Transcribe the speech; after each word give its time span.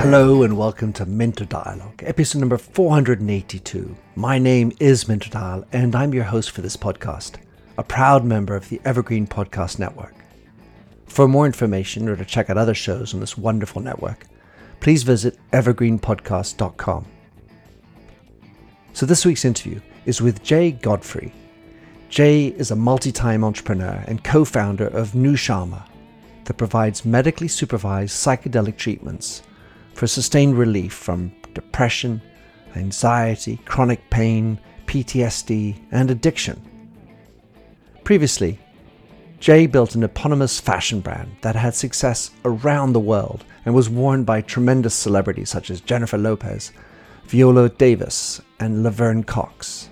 Hello 0.00 0.42
and 0.42 0.56
welcome 0.56 0.94
to 0.94 1.04
Minter 1.04 1.44
Dialogue, 1.44 2.02
episode 2.06 2.38
number 2.38 2.56
482. 2.56 3.94
My 4.16 4.38
name 4.38 4.72
is 4.80 5.06
Minter 5.06 5.28
Dial 5.28 5.66
and 5.72 5.94
I'm 5.94 6.14
your 6.14 6.24
host 6.24 6.52
for 6.52 6.62
this 6.62 6.78
podcast, 6.78 7.34
a 7.76 7.82
proud 7.82 8.24
member 8.24 8.56
of 8.56 8.70
the 8.70 8.80
Evergreen 8.86 9.26
Podcast 9.26 9.78
Network. 9.78 10.14
For 11.04 11.28
more 11.28 11.44
information 11.44 12.08
or 12.08 12.16
to 12.16 12.24
check 12.24 12.48
out 12.48 12.56
other 12.56 12.72
shows 12.72 13.12
on 13.12 13.20
this 13.20 13.36
wonderful 13.36 13.82
network, 13.82 14.26
please 14.80 15.02
visit 15.02 15.38
evergreenpodcast.com. 15.52 17.06
So 18.94 19.04
this 19.04 19.26
week's 19.26 19.44
interview 19.44 19.82
is 20.06 20.22
with 20.22 20.42
Jay 20.42 20.70
Godfrey. 20.70 21.34
Jay 22.14 22.46
is 22.46 22.70
a 22.70 22.76
multi-time 22.76 23.42
entrepreneur 23.42 24.04
and 24.06 24.22
co-founder 24.22 24.86
of 24.86 25.14
Nushama 25.14 25.82
that 26.44 26.54
provides 26.54 27.04
medically 27.04 27.48
supervised 27.48 28.14
psychedelic 28.14 28.76
treatments 28.76 29.42
for 29.94 30.06
sustained 30.06 30.56
relief 30.56 30.92
from 30.92 31.32
depression, 31.54 32.22
anxiety, 32.76 33.56
chronic 33.64 33.98
pain, 34.10 34.60
PTSD, 34.86 35.76
and 35.90 36.08
addiction. 36.08 36.62
Previously, 38.04 38.60
Jay 39.40 39.66
built 39.66 39.96
an 39.96 40.04
eponymous 40.04 40.60
fashion 40.60 41.00
brand 41.00 41.34
that 41.40 41.56
had 41.56 41.74
success 41.74 42.30
around 42.44 42.92
the 42.92 43.00
world 43.00 43.44
and 43.64 43.74
was 43.74 43.90
worn 43.90 44.22
by 44.22 44.40
tremendous 44.40 44.94
celebrities 44.94 45.50
such 45.50 45.68
as 45.68 45.80
Jennifer 45.80 46.16
Lopez, 46.16 46.70
Viola 47.24 47.70
Davis, 47.70 48.40
and 48.60 48.84
Laverne 48.84 49.24
Cox. 49.24 49.88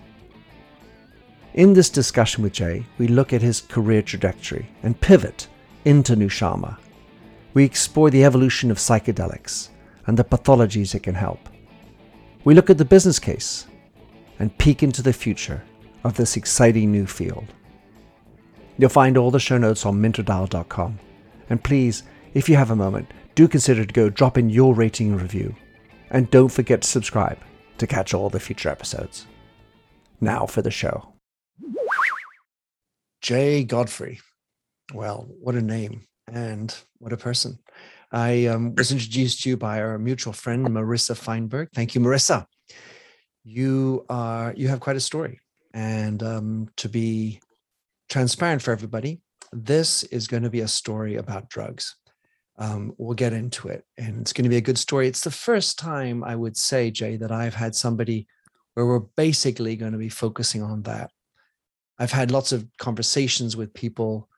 In 1.54 1.74
this 1.74 1.90
discussion 1.90 2.42
with 2.42 2.54
Jay, 2.54 2.86
we 2.96 3.08
look 3.08 3.34
at 3.34 3.42
his 3.42 3.60
career 3.60 4.00
trajectory 4.00 4.68
and 4.82 4.98
pivot 4.98 5.48
into 5.84 6.16
Nushama. 6.16 6.78
We 7.52 7.64
explore 7.64 8.08
the 8.08 8.24
evolution 8.24 8.70
of 8.70 8.78
psychedelics 8.78 9.68
and 10.06 10.18
the 10.18 10.24
pathologies 10.24 10.94
it 10.94 11.02
can 11.02 11.14
help. 11.14 11.50
We 12.44 12.54
look 12.54 12.70
at 12.70 12.78
the 12.78 12.86
business 12.86 13.18
case 13.18 13.66
and 14.38 14.56
peek 14.56 14.82
into 14.82 15.02
the 15.02 15.12
future 15.12 15.62
of 16.04 16.14
this 16.14 16.38
exciting 16.38 16.90
new 16.90 17.06
field. 17.06 17.52
You'll 18.78 18.88
find 18.88 19.18
all 19.18 19.30
the 19.30 19.38
show 19.38 19.58
notes 19.58 19.84
on 19.84 20.00
minterdial.com. 20.00 20.98
And 21.50 21.62
please, 21.62 22.02
if 22.32 22.48
you 22.48 22.56
have 22.56 22.70
a 22.70 22.76
moment, 22.76 23.12
do 23.34 23.46
consider 23.46 23.84
to 23.84 23.92
go 23.92 24.08
drop 24.08 24.38
in 24.38 24.48
your 24.48 24.74
rating 24.74 25.12
and 25.12 25.20
review. 25.20 25.54
And 26.10 26.30
don't 26.30 26.48
forget 26.48 26.80
to 26.80 26.88
subscribe 26.88 27.38
to 27.76 27.86
catch 27.86 28.14
all 28.14 28.30
the 28.30 28.40
future 28.40 28.70
episodes. 28.70 29.26
Now 30.18 30.46
for 30.46 30.62
the 30.62 30.70
show. 30.70 31.11
Jay 33.22 33.62
Godfrey. 33.62 34.20
Well, 34.92 35.28
what 35.40 35.54
a 35.54 35.62
name 35.62 36.02
and 36.30 36.76
what 36.98 37.12
a 37.12 37.16
person. 37.16 37.58
I 38.10 38.46
um, 38.46 38.74
was 38.74 38.92
introduced 38.92 39.42
to 39.42 39.48
you 39.48 39.56
by 39.56 39.80
our 39.80 39.96
mutual 39.96 40.32
friend 40.32 40.66
Marissa 40.66 41.16
Feinberg. 41.16 41.68
Thank 41.72 41.94
you, 41.94 42.00
Marissa. 42.00 42.46
You 43.44 44.04
are 44.10 44.52
you 44.56 44.68
have 44.68 44.80
quite 44.80 44.96
a 44.96 45.00
story, 45.00 45.40
and 45.72 46.22
um, 46.22 46.68
to 46.76 46.88
be 46.88 47.40
transparent 48.10 48.60
for 48.60 48.72
everybody, 48.72 49.20
this 49.52 50.02
is 50.04 50.26
going 50.26 50.42
to 50.42 50.50
be 50.50 50.60
a 50.60 50.68
story 50.68 51.16
about 51.16 51.48
drugs. 51.48 51.96
Um, 52.58 52.92
we'll 52.98 53.14
get 53.14 53.32
into 53.32 53.68
it, 53.68 53.84
and 53.96 54.20
it's 54.20 54.32
going 54.32 54.44
to 54.44 54.50
be 54.50 54.58
a 54.58 54.60
good 54.60 54.78
story. 54.78 55.08
It's 55.08 55.24
the 55.24 55.30
first 55.30 55.78
time 55.78 56.22
I 56.22 56.36
would 56.36 56.56
say, 56.56 56.90
Jay, 56.90 57.16
that 57.16 57.32
I've 57.32 57.54
had 57.54 57.74
somebody 57.74 58.26
where 58.74 58.86
we're 58.86 59.06
basically 59.16 59.76
going 59.76 59.92
to 59.92 59.98
be 59.98 60.08
focusing 60.10 60.62
on 60.62 60.82
that. 60.82 61.10
I've 61.98 62.12
had 62.12 62.30
lots 62.30 62.52
of 62.52 62.66
conversations 62.78 63.56
with 63.56 63.74
people 63.74 64.28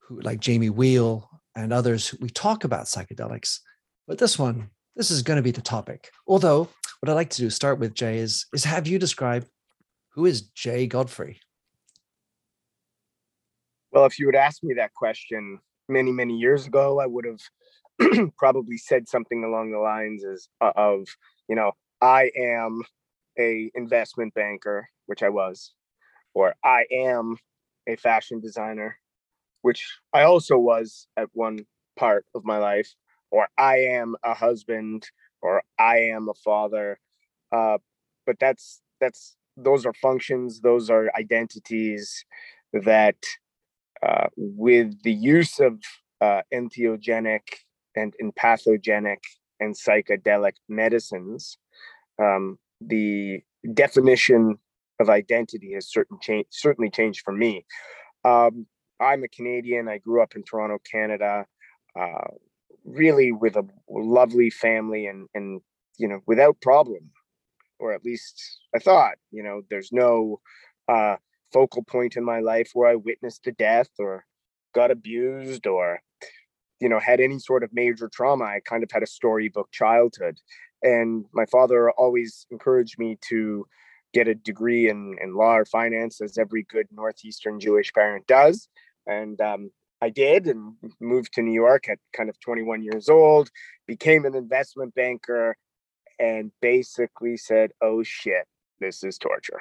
who, 0.00 0.20
like 0.20 0.40
Jamie 0.40 0.70
Wheal 0.70 1.26
and 1.54 1.72
others, 1.72 2.14
we 2.20 2.30
talk 2.30 2.64
about 2.64 2.86
psychedelics. 2.86 3.60
But 4.06 4.18
this 4.18 4.38
one, 4.38 4.70
this 4.96 5.10
is 5.10 5.22
going 5.22 5.36
to 5.36 5.42
be 5.42 5.50
the 5.50 5.62
topic. 5.62 6.10
Although, 6.26 6.68
what 7.00 7.10
I'd 7.10 7.14
like 7.14 7.30
to 7.30 7.42
do, 7.42 7.50
start 7.50 7.78
with 7.78 7.94
Jay, 7.94 8.18
is 8.18 8.46
is 8.52 8.64
have 8.64 8.86
you 8.86 8.98
describe 8.98 9.46
who 10.14 10.26
is 10.26 10.42
Jay 10.42 10.86
Godfrey? 10.86 11.40
Well, 13.92 14.06
if 14.06 14.18
you 14.18 14.26
would 14.26 14.34
ask 14.34 14.62
me 14.62 14.74
that 14.74 14.92
question 14.94 15.60
many, 15.88 16.10
many 16.10 16.36
years 16.36 16.66
ago, 16.66 17.00
I 17.00 17.06
would 17.06 17.26
have 17.26 18.32
probably 18.38 18.76
said 18.76 19.08
something 19.08 19.44
along 19.44 19.70
the 19.70 19.78
lines 19.78 20.24
as, 20.24 20.48
uh, 20.60 20.72
of, 20.74 21.06
you 21.48 21.54
know, 21.54 21.72
I 22.00 22.30
am 22.36 22.82
a 23.38 23.70
investment 23.74 24.34
banker, 24.34 24.88
which 25.06 25.22
I 25.22 25.28
was, 25.28 25.72
or 26.34 26.54
I 26.64 26.84
am 26.90 27.36
a 27.86 27.96
fashion 27.96 28.40
designer, 28.40 28.98
which 29.62 29.86
I 30.12 30.22
also 30.22 30.58
was 30.58 31.06
at 31.16 31.28
one 31.32 31.66
part 31.96 32.26
of 32.34 32.44
my 32.44 32.58
life, 32.58 32.94
or 33.30 33.48
I 33.56 33.78
am 33.78 34.16
a 34.22 34.34
husband, 34.34 35.08
or 35.42 35.62
I 35.78 35.98
am 35.98 36.28
a 36.28 36.34
father. 36.34 36.98
Uh, 37.52 37.78
but 38.26 38.38
that's 38.40 38.80
that's 39.00 39.36
those 39.56 39.86
are 39.86 39.94
functions, 39.94 40.60
those 40.60 40.90
are 40.90 41.10
identities 41.16 42.24
that, 42.72 43.16
uh, 44.02 44.26
with 44.36 45.02
the 45.02 45.12
use 45.12 45.60
of 45.60 45.78
uh, 46.20 46.42
entheogenic 46.52 47.42
and 47.94 48.14
empathogenic 48.20 49.18
and 49.60 49.74
psychedelic 49.74 50.54
medicines, 50.68 51.56
um, 52.20 52.58
the 52.80 53.40
definition 53.72 54.58
of 55.00 55.10
identity 55.10 55.72
has 55.74 55.90
certain 55.90 56.18
change, 56.20 56.46
certainly 56.50 56.90
changed 56.90 57.22
for 57.24 57.32
me. 57.32 57.64
Um, 58.24 58.66
I'm 59.00 59.24
a 59.24 59.28
Canadian. 59.28 59.88
I 59.88 59.98
grew 59.98 60.22
up 60.22 60.36
in 60.36 60.44
Toronto, 60.44 60.78
Canada, 60.90 61.46
uh, 61.98 62.28
really 62.84 63.32
with 63.32 63.56
a 63.56 63.66
lovely 63.88 64.50
family 64.50 65.06
and 65.06 65.28
and 65.34 65.60
you 65.98 66.08
know 66.08 66.20
without 66.26 66.60
problem, 66.60 67.10
or 67.78 67.92
at 67.92 68.04
least 68.04 68.60
I 68.74 68.78
thought. 68.78 69.14
You 69.30 69.42
know, 69.42 69.62
there's 69.68 69.92
no 69.92 70.40
uh, 70.88 71.16
focal 71.52 71.82
point 71.82 72.16
in 72.16 72.24
my 72.24 72.40
life 72.40 72.70
where 72.74 72.90
I 72.90 72.96
witnessed 72.96 73.46
a 73.46 73.52
death 73.52 73.90
or 73.98 74.24
got 74.74 74.90
abused 74.90 75.66
or 75.66 76.00
you 76.80 76.88
know 76.88 76.98
had 76.98 77.20
any 77.20 77.38
sort 77.38 77.62
of 77.62 77.70
major 77.72 78.08
trauma. 78.08 78.44
I 78.44 78.60
kind 78.64 78.82
of 78.82 78.90
had 78.92 79.02
a 79.02 79.06
storybook 79.06 79.70
childhood, 79.72 80.38
and 80.82 81.24
my 81.32 81.46
father 81.46 81.90
always 81.90 82.46
encouraged 82.50 82.98
me 82.98 83.18
to 83.28 83.66
get 84.14 84.28
a 84.28 84.34
degree 84.34 84.88
in, 84.88 85.16
in 85.20 85.34
law 85.34 85.56
or 85.56 85.64
finance 85.64 86.20
as 86.20 86.38
every 86.38 86.62
good 86.62 86.86
northeastern 86.92 87.60
jewish 87.60 87.92
parent 87.92 88.26
does 88.26 88.68
and 89.06 89.40
um, 89.40 89.70
I 90.04 90.10
did 90.10 90.46
and 90.46 90.74
moved 91.00 91.32
to 91.34 91.42
New 91.42 91.54
York 91.54 91.88
at 91.88 91.98
kind 92.14 92.28
of 92.28 92.38
21 92.40 92.82
years 92.82 93.08
old, 93.08 93.50
became 93.86 94.26
an 94.26 94.34
investment 94.34 94.94
banker, 94.94 95.56
and 96.18 96.52
basically 96.60 97.36
said, 97.38 97.70
oh 97.80 98.02
shit, 98.02 98.46
this 98.80 99.02
is 99.02 99.18
torture. 99.18 99.60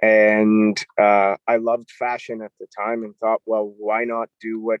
And 0.00 0.82
uh, 0.96 1.36
I 1.46 1.56
loved 1.56 1.90
fashion 1.90 2.40
at 2.40 2.52
the 2.58 2.66
time 2.76 3.02
and 3.02 3.16
thought, 3.16 3.40
well, 3.44 3.74
why 3.78 4.04
not 4.04 4.28
do 4.40 4.60
what 4.60 4.80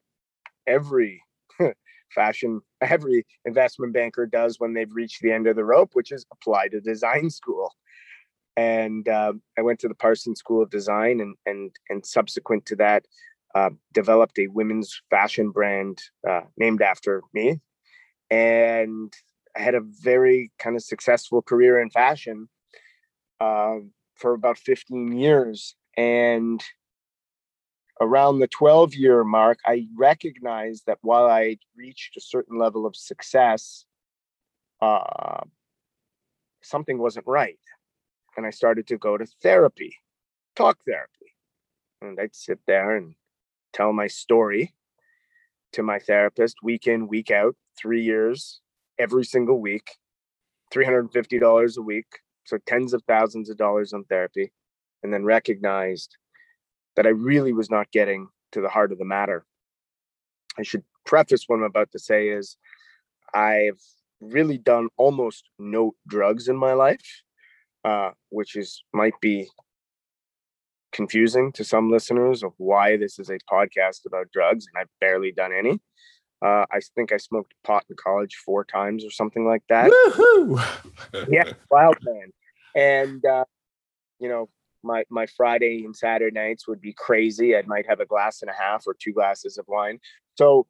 every 0.66 1.22
fashion, 2.14 2.60
every 2.80 3.26
investment 3.44 3.92
banker 3.92 4.26
does 4.26 4.58
when 4.58 4.74
they've 4.74 4.94
reached 4.94 5.22
the 5.22 5.32
end 5.32 5.46
of 5.46 5.56
the 5.56 5.64
rope, 5.64 5.90
which 5.94 6.12
is 6.12 6.24
apply 6.32 6.68
to 6.68 6.80
design 6.80 7.30
school. 7.30 7.72
And 8.56 9.08
uh, 9.08 9.32
I 9.58 9.62
went 9.62 9.80
to 9.80 9.88
the 9.88 9.94
Parsons 9.94 10.38
School 10.38 10.62
of 10.62 10.70
Design, 10.70 11.20
and 11.20 11.36
and 11.46 11.70
and 11.88 12.04
subsequent 12.04 12.66
to 12.66 12.76
that, 12.76 13.06
uh, 13.54 13.70
developed 13.92 14.38
a 14.38 14.48
women's 14.48 15.00
fashion 15.10 15.50
brand 15.50 15.98
uh, 16.28 16.42
named 16.56 16.82
after 16.82 17.22
me. 17.32 17.60
And 18.30 19.12
I 19.56 19.60
had 19.60 19.74
a 19.74 19.80
very 19.80 20.50
kind 20.58 20.76
of 20.76 20.82
successful 20.82 21.42
career 21.42 21.80
in 21.80 21.90
fashion 21.90 22.48
uh, 23.40 23.76
for 24.16 24.32
about 24.32 24.58
15 24.58 25.12
years. 25.12 25.74
And 25.96 26.62
around 28.00 28.38
the 28.38 28.48
12 28.48 28.94
year 28.94 29.24
mark, 29.24 29.58
I 29.66 29.86
recognized 29.96 30.84
that 30.86 30.98
while 31.02 31.26
I 31.26 31.58
reached 31.76 32.16
a 32.16 32.20
certain 32.20 32.58
level 32.58 32.86
of 32.86 32.96
success, 32.96 33.84
uh, 34.80 35.42
something 36.62 36.98
wasn't 36.98 37.26
right. 37.26 37.58
And 38.36 38.46
I 38.46 38.50
started 38.50 38.86
to 38.88 38.98
go 38.98 39.16
to 39.16 39.26
therapy, 39.42 39.96
talk 40.56 40.78
therapy. 40.86 41.34
And 42.00 42.18
I'd 42.18 42.34
sit 42.34 42.60
there 42.66 42.96
and 42.96 43.14
tell 43.72 43.92
my 43.92 44.06
story 44.06 44.74
to 45.72 45.82
my 45.82 45.98
therapist 45.98 46.56
week 46.62 46.86
in, 46.86 47.08
week 47.08 47.30
out, 47.30 47.56
three 47.78 48.02
years, 48.02 48.60
every 48.98 49.24
single 49.24 49.60
week, 49.60 49.92
$350 50.72 51.76
a 51.76 51.82
week. 51.82 52.06
So 52.44 52.58
tens 52.66 52.92
of 52.92 53.02
thousands 53.06 53.50
of 53.50 53.56
dollars 53.56 53.92
on 53.92 54.04
therapy. 54.04 54.52
And 55.02 55.12
then 55.12 55.24
recognized 55.24 56.16
that 56.96 57.06
I 57.06 57.10
really 57.10 57.52
was 57.52 57.70
not 57.70 57.90
getting 57.90 58.28
to 58.52 58.60
the 58.60 58.68
heart 58.68 58.92
of 58.92 58.98
the 58.98 59.04
matter. 59.04 59.44
I 60.58 60.62
should 60.62 60.84
preface 61.04 61.44
what 61.46 61.56
I'm 61.56 61.62
about 61.62 61.90
to 61.92 61.98
say 61.98 62.28
is 62.28 62.56
I've 63.34 63.80
really 64.20 64.58
done 64.58 64.88
almost 64.96 65.48
no 65.58 65.94
drugs 66.06 66.48
in 66.48 66.56
my 66.56 66.72
life, 66.72 67.22
uh, 67.84 68.10
which 68.30 68.56
is 68.56 68.82
might 68.92 69.14
be 69.20 69.48
confusing 70.92 71.50
to 71.52 71.64
some 71.64 71.90
listeners 71.90 72.42
of 72.42 72.52
why 72.58 72.96
this 72.96 73.18
is 73.18 73.30
a 73.30 73.38
podcast 73.50 74.06
about 74.06 74.30
drugs, 74.32 74.66
and 74.66 74.80
I've 74.80 74.90
barely 75.00 75.32
done 75.32 75.52
any. 75.52 75.80
Uh, 76.44 76.66
I 76.72 76.80
think 76.96 77.12
I 77.12 77.18
smoked 77.18 77.54
pot 77.64 77.84
in 77.88 77.96
college 77.96 78.34
four 78.44 78.64
times 78.64 79.04
or 79.04 79.10
something 79.10 79.46
like 79.46 79.62
that. 79.68 79.90
Woohoo! 79.90 81.28
yeah, 81.30 81.52
wild 81.70 81.96
man. 82.02 82.32
And 82.74 83.24
uh, 83.24 83.44
you 84.18 84.28
know, 84.28 84.48
my 84.82 85.04
my 85.10 85.26
Friday 85.26 85.84
and 85.84 85.96
Saturday 85.96 86.34
nights 86.34 86.66
would 86.66 86.80
be 86.80 86.92
crazy. 86.92 87.56
I 87.56 87.62
might 87.66 87.86
have 87.88 88.00
a 88.00 88.06
glass 88.06 88.42
and 88.42 88.50
a 88.50 88.54
half 88.54 88.84
or 88.86 88.94
two 88.98 89.12
glasses 89.12 89.56
of 89.58 89.66
wine. 89.68 89.98
So, 90.36 90.66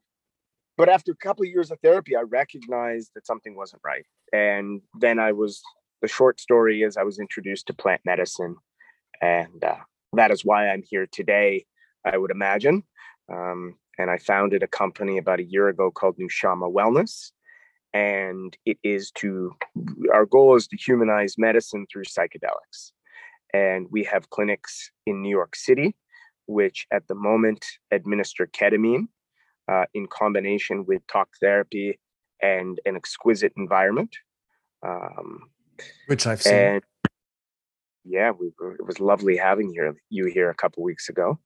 but 0.76 0.88
after 0.88 1.12
a 1.12 1.17
couple 1.17 1.44
of 1.44 1.50
years 1.50 1.70
of 1.70 1.79
therapy, 1.81 2.17
I 2.17 2.23
recognized 2.23 3.12
that 3.15 3.26
something 3.26 3.56
wasn't 3.56 3.82
right. 3.85 4.05
And 4.32 4.82
then 4.99 5.19
I 5.19 5.32
was 5.32 5.62
the 6.03 6.09
short 6.09 6.41
story 6.41 6.83
is 6.83 6.97
I 6.97 7.05
was 7.05 7.19
introduced 7.19 7.69
to 7.69 7.75
plant 7.75 8.03
medicine, 8.05 8.57
and 9.21 9.65
uh, 9.65 9.77
that 10.13 10.31
is 10.31 10.45
why 10.45 10.69
I'm 10.69 10.83
here 10.83 11.07
today. 11.11 11.65
I 12.05 12.19
would 12.19 12.33
imagine. 12.33 12.83
Um, 13.33 13.77
and 13.99 14.11
I 14.11 14.19
founded 14.19 14.63
a 14.63 14.69
company 14.69 15.19
about 15.19 15.41
a 15.41 15.45
year 15.45 15.69
ago 15.69 15.91
called 15.91 16.17
Nushama 16.19 16.73
Wellness. 16.73 17.31
And 17.95 18.57
it 18.65 18.79
is 18.83 19.11
to, 19.13 19.53
our 20.13 20.25
goal 20.25 20.57
is 20.57 20.67
to 20.69 20.77
humanize 20.77 21.37
medicine 21.37 21.87
through 21.91 22.05
psychedelics. 22.05 22.93
And 23.53 23.87
we 23.91 24.03
have 24.05 24.31
clinics 24.31 24.91
in 25.07 25.21
New 25.21 25.29
York 25.29 25.55
City, 25.55 25.95
which 26.47 26.87
at 26.91 27.07
the 27.07 27.15
moment 27.15 27.67
administer 27.91 28.47
ketamine 28.47 29.09
uh, 29.71 29.85
in 29.93 30.07
combination 30.07 30.87
with 30.87 31.07
talk 31.07 31.29
therapy 31.39 32.01
and 32.41 32.81
an 32.87 32.97
exquisite 32.97 33.53
environment. 33.57 34.17
Um, 34.85 35.51
which 36.06 36.26
I've 36.26 36.43
seen. 36.43 36.55
And 36.55 36.82
yeah, 38.05 38.31
we 38.31 38.49
it 38.49 38.87
was 38.87 39.00
lovely 39.00 39.37
having 39.37 39.73
here, 39.73 39.94
you 40.11 40.26
here 40.26 40.50
a 40.50 40.55
couple 40.55 40.82
weeks 40.82 41.08
ago. 41.08 41.38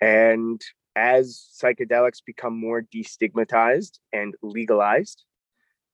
And 0.00 0.60
as 0.96 1.48
psychedelics 1.62 2.18
become 2.24 2.58
more 2.58 2.82
destigmatized 2.82 3.98
and 4.12 4.34
legalized, 4.42 5.24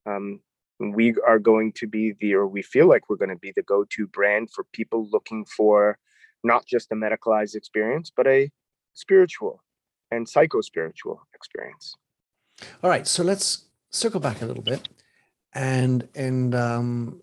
um, 0.07 0.41
we 0.81 1.15
are 1.27 1.39
going 1.39 1.73
to 1.73 1.87
be 1.87 2.15
the, 2.21 2.35
or 2.35 2.47
we 2.47 2.63
feel 2.63 2.89
like 2.89 3.09
we're 3.09 3.17
going 3.17 3.31
to 3.31 3.37
be 3.37 3.53
the 3.55 3.63
go 3.63 3.85
to 3.91 4.07
brand 4.07 4.51
for 4.53 4.65
people 4.73 5.09
looking 5.11 5.45
for 5.45 5.99
not 6.43 6.67
just 6.67 6.93
a 6.93 6.95
medicalized 6.95 7.55
experience, 7.55 8.11
but 8.15 8.27
a 8.27 8.51
spiritual 8.95 9.63
and 10.11 10.29
psycho 10.29 10.61
spiritual 10.61 11.23
experience. 11.35 11.95
All 12.83 12.91
right. 12.91 13.07
So 13.07 13.23
let's 13.23 13.67
circle 13.91 14.21
back 14.21 14.43
a 14.43 14.47
little 14.47 14.63
bit. 14.63 14.89
And, 15.53 16.09
and, 16.15 16.55
um, 16.55 17.23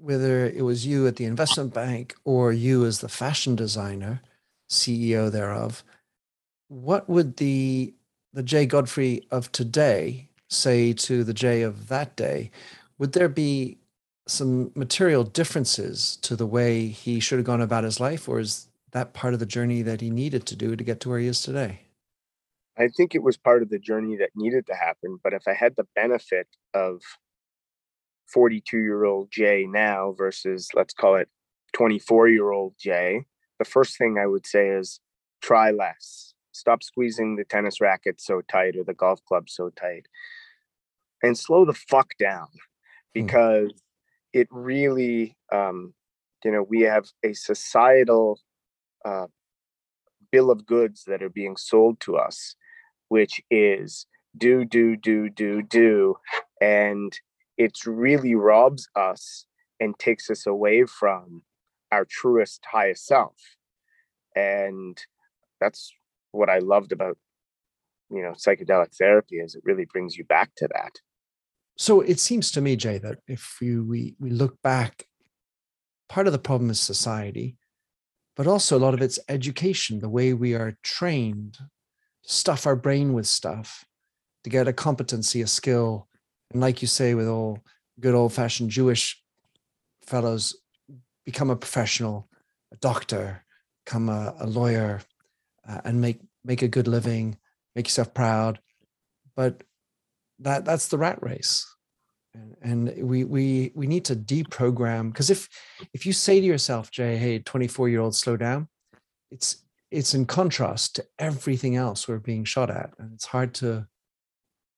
whether 0.00 0.46
it 0.46 0.64
was 0.64 0.86
you 0.86 1.06
at 1.06 1.16
the 1.16 1.24
investment 1.24 1.74
bank 1.74 2.14
or 2.24 2.52
you 2.52 2.84
as 2.84 3.00
the 3.00 3.08
fashion 3.08 3.54
designer, 3.54 4.22
CEO 4.68 5.30
thereof, 5.30 5.84
what 6.68 7.08
would 7.08 7.36
the 7.36 7.94
the 8.32 8.42
Jay 8.42 8.64
Godfrey 8.64 9.26
of 9.30 9.50
today 9.50 10.28
say 10.48 10.92
to 10.92 11.24
the 11.24 11.34
Jay 11.34 11.62
of 11.62 11.88
that 11.88 12.16
day? 12.16 12.50
Would 12.98 13.12
there 13.12 13.28
be 13.28 13.78
some 14.28 14.70
material 14.74 15.24
differences 15.24 16.16
to 16.18 16.36
the 16.36 16.46
way 16.46 16.86
he 16.86 17.18
should 17.18 17.38
have 17.38 17.46
gone 17.46 17.60
about 17.60 17.84
his 17.84 17.98
life, 17.98 18.28
or 18.28 18.38
is 18.38 18.68
that 18.92 19.12
part 19.12 19.34
of 19.34 19.40
the 19.40 19.46
journey 19.46 19.82
that 19.82 20.00
he 20.00 20.10
needed 20.10 20.46
to 20.46 20.56
do 20.56 20.76
to 20.76 20.84
get 20.84 21.00
to 21.00 21.08
where 21.08 21.18
he 21.18 21.26
is 21.26 21.42
today? 21.42 21.80
I 22.78 22.88
think 22.88 23.14
it 23.14 23.22
was 23.22 23.36
part 23.36 23.62
of 23.62 23.68
the 23.68 23.78
journey 23.78 24.16
that 24.16 24.30
needed 24.34 24.66
to 24.68 24.74
happen. 24.74 25.18
But 25.22 25.34
if 25.34 25.48
I 25.48 25.54
had 25.54 25.74
the 25.76 25.86
benefit 25.94 26.46
of 26.72 27.02
42 28.32 28.78
year 28.78 29.04
old 29.04 29.30
Jay 29.30 29.66
now 29.68 30.14
versus 30.16 30.68
let's 30.74 30.94
call 30.94 31.16
it 31.16 31.28
24 31.72 32.28
year 32.28 32.50
old 32.50 32.74
Jay, 32.78 33.24
the 33.58 33.64
first 33.64 33.96
thing 33.98 34.18
I 34.18 34.26
would 34.26 34.46
say 34.46 34.68
is 34.68 35.00
try 35.40 35.70
less 35.70 36.34
stop 36.52 36.82
squeezing 36.82 37.36
the 37.36 37.44
tennis 37.44 37.80
racket 37.80 38.20
so 38.20 38.42
tight 38.42 38.76
or 38.76 38.84
the 38.84 38.94
golf 38.94 39.24
club 39.24 39.48
so 39.48 39.70
tight 39.70 40.06
and 41.22 41.36
slow 41.36 41.64
the 41.64 41.74
fuck 41.74 42.10
down 42.18 42.48
hmm. 42.52 42.60
because 43.24 43.72
mm. 43.72 43.80
it 44.32 44.48
really 44.50 45.36
um, 45.52 45.94
you 46.44 46.50
know 46.50 46.62
we 46.62 46.80
have 46.82 47.06
a 47.24 47.32
societal 47.32 48.40
uh, 49.04 49.26
bill 50.30 50.50
of 50.50 50.66
goods 50.66 51.04
that 51.06 51.22
are 51.22 51.30
being 51.30 51.56
sold 51.56 51.98
to 52.00 52.16
us 52.16 52.54
which 53.08 53.40
is 53.50 54.06
do 54.36 54.64
do 54.64 54.96
do 54.96 55.28
do 55.28 55.62
do 55.62 56.16
and 56.60 57.18
it 57.60 57.76
really 57.84 58.34
robs 58.34 58.88
us 58.96 59.44
and 59.80 59.98
takes 59.98 60.30
us 60.30 60.46
away 60.46 60.84
from 60.86 61.42
our 61.92 62.06
truest 62.06 62.64
highest 62.72 63.04
self 63.06 63.36
and 64.34 64.98
that's 65.60 65.92
what 66.32 66.48
I 66.48 66.58
loved 66.58 66.92
about 66.92 67.18
you 68.10 68.22
know 68.22 68.32
psychedelic 68.32 68.96
therapy 68.96 69.36
is 69.36 69.54
it 69.54 69.62
really 69.64 69.84
brings 69.84 70.16
you 70.16 70.24
back 70.24 70.50
to 70.56 70.68
that. 70.74 70.92
So 71.76 72.00
it 72.00 72.20
seems 72.20 72.50
to 72.52 72.60
me, 72.60 72.76
Jay, 72.76 72.98
that 72.98 73.18
if 73.26 73.56
you, 73.60 73.84
we 73.84 74.14
we 74.18 74.30
look 74.30 74.60
back, 74.62 75.06
part 76.08 76.26
of 76.26 76.32
the 76.32 76.38
problem 76.38 76.70
is 76.70 76.80
society, 76.80 77.56
but 78.36 78.46
also 78.46 78.76
a 78.76 78.84
lot 78.84 78.94
of 78.94 79.02
it's 79.02 79.18
education, 79.28 80.00
the 80.00 80.08
way 80.08 80.32
we 80.32 80.54
are 80.54 80.76
trained, 80.82 81.58
stuff 82.22 82.66
our 82.66 82.76
brain 82.76 83.12
with 83.12 83.26
stuff 83.26 83.84
to 84.44 84.50
get 84.50 84.68
a 84.68 84.72
competency, 84.72 85.42
a 85.42 85.46
skill, 85.46 86.08
and 86.50 86.60
like 86.60 86.82
you 86.82 86.88
say, 86.88 87.14
with 87.14 87.28
all 87.28 87.60
good 87.98 88.14
old 88.14 88.32
fashioned 88.32 88.70
Jewish 88.70 89.22
fellows, 90.02 90.56
become 91.24 91.50
a 91.50 91.56
professional, 91.56 92.28
a 92.72 92.76
doctor, 92.76 93.44
become 93.84 94.08
a, 94.08 94.34
a 94.40 94.46
lawyer, 94.46 95.00
uh, 95.68 95.80
and 95.84 96.00
make 96.00 96.20
make 96.44 96.62
a 96.62 96.68
good 96.68 96.88
living, 96.88 97.38
make 97.74 97.86
yourself 97.86 98.12
proud. 98.14 98.58
But 99.36 99.62
that 100.40 100.64
that's 100.64 100.88
the 100.88 100.98
rat 100.98 101.22
race. 101.22 101.66
And, 102.34 102.56
and 102.62 103.08
we 103.08 103.24
we 103.24 103.72
we 103.74 103.86
need 103.86 104.04
to 104.06 104.16
deprogram 104.16 105.12
because 105.12 105.30
if 105.30 105.48
if 105.92 106.06
you 106.06 106.12
say 106.12 106.40
to 106.40 106.46
yourself, 106.46 106.90
Jay, 106.90 107.16
hey, 107.16 107.38
24 107.38 107.88
year 107.88 108.00
old, 108.00 108.14
slow 108.14 108.36
down, 108.36 108.68
it's 109.30 109.64
it's 109.90 110.14
in 110.14 110.26
contrast 110.26 110.96
to 110.96 111.06
everything 111.18 111.76
else 111.76 112.06
we're 112.06 112.18
being 112.18 112.44
shot 112.44 112.70
at. 112.70 112.92
And 112.98 113.12
it's 113.14 113.26
hard 113.26 113.54
to 113.54 113.86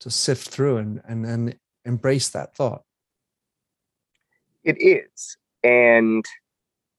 to 0.00 0.10
sift 0.10 0.48
through 0.48 0.78
and 0.78 1.00
and, 1.06 1.26
and 1.26 1.58
embrace 1.84 2.30
that 2.30 2.54
thought. 2.54 2.82
It 4.64 4.76
is. 4.80 5.36
And 5.62 6.24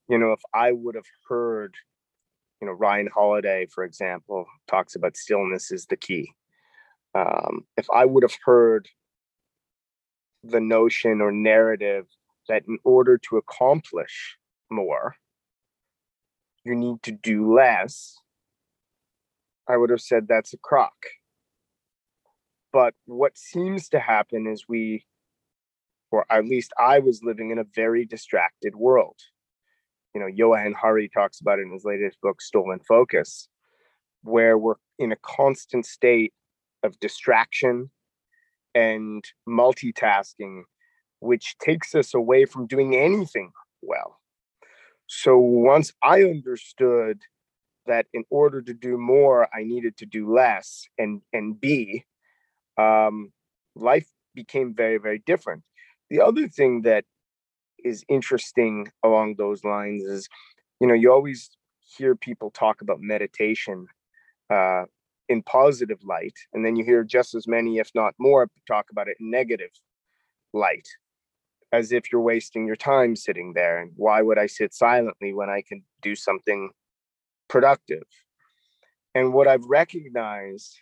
you 0.10 0.18
know, 0.18 0.34
if 0.34 0.42
I 0.54 0.72
would 0.72 0.96
have 0.96 1.06
heard 1.30 1.76
you 2.64 2.68
know 2.68 2.76
ryan 2.76 3.10
holiday 3.14 3.66
for 3.66 3.84
example 3.84 4.46
talks 4.70 4.96
about 4.96 5.18
stillness 5.18 5.70
is 5.70 5.86
the 5.88 5.98
key 5.98 6.32
um, 7.14 7.66
if 7.76 7.86
i 7.94 8.06
would 8.06 8.24
have 8.24 8.38
heard 8.46 8.88
the 10.46 10.62
notion 10.62 11.20
or 11.20 11.30
narrative 11.30 12.06
that 12.48 12.64
in 12.66 12.78
order 12.86 13.18
to 13.18 13.36
accomplish 13.36 14.38
more 14.70 15.18
you 16.64 16.74
need 16.74 17.04
to 17.04 17.12
do 17.12 17.54
less 17.54 18.16
i 19.68 19.76
would 19.76 19.90
have 19.90 20.00
said 20.00 20.26
that's 20.26 20.54
a 20.54 20.58
crock 20.58 20.96
but 22.74 22.94
what 23.06 23.38
seems 23.38 23.88
to 23.90 24.00
happen 24.00 24.48
is 24.48 24.66
we 24.68 25.06
or 26.12 26.26
at 26.30 26.46
least 26.46 26.74
i 26.78 27.00
was 27.00 27.24
living 27.24 27.52
in 27.52 27.58
a 27.58 27.66
very 27.76 28.06
distracted 28.06 28.76
world 28.76 29.16
you 30.14 30.22
know, 30.22 30.28
Johann 30.28 30.74
Hari 30.74 31.10
talks 31.10 31.42
about 31.42 31.60
it 31.60 31.64
in 31.64 31.72
his 31.72 31.86
latest 31.86 32.22
book, 32.22 32.42
Stolen 32.42 32.80
Focus, 32.88 33.48
where 34.22 34.58
we're 34.58 34.76
in 35.00 35.12
a 35.12 35.18
constant 35.18 35.86
state 35.86 36.34
of 36.84 37.00
distraction 37.00 37.90
and 38.76 39.24
multitasking, 39.48 40.64
which 41.20 41.58
takes 41.58 41.96
us 41.96 42.14
away 42.14 42.46
from 42.46 42.68
doing 42.68 42.96
anything 42.96 43.52
well. 43.82 44.20
So 45.08 45.38
once 45.38 45.94
I 46.04 46.24
understood 46.24 47.22
that 47.86 48.06
in 48.14 48.24
order 48.30 48.62
to 48.62 48.74
do 48.74 48.98
more, 48.98 49.48
I 49.54 49.64
needed 49.64 49.98
to 49.98 50.06
do 50.06 50.32
less 50.32 50.86
and 50.98 51.22
and 51.34 51.60
be, 51.60 52.06
um, 52.78 53.32
life 53.76 54.08
became 54.34 54.74
very 54.74 54.98
very 54.98 55.20
different. 55.26 55.64
The 56.10 56.22
other 56.22 56.48
thing 56.48 56.82
that 56.84 57.06
is 57.84 58.04
interesting 58.08 58.88
along 59.04 59.36
those 59.36 59.64
lines 59.64 60.04
is 60.04 60.28
you 60.80 60.88
know 60.88 60.94
you 60.94 61.12
always 61.12 61.50
hear 61.98 62.16
people 62.16 62.50
talk 62.50 62.82
about 62.82 63.00
meditation 63.02 63.88
uh, 64.50 64.84
in 65.30 65.42
positive 65.44 66.00
light 66.04 66.38
and 66.54 66.66
then 66.66 66.76
you 66.76 66.84
hear 66.84 67.04
just 67.04 67.36
as 67.36 67.48
many 67.48 67.78
if 67.78 67.90
not 67.96 68.14
more 68.18 68.50
talk 68.68 68.88
about 68.92 69.08
it 69.08 69.18
in 69.20 69.30
negative 69.30 69.70
light 70.54 70.88
as 71.72 71.92
if 71.92 72.12
you're 72.12 72.22
wasting 72.22 72.68
your 72.68 72.76
time 72.76 73.16
sitting 73.16 73.54
there 73.54 73.80
and 73.80 73.92
why 73.96 74.22
would 74.22 74.38
i 74.38 74.46
sit 74.46 74.74
silently 74.74 75.34
when 75.34 75.50
i 75.50 75.62
can 75.62 75.84
do 76.02 76.16
something 76.16 76.70
productive 77.48 78.04
and 79.16 79.34
what 79.34 79.48
i've 79.48 79.66
recognized 79.66 80.80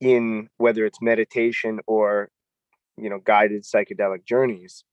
in 0.00 0.48
whether 0.56 0.84
it's 0.86 1.00
meditation 1.02 1.80
or 1.86 2.30
you 2.96 3.10
know 3.10 3.18
guided 3.24 3.62
psychedelic 3.62 4.24
journeys 4.24 4.84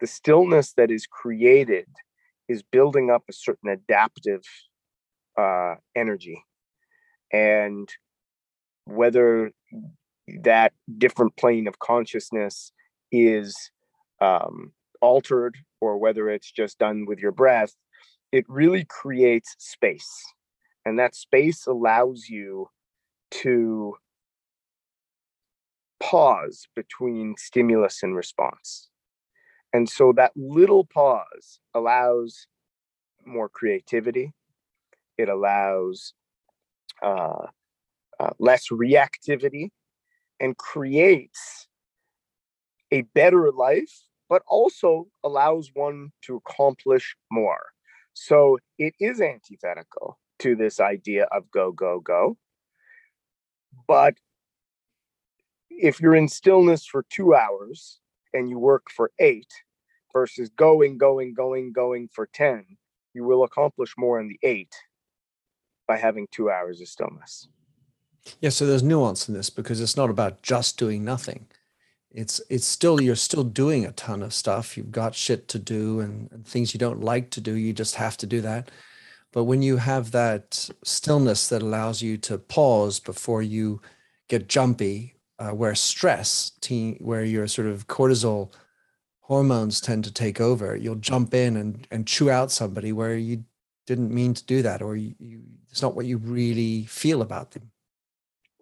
the 0.00 0.06
stillness 0.06 0.72
that 0.72 0.90
is 0.90 1.06
created 1.06 1.86
is 2.48 2.62
building 2.62 3.10
up 3.10 3.22
a 3.28 3.32
certain 3.32 3.70
adaptive 3.70 4.42
uh, 5.38 5.74
energy. 5.94 6.42
And 7.32 7.88
whether 8.86 9.52
that 10.42 10.72
different 10.98 11.36
plane 11.36 11.68
of 11.68 11.78
consciousness 11.78 12.72
is 13.12 13.70
um, 14.20 14.72
altered 15.00 15.56
or 15.80 15.98
whether 15.98 16.28
it's 16.28 16.50
just 16.50 16.78
done 16.78 17.04
with 17.06 17.20
your 17.20 17.32
breath, 17.32 17.74
it 18.32 18.44
really 18.48 18.84
creates 18.84 19.54
space. 19.58 20.10
And 20.84 20.98
that 20.98 21.14
space 21.14 21.66
allows 21.66 22.28
you 22.28 22.68
to 23.42 23.94
pause 26.00 26.66
between 26.74 27.34
stimulus 27.36 28.02
and 28.02 28.16
response. 28.16 28.88
And 29.72 29.88
so 29.88 30.12
that 30.16 30.32
little 30.34 30.84
pause 30.84 31.60
allows 31.74 32.46
more 33.24 33.48
creativity. 33.48 34.32
It 35.16 35.28
allows 35.28 36.14
uh, 37.02 37.46
uh, 38.18 38.30
less 38.38 38.68
reactivity 38.68 39.70
and 40.40 40.56
creates 40.56 41.68
a 42.90 43.02
better 43.14 43.52
life, 43.52 43.92
but 44.28 44.42
also 44.48 45.06
allows 45.22 45.70
one 45.74 46.10
to 46.22 46.36
accomplish 46.36 47.16
more. 47.30 47.66
So 48.14 48.58
it 48.78 48.94
is 48.98 49.20
antithetical 49.20 50.18
to 50.40 50.56
this 50.56 50.80
idea 50.80 51.28
of 51.30 51.50
go, 51.50 51.70
go, 51.70 52.00
go. 52.00 52.36
But 53.86 54.14
if 55.80 56.00
you're 56.00 56.14
in 56.14 56.28
stillness 56.28 56.84
for 56.84 57.04
two 57.10 57.34
hours 57.34 58.00
and 58.34 58.48
you 58.48 58.58
work 58.58 58.90
for 58.90 59.10
eight 59.18 59.52
versus 60.12 60.50
going, 60.50 60.98
going, 60.98 61.34
going, 61.34 61.72
going 61.72 62.08
for 62.12 62.28
10, 62.32 62.64
you 63.14 63.24
will 63.24 63.44
accomplish 63.44 63.94
more 63.96 64.20
in 64.20 64.28
the 64.28 64.38
eight 64.42 64.74
by 65.88 65.96
having 65.96 66.26
two 66.30 66.50
hours 66.50 66.80
of 66.80 66.88
stillness. 66.88 67.48
Yeah, 68.40 68.50
so 68.50 68.66
there's 68.66 68.82
nuance 68.82 69.28
in 69.28 69.34
this 69.34 69.50
because 69.50 69.80
it's 69.80 69.96
not 69.96 70.10
about 70.10 70.42
just 70.42 70.78
doing 70.78 71.04
nothing. 71.04 71.46
It's 72.12 72.40
it's 72.50 72.66
still 72.66 73.00
you're 73.00 73.16
still 73.16 73.44
doing 73.44 73.86
a 73.86 73.92
ton 73.92 74.22
of 74.22 74.34
stuff. 74.34 74.76
You've 74.76 74.90
got 74.90 75.14
shit 75.14 75.48
to 75.48 75.58
do 75.58 76.00
and, 76.00 76.30
and 76.32 76.46
things 76.46 76.74
you 76.74 76.78
don't 76.78 77.00
like 77.00 77.30
to 77.30 77.40
do. 77.40 77.54
You 77.54 77.72
just 77.72 77.94
have 77.94 78.16
to 78.18 78.26
do 78.26 78.40
that. 78.40 78.70
But 79.32 79.44
when 79.44 79.62
you 79.62 79.76
have 79.76 80.10
that 80.10 80.68
stillness 80.84 81.48
that 81.48 81.62
allows 81.62 82.02
you 82.02 82.18
to 82.18 82.36
pause 82.36 82.98
before 82.98 83.42
you 83.42 83.80
get 84.28 84.48
jumpy, 84.48 85.14
uh, 85.40 85.50
where 85.50 85.74
stress, 85.74 86.52
teen, 86.60 86.96
where 87.00 87.24
your 87.24 87.48
sort 87.48 87.66
of 87.66 87.86
cortisol 87.88 88.52
hormones 89.20 89.80
tend 89.80 90.04
to 90.04 90.12
take 90.12 90.40
over, 90.40 90.76
you'll 90.76 90.96
jump 90.96 91.32
in 91.32 91.56
and, 91.56 91.88
and 91.90 92.06
chew 92.06 92.30
out 92.30 92.52
somebody 92.52 92.92
where 92.92 93.16
you 93.16 93.42
didn't 93.86 94.12
mean 94.12 94.34
to 94.34 94.44
do 94.44 94.60
that, 94.62 94.82
or 94.82 94.96
you, 94.96 95.14
you, 95.18 95.40
it's 95.70 95.82
not 95.82 95.96
what 95.96 96.04
you 96.06 96.18
really 96.18 96.84
feel 96.84 97.22
about 97.22 97.52
them. 97.52 97.70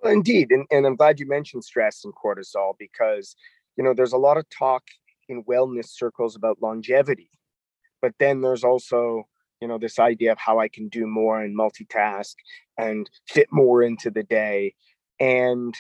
Well, 0.02 0.12
indeed, 0.12 0.52
and, 0.52 0.66
and 0.70 0.86
I'm 0.86 0.94
glad 0.94 1.18
you 1.18 1.26
mentioned 1.26 1.64
stress 1.64 2.04
and 2.04 2.14
cortisol 2.14 2.74
because 2.78 3.34
you 3.76 3.82
know 3.82 3.92
there's 3.92 4.12
a 4.12 4.18
lot 4.18 4.36
of 4.36 4.48
talk 4.48 4.84
in 5.28 5.42
wellness 5.44 5.88
circles 5.88 6.36
about 6.36 6.62
longevity, 6.62 7.30
but 8.00 8.14
then 8.20 8.40
there's 8.40 8.62
also 8.62 9.26
you 9.60 9.66
know 9.66 9.78
this 9.78 9.98
idea 9.98 10.30
of 10.30 10.38
how 10.38 10.60
I 10.60 10.68
can 10.68 10.88
do 10.88 11.06
more 11.06 11.42
and 11.42 11.58
multitask 11.58 12.34
and 12.78 13.10
fit 13.26 13.48
more 13.50 13.82
into 13.82 14.10
the 14.10 14.22
day 14.22 14.74
and 15.18 15.74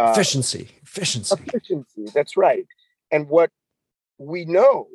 uh, 0.00 0.12
efficiency, 0.12 0.68
efficiency, 0.82 1.34
efficiency. 1.34 2.06
That's 2.14 2.36
right. 2.36 2.66
And 3.10 3.28
what 3.28 3.50
we 4.18 4.44
know, 4.44 4.88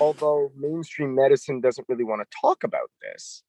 although 0.00 0.50
mainstream 0.56 1.14
medicine 1.14 1.60
doesn't 1.60 1.88
really 1.88 2.04
want 2.04 2.22
to 2.22 2.36
talk 2.40 2.64
about 2.64 2.90
this, 3.02 3.42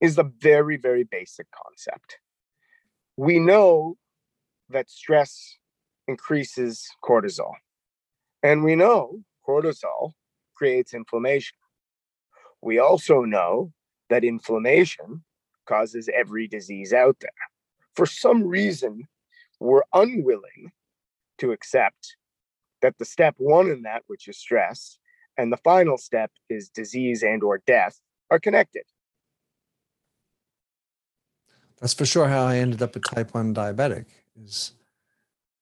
is 0.00 0.16
the 0.16 0.24
very 0.24 0.76
very 0.76 1.04
basic 1.04 1.46
concept 1.50 2.18
we 3.16 3.38
know 3.38 3.96
that 4.70 4.90
stress 4.90 5.58
increases 6.08 6.88
cortisol. 7.04 7.52
And 8.42 8.64
we 8.64 8.74
know 8.74 9.20
cortisol 9.46 10.12
creates 10.54 10.94
inflammation. 10.94 11.58
We 12.60 12.78
also 12.78 13.22
know 13.22 13.72
that 14.08 14.24
inflammation 14.24 15.24
causes 15.66 16.08
every 16.12 16.48
disease 16.48 16.92
out 16.92 17.16
there. 17.20 17.30
For 17.94 18.06
some 18.06 18.46
reason, 18.46 19.04
we're 19.62 19.82
unwilling 19.94 20.72
to 21.38 21.52
accept 21.52 22.16
that 22.82 22.98
the 22.98 23.04
step 23.04 23.34
one 23.38 23.70
in 23.70 23.82
that, 23.82 24.02
which 24.06 24.28
is 24.28 24.36
stress, 24.36 24.98
and 25.38 25.52
the 25.52 25.56
final 25.58 25.96
step 25.96 26.30
is 26.50 26.68
disease 26.68 27.22
and 27.22 27.42
or 27.42 27.62
death 27.66 27.98
are 28.30 28.38
connected. 28.38 28.82
That's 31.80 31.94
for 31.94 32.06
sure 32.06 32.28
how 32.28 32.46
I 32.46 32.58
ended 32.58 32.82
up 32.82 32.94
a 32.94 33.00
type 33.00 33.34
1 33.34 33.54
diabetic 33.54 34.06
is 34.44 34.72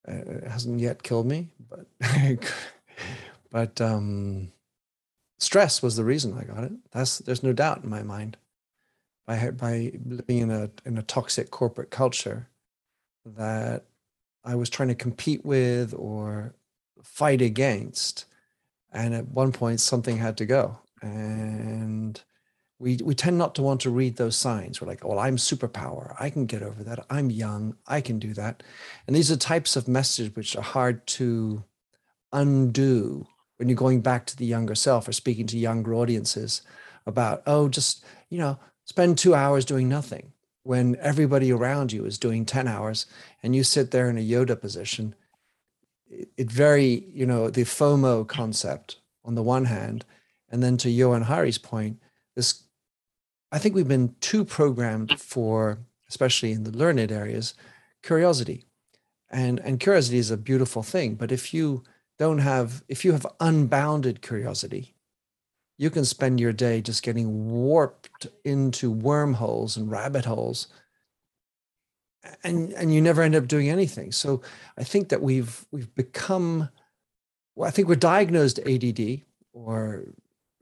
uh, 0.08 0.12
it 0.12 0.44
hasn't 0.44 0.80
yet 0.80 1.02
killed 1.02 1.26
me, 1.26 1.48
but 1.68 1.86
but 3.50 3.80
um, 3.80 4.52
stress 5.38 5.82
was 5.82 5.96
the 5.96 6.04
reason 6.04 6.36
I 6.36 6.44
got 6.44 6.64
it. 6.64 6.72
That's 6.92 7.18
there's 7.18 7.42
no 7.42 7.52
doubt 7.52 7.84
in 7.84 7.90
my 7.90 8.02
mind. 8.02 8.36
By 9.26 9.50
by 9.50 9.92
living 10.04 10.38
in 10.38 10.50
a 10.50 10.70
in 10.84 10.98
a 10.98 11.02
toxic 11.02 11.50
corporate 11.50 11.90
culture 11.90 12.48
that 13.24 13.84
I 14.44 14.54
was 14.54 14.70
trying 14.70 14.88
to 14.88 14.94
compete 14.94 15.44
with 15.44 15.94
or 15.96 16.54
fight 17.02 17.42
against, 17.42 18.26
and 18.92 19.14
at 19.14 19.28
one 19.28 19.52
point 19.52 19.80
something 19.80 20.16
had 20.16 20.36
to 20.38 20.46
go, 20.46 20.78
and 21.02 22.20
we 22.78 22.98
we 23.04 23.14
tend 23.14 23.38
not 23.38 23.54
to 23.56 23.62
want 23.62 23.80
to 23.82 23.90
read 23.90 24.16
those 24.16 24.36
signs. 24.36 24.80
We're 24.80 24.88
like, 24.88 25.04
well, 25.04 25.18
I'm 25.18 25.36
superpower. 25.36 26.14
I 26.18 26.30
can 26.30 26.46
get 26.46 26.62
over 26.62 26.82
that. 26.84 27.04
I'm 27.10 27.30
young. 27.30 27.76
I 27.86 28.00
can 28.00 28.18
do 28.18 28.32
that. 28.34 28.62
And 29.06 29.14
these 29.14 29.30
are 29.30 29.36
types 29.36 29.76
of 29.76 29.86
messages 29.86 30.34
which 30.34 30.56
are 30.56 30.62
hard 30.62 31.06
to 31.08 31.62
undo 32.32 33.26
when 33.58 33.68
you're 33.68 33.76
going 33.76 34.00
back 34.00 34.24
to 34.26 34.36
the 34.36 34.46
younger 34.46 34.74
self 34.74 35.06
or 35.06 35.12
speaking 35.12 35.46
to 35.48 35.58
younger 35.58 35.94
audiences 35.94 36.62
about, 37.04 37.42
oh, 37.46 37.68
just, 37.68 38.04
you 38.30 38.38
know, 38.38 38.58
spend 38.86 39.18
two 39.18 39.34
hours 39.34 39.66
doing 39.66 39.88
nothing 39.88 40.32
when 40.62 40.96
everybody 41.00 41.52
around 41.52 41.92
you 41.92 42.04
is 42.04 42.18
doing 42.18 42.44
10 42.44 42.68
hours 42.68 43.06
and 43.42 43.56
you 43.56 43.64
sit 43.64 43.90
there 43.90 44.10
in 44.10 44.18
a 44.18 44.26
Yoda 44.26 44.60
position. 44.60 45.14
It, 46.08 46.50
very, 46.50 47.06
you 47.12 47.24
know, 47.24 47.50
the 47.50 47.62
FOMO 47.62 48.26
concept 48.26 48.96
on 49.24 49.36
the 49.36 49.42
one 49.42 49.66
hand, 49.66 50.04
and 50.50 50.62
then 50.62 50.76
to 50.78 50.90
Johann 50.90 51.22
Hari's 51.22 51.58
point, 51.58 52.00
this 52.34 52.64
I 53.52 53.58
think 53.58 53.74
we've 53.74 53.88
been 53.88 54.14
too 54.20 54.44
programmed 54.44 55.20
for, 55.20 55.78
especially 56.08 56.52
in 56.52 56.64
the 56.64 56.70
learned 56.70 57.10
areas, 57.10 57.54
curiosity. 58.02 58.66
And, 59.30 59.60
and 59.60 59.80
curiosity 59.80 60.18
is 60.18 60.30
a 60.30 60.36
beautiful 60.36 60.82
thing. 60.82 61.14
But 61.14 61.32
if 61.32 61.52
you 61.52 61.82
don't 62.18 62.38
have, 62.38 62.84
if 62.88 63.04
you 63.04 63.12
have 63.12 63.26
unbounded 63.40 64.22
curiosity, 64.22 64.94
you 65.80 65.88
can 65.88 66.04
spend 66.04 66.38
your 66.38 66.52
day 66.52 66.82
just 66.82 67.02
getting 67.02 67.50
warped 67.50 68.26
into 68.44 68.90
wormholes 68.90 69.78
and 69.78 69.90
rabbit 69.90 70.26
holes 70.26 70.68
and 72.44 72.74
and 72.74 72.94
you 72.94 73.00
never 73.00 73.22
end 73.22 73.34
up 73.34 73.48
doing 73.48 73.70
anything. 73.70 74.12
So 74.12 74.42
i 74.76 74.84
think 74.84 75.08
that 75.08 75.22
we've 75.22 75.64
we've 75.72 75.92
become 75.94 76.68
well 77.56 77.66
i 77.66 77.70
think 77.70 77.88
we're 77.88 77.94
diagnosed 77.94 78.58
add 78.66 79.22
or 79.54 80.04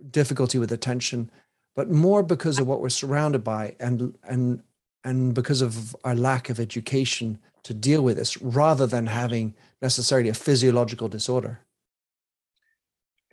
difficulty 0.08 0.58
with 0.58 0.70
attention 0.70 1.30
but 1.74 1.90
more 1.90 2.22
because 2.22 2.60
of 2.60 2.68
what 2.68 2.80
we're 2.80 2.88
surrounded 2.88 3.42
by 3.42 3.74
and 3.80 4.16
and 4.22 4.62
and 5.02 5.34
because 5.34 5.62
of 5.62 5.96
our 6.04 6.14
lack 6.14 6.48
of 6.48 6.60
education 6.60 7.40
to 7.64 7.74
deal 7.74 8.02
with 8.02 8.18
this 8.18 8.40
rather 8.40 8.86
than 8.86 9.06
having 9.06 9.52
necessarily 9.82 10.28
a 10.28 10.34
physiological 10.34 11.08
disorder 11.08 11.60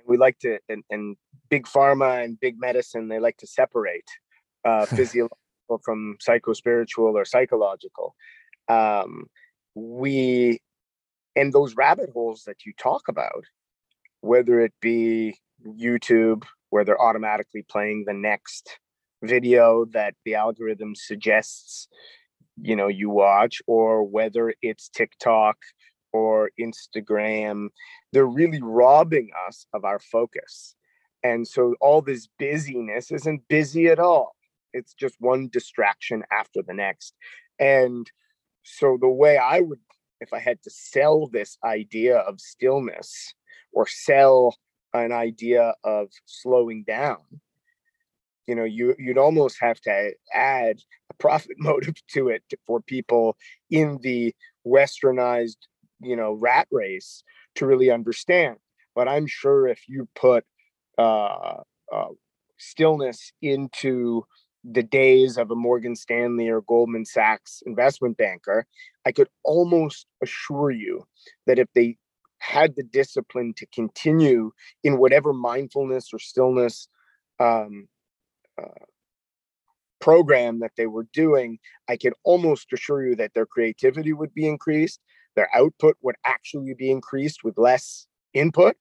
we 0.08 0.18
like 0.18 0.38
to 0.40 0.60
and, 0.70 0.84
and 0.90 1.18
big 1.50 1.66
pharma 1.66 2.24
and 2.24 2.40
big 2.40 2.60
medicine 2.60 3.08
they 3.08 3.20
like 3.20 3.38
to 3.38 3.48
separate 3.48 4.08
uh, 4.64 4.86
physiological 4.98 5.82
from 5.84 6.18
psycho-spiritual 6.22 7.18
or 7.18 7.26
psychological. 7.26 8.16
Um, 8.68 9.26
we 9.76 10.60
and 11.36 11.52
those 11.52 11.76
rabbit 11.76 12.10
holes 12.14 12.44
that 12.46 12.66
you 12.66 12.74
talk 12.78 13.04
about 13.10 13.44
whether 14.22 14.60
it 14.62 14.74
be 14.82 15.38
youtube 15.68 16.44
where 16.70 16.86
they're 16.86 17.02
automatically 17.02 17.64
playing 17.70 18.06
the 18.06 18.14
next 18.14 18.80
video 19.22 19.86
that 19.92 20.14
the 20.24 20.36
algorithm 20.36 20.96
suggests 20.96 21.90
you 22.62 22.76
know 22.76 22.88
you 22.88 23.10
watch 23.10 23.62
or 23.68 24.04
whether 24.04 24.54
it's 24.62 24.90
TikTok 24.90 25.58
or 26.16 26.52
Instagram 26.60 27.70
they're 28.12 28.26
really 28.26 28.62
robbing 28.62 29.30
us 29.48 29.66
of 29.74 29.84
our 29.84 30.00
focus. 30.00 30.76
And 31.24 31.48
so 31.48 31.76
all 31.82 32.02
this 32.02 32.28
busyness 32.40 33.12
isn't 33.12 33.48
busy 33.50 33.88
at 33.88 34.00
all. 34.00 34.36
It's 34.72 34.94
just 34.94 35.16
one 35.20 35.50
distraction 35.52 36.24
after 36.32 36.62
the 36.62 36.74
next. 36.74 37.14
And 37.60 38.10
so 38.66 38.98
the 39.00 39.08
way 39.08 39.38
i 39.38 39.60
would 39.60 39.80
if 40.20 40.34
i 40.34 40.40
had 40.40 40.62
to 40.64 40.70
sell 40.70 41.28
this 41.28 41.58
idea 41.64 42.18
of 42.18 42.42
stillness 42.42 43.34
or 43.72 43.88
sell 43.88 44.58
an 44.94 45.12
idea 45.12 45.74
of 45.84 46.10
slowing 46.26 46.84
down 46.84 47.20
you 48.48 48.56
know 48.56 48.64
you 48.64 48.96
you'd 48.98 49.20
almost 49.20 49.58
have 49.62 49.80
to 49.82 50.14
add 50.34 50.80
a 51.12 51.14
profit 51.16 51.56
motive 51.60 51.96
to 52.08 52.30
it 52.30 52.44
for 52.66 52.82
people 52.82 53.38
in 53.70 54.00
the 54.02 54.34
westernized 54.68 55.58
you 56.02 56.16
know 56.16 56.34
rat 56.34 56.68
race 56.72 57.24
to 57.56 57.66
really 57.66 57.92
understand 57.92 58.58
but 58.96 59.08
i'm 59.08 59.28
sure 59.28 59.68
if 59.68 59.88
you 59.88 60.08
put 60.16 60.44
uh, 60.98 61.62
uh, 61.94 62.08
stillness 62.58 63.32
into 63.42 64.26
the 64.64 64.84
days 64.84 65.38
of 65.38 65.52
a 65.52 65.56
morgan 65.56 65.96
stanley 65.96 66.50
or 66.50 66.62
goldman 66.62 67.06
sachs 67.06 67.62
investment 67.66 68.18
banker 68.18 68.66
i 69.06 69.12
could 69.12 69.30
almost 69.44 70.08
assure 70.22 70.72
you 70.72 71.06
that 71.46 71.60
if 71.60 71.68
they 71.74 71.98
had 72.40 72.76
the 72.76 72.84
discipline 72.84 73.54
to 73.58 73.66
continue 73.68 74.52
in 74.84 74.98
whatever 74.98 75.34
mindfulness 75.34 76.14
or 76.14 76.20
stillness 76.20 76.88
um, 77.40 77.88
uh, 78.62 78.86
program 80.00 80.60
that 80.60 80.72
they 80.78 80.86
were 80.86 81.08
doing, 81.14 81.58
I 81.90 81.98
can 81.98 82.14
almost 82.24 82.72
assure 82.72 83.08
you 83.08 83.16
that 83.16 83.34
their 83.34 83.48
creativity 83.48 84.14
would 84.14 84.34
be 84.34 84.48
increased, 84.48 85.00
their 85.36 85.50
output 85.56 85.98
would 86.02 86.16
actually 86.26 86.74
be 86.74 86.90
increased 86.90 87.44
with 87.44 87.58
less 87.58 88.08
input. 88.34 88.76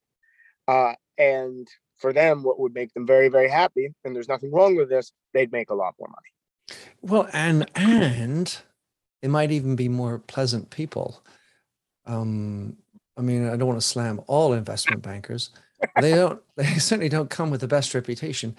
Uh, 0.67 0.93
and 1.17 1.67
for 1.97 2.11
them, 2.11 2.43
what 2.43 2.59
would 2.59 2.73
make 2.73 2.93
them 2.93 3.05
very, 3.05 3.29
very 3.29 3.49
happy, 3.49 3.93
and 4.03 4.15
there's 4.15 4.27
nothing 4.27 4.51
wrong 4.51 4.75
with 4.75 4.89
this, 4.89 5.11
they'd 5.33 5.51
make 5.51 5.69
a 5.69 5.75
lot 5.75 5.95
more 5.99 6.09
money. 6.09 6.77
Well, 7.01 7.29
and 7.31 7.69
and 7.75 8.57
it 9.21 9.29
might 9.29 9.51
even 9.51 9.75
be 9.75 9.87
more 9.87 10.19
pleasant 10.19 10.71
people. 10.71 11.23
Um, 12.05 12.77
I 13.17 13.21
mean, 13.21 13.47
I 13.47 13.55
don't 13.55 13.67
want 13.67 13.79
to 13.79 13.85
slam 13.85 14.21
all 14.27 14.53
investment 14.53 15.01
bankers. 15.01 15.51
They 16.01 16.11
don't. 16.15 16.41
They 16.55 16.79
certainly 16.79 17.09
don't 17.09 17.29
come 17.29 17.51
with 17.51 17.61
the 17.61 17.67
best 17.67 17.93
reputation 17.93 18.55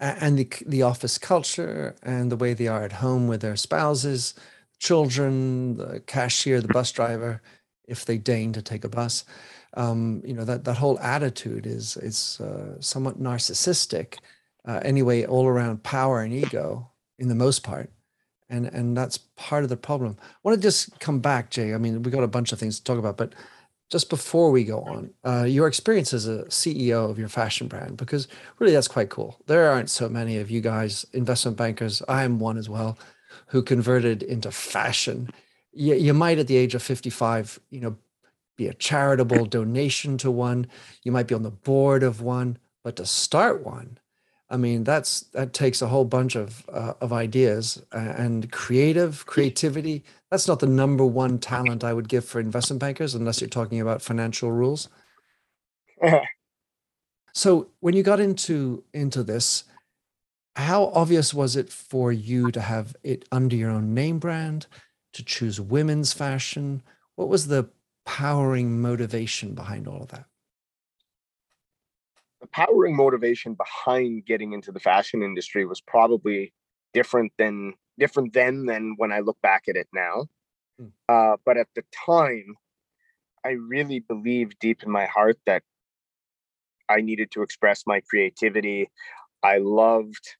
and 0.00 0.38
the 0.38 0.48
the 0.66 0.82
office 0.82 1.18
culture 1.18 1.94
and 2.02 2.30
the 2.30 2.36
way 2.36 2.54
they 2.54 2.68
are 2.68 2.82
at 2.82 2.94
home 2.94 3.28
with 3.28 3.40
their 3.40 3.56
spouses, 3.56 4.34
children, 4.78 5.76
the 5.76 6.00
cashier, 6.00 6.60
the 6.60 6.68
bus 6.68 6.92
driver, 6.92 7.42
if 7.86 8.04
they 8.04 8.18
deign 8.18 8.52
to 8.52 8.62
take 8.62 8.84
a 8.84 8.88
bus. 8.88 9.24
Um, 9.74 10.22
you 10.24 10.34
know 10.34 10.44
that 10.44 10.64
that 10.64 10.74
whole 10.74 10.98
attitude 11.00 11.66
is 11.66 11.96
is 11.98 12.40
uh, 12.40 12.80
somewhat 12.80 13.20
narcissistic, 13.20 14.18
uh, 14.66 14.80
anyway, 14.82 15.24
all 15.26 15.46
around 15.46 15.82
power 15.82 16.22
and 16.22 16.32
ego 16.32 16.90
in 17.18 17.28
the 17.28 17.34
most 17.34 17.62
part, 17.62 17.90
and 18.48 18.66
and 18.66 18.96
that's 18.96 19.18
part 19.36 19.64
of 19.64 19.68
the 19.70 19.76
problem. 19.76 20.16
I 20.20 20.36
want 20.42 20.56
to 20.56 20.62
just 20.62 20.98
come 21.00 21.20
back, 21.20 21.50
Jay. 21.50 21.74
I 21.74 21.78
mean, 21.78 22.02
we 22.02 22.10
got 22.10 22.24
a 22.24 22.28
bunch 22.28 22.52
of 22.52 22.58
things 22.58 22.78
to 22.78 22.84
talk 22.84 22.98
about, 22.98 23.18
but 23.18 23.34
just 23.90 24.10
before 24.10 24.50
we 24.50 24.64
go 24.64 24.80
on, 24.82 25.10
uh, 25.24 25.44
your 25.44 25.66
experience 25.66 26.12
as 26.12 26.28
a 26.28 26.44
CEO 26.44 27.10
of 27.10 27.18
your 27.18 27.28
fashion 27.28 27.68
brand, 27.68 27.96
because 27.96 28.28
really 28.58 28.72
that's 28.72 28.88
quite 28.88 29.08
cool. 29.08 29.38
There 29.46 29.70
aren't 29.70 29.90
so 29.90 30.08
many 30.08 30.38
of 30.38 30.50
you 30.50 30.60
guys, 30.60 31.06
investment 31.12 31.56
bankers, 31.56 32.02
I 32.08 32.24
am 32.24 32.38
one 32.38 32.58
as 32.58 32.68
well, 32.68 32.98
who 33.48 33.62
converted 33.62 34.22
into 34.22 34.50
fashion. 34.50 35.30
You, 35.72 35.94
you 35.94 36.14
might, 36.14 36.38
at 36.38 36.46
the 36.46 36.56
age 36.56 36.74
of 36.74 36.82
55, 36.82 37.60
you 37.70 37.80
know, 37.80 37.96
be 38.56 38.66
a 38.66 38.74
charitable 38.74 39.46
donation 39.46 40.18
to 40.18 40.30
one. 40.30 40.66
You 41.04 41.12
might 41.12 41.28
be 41.28 41.34
on 41.34 41.42
the 41.42 41.50
board 41.50 42.02
of 42.02 42.20
one, 42.20 42.58
but 42.82 42.96
to 42.96 43.06
start 43.06 43.64
one, 43.64 43.98
I 44.50 44.56
mean, 44.56 44.84
that's 44.84 45.20
that 45.32 45.52
takes 45.52 45.82
a 45.82 45.88
whole 45.88 46.06
bunch 46.06 46.34
of 46.34 46.68
uh, 46.72 46.94
of 47.00 47.12
ideas 47.12 47.82
and 47.92 48.50
creative 48.50 49.26
creativity. 49.26 50.04
That's 50.30 50.48
not 50.48 50.60
the 50.60 50.66
number 50.66 51.04
one 51.04 51.38
talent 51.38 51.84
I 51.84 51.92
would 51.92 52.08
give 52.08 52.24
for 52.24 52.40
investment 52.40 52.80
bankers, 52.80 53.14
unless 53.14 53.40
you're 53.40 53.48
talking 53.48 53.80
about 53.80 54.00
financial 54.00 54.50
rules. 54.50 54.88
so, 57.34 57.68
when 57.80 57.94
you 57.94 58.02
got 58.02 58.20
into 58.20 58.84
into 58.94 59.22
this, 59.22 59.64
how 60.58 60.86
obvious 60.94 61.32
was 61.32 61.56
it 61.56 61.70
for 61.70 62.12
you 62.12 62.50
to 62.50 62.60
have 62.60 62.96
it 63.02 63.24
under 63.30 63.56
your 63.56 63.70
own 63.70 63.94
name 63.94 64.18
brand, 64.18 64.66
to 65.12 65.24
choose 65.24 65.60
women's 65.60 66.12
fashion? 66.12 66.82
What 67.16 67.28
was 67.28 67.46
the 67.46 67.70
powering 68.04 68.80
motivation 68.80 69.54
behind 69.54 69.86
all 69.86 70.02
of 70.02 70.08
that? 70.08 70.26
the 72.40 72.46
powering 72.46 72.96
motivation 72.96 73.54
behind 73.54 74.24
getting 74.24 74.52
into 74.52 74.72
the 74.72 74.80
fashion 74.80 75.22
industry 75.22 75.64
was 75.64 75.80
probably 75.80 76.52
different 76.94 77.32
than 77.38 77.74
different 77.98 78.32
then 78.32 78.66
than 78.66 78.94
when 78.96 79.12
I 79.12 79.20
look 79.20 79.40
back 79.42 79.64
at 79.68 79.76
it 79.76 79.88
now. 79.92 80.26
Mm. 80.80 80.92
Uh, 81.08 81.36
but 81.44 81.56
at 81.56 81.68
the 81.74 81.82
time, 82.06 82.54
I 83.44 83.50
really 83.50 84.00
believed 84.00 84.58
deep 84.60 84.82
in 84.82 84.90
my 84.90 85.06
heart 85.06 85.38
that 85.46 85.62
I 86.88 87.00
needed 87.00 87.30
to 87.32 87.42
express 87.42 87.84
my 87.86 88.00
creativity. 88.00 88.88
I 89.42 89.58
loved, 89.58 90.36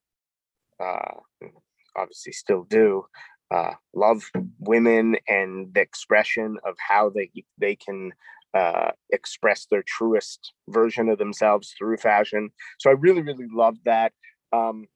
uh, 0.81 1.49
obviously, 1.97 2.33
still 2.33 2.65
do, 2.65 3.07
uh, 3.51 3.73
love 3.95 4.31
women 4.59 5.17
and 5.27 5.73
the 5.75 5.81
expression 5.81 6.59
of 6.65 6.77
how 6.79 7.11
they 7.11 7.31
they 7.59 7.77
can 7.77 8.13
uh, 8.55 8.91
express 9.11 9.67
their 9.71 9.83
truest 9.83 10.53
version 10.69 11.09
of 11.09 11.19
themselves 11.19 11.75
through 11.77 11.97
fashion. 11.97 12.51
So 12.79 12.91
I 12.91 12.95
really, 12.95 13.23
really 13.23 13.47
loved 13.53 13.81
that. 13.85 14.13
Um, 14.53 14.87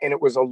and 0.00 0.12
it 0.12 0.20
was 0.20 0.36
a 0.36 0.44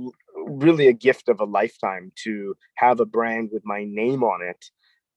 really 0.47 0.87
a 0.87 0.93
gift 0.93 1.29
of 1.29 1.41
a 1.41 1.45
lifetime 1.45 2.13
to 2.25 2.55
have 2.77 3.01
a 3.01 3.07
brand 3.07 3.51
with 3.53 3.63
my 3.65 3.85
name 3.85 4.23
on 4.23 4.41
it. 4.43 4.65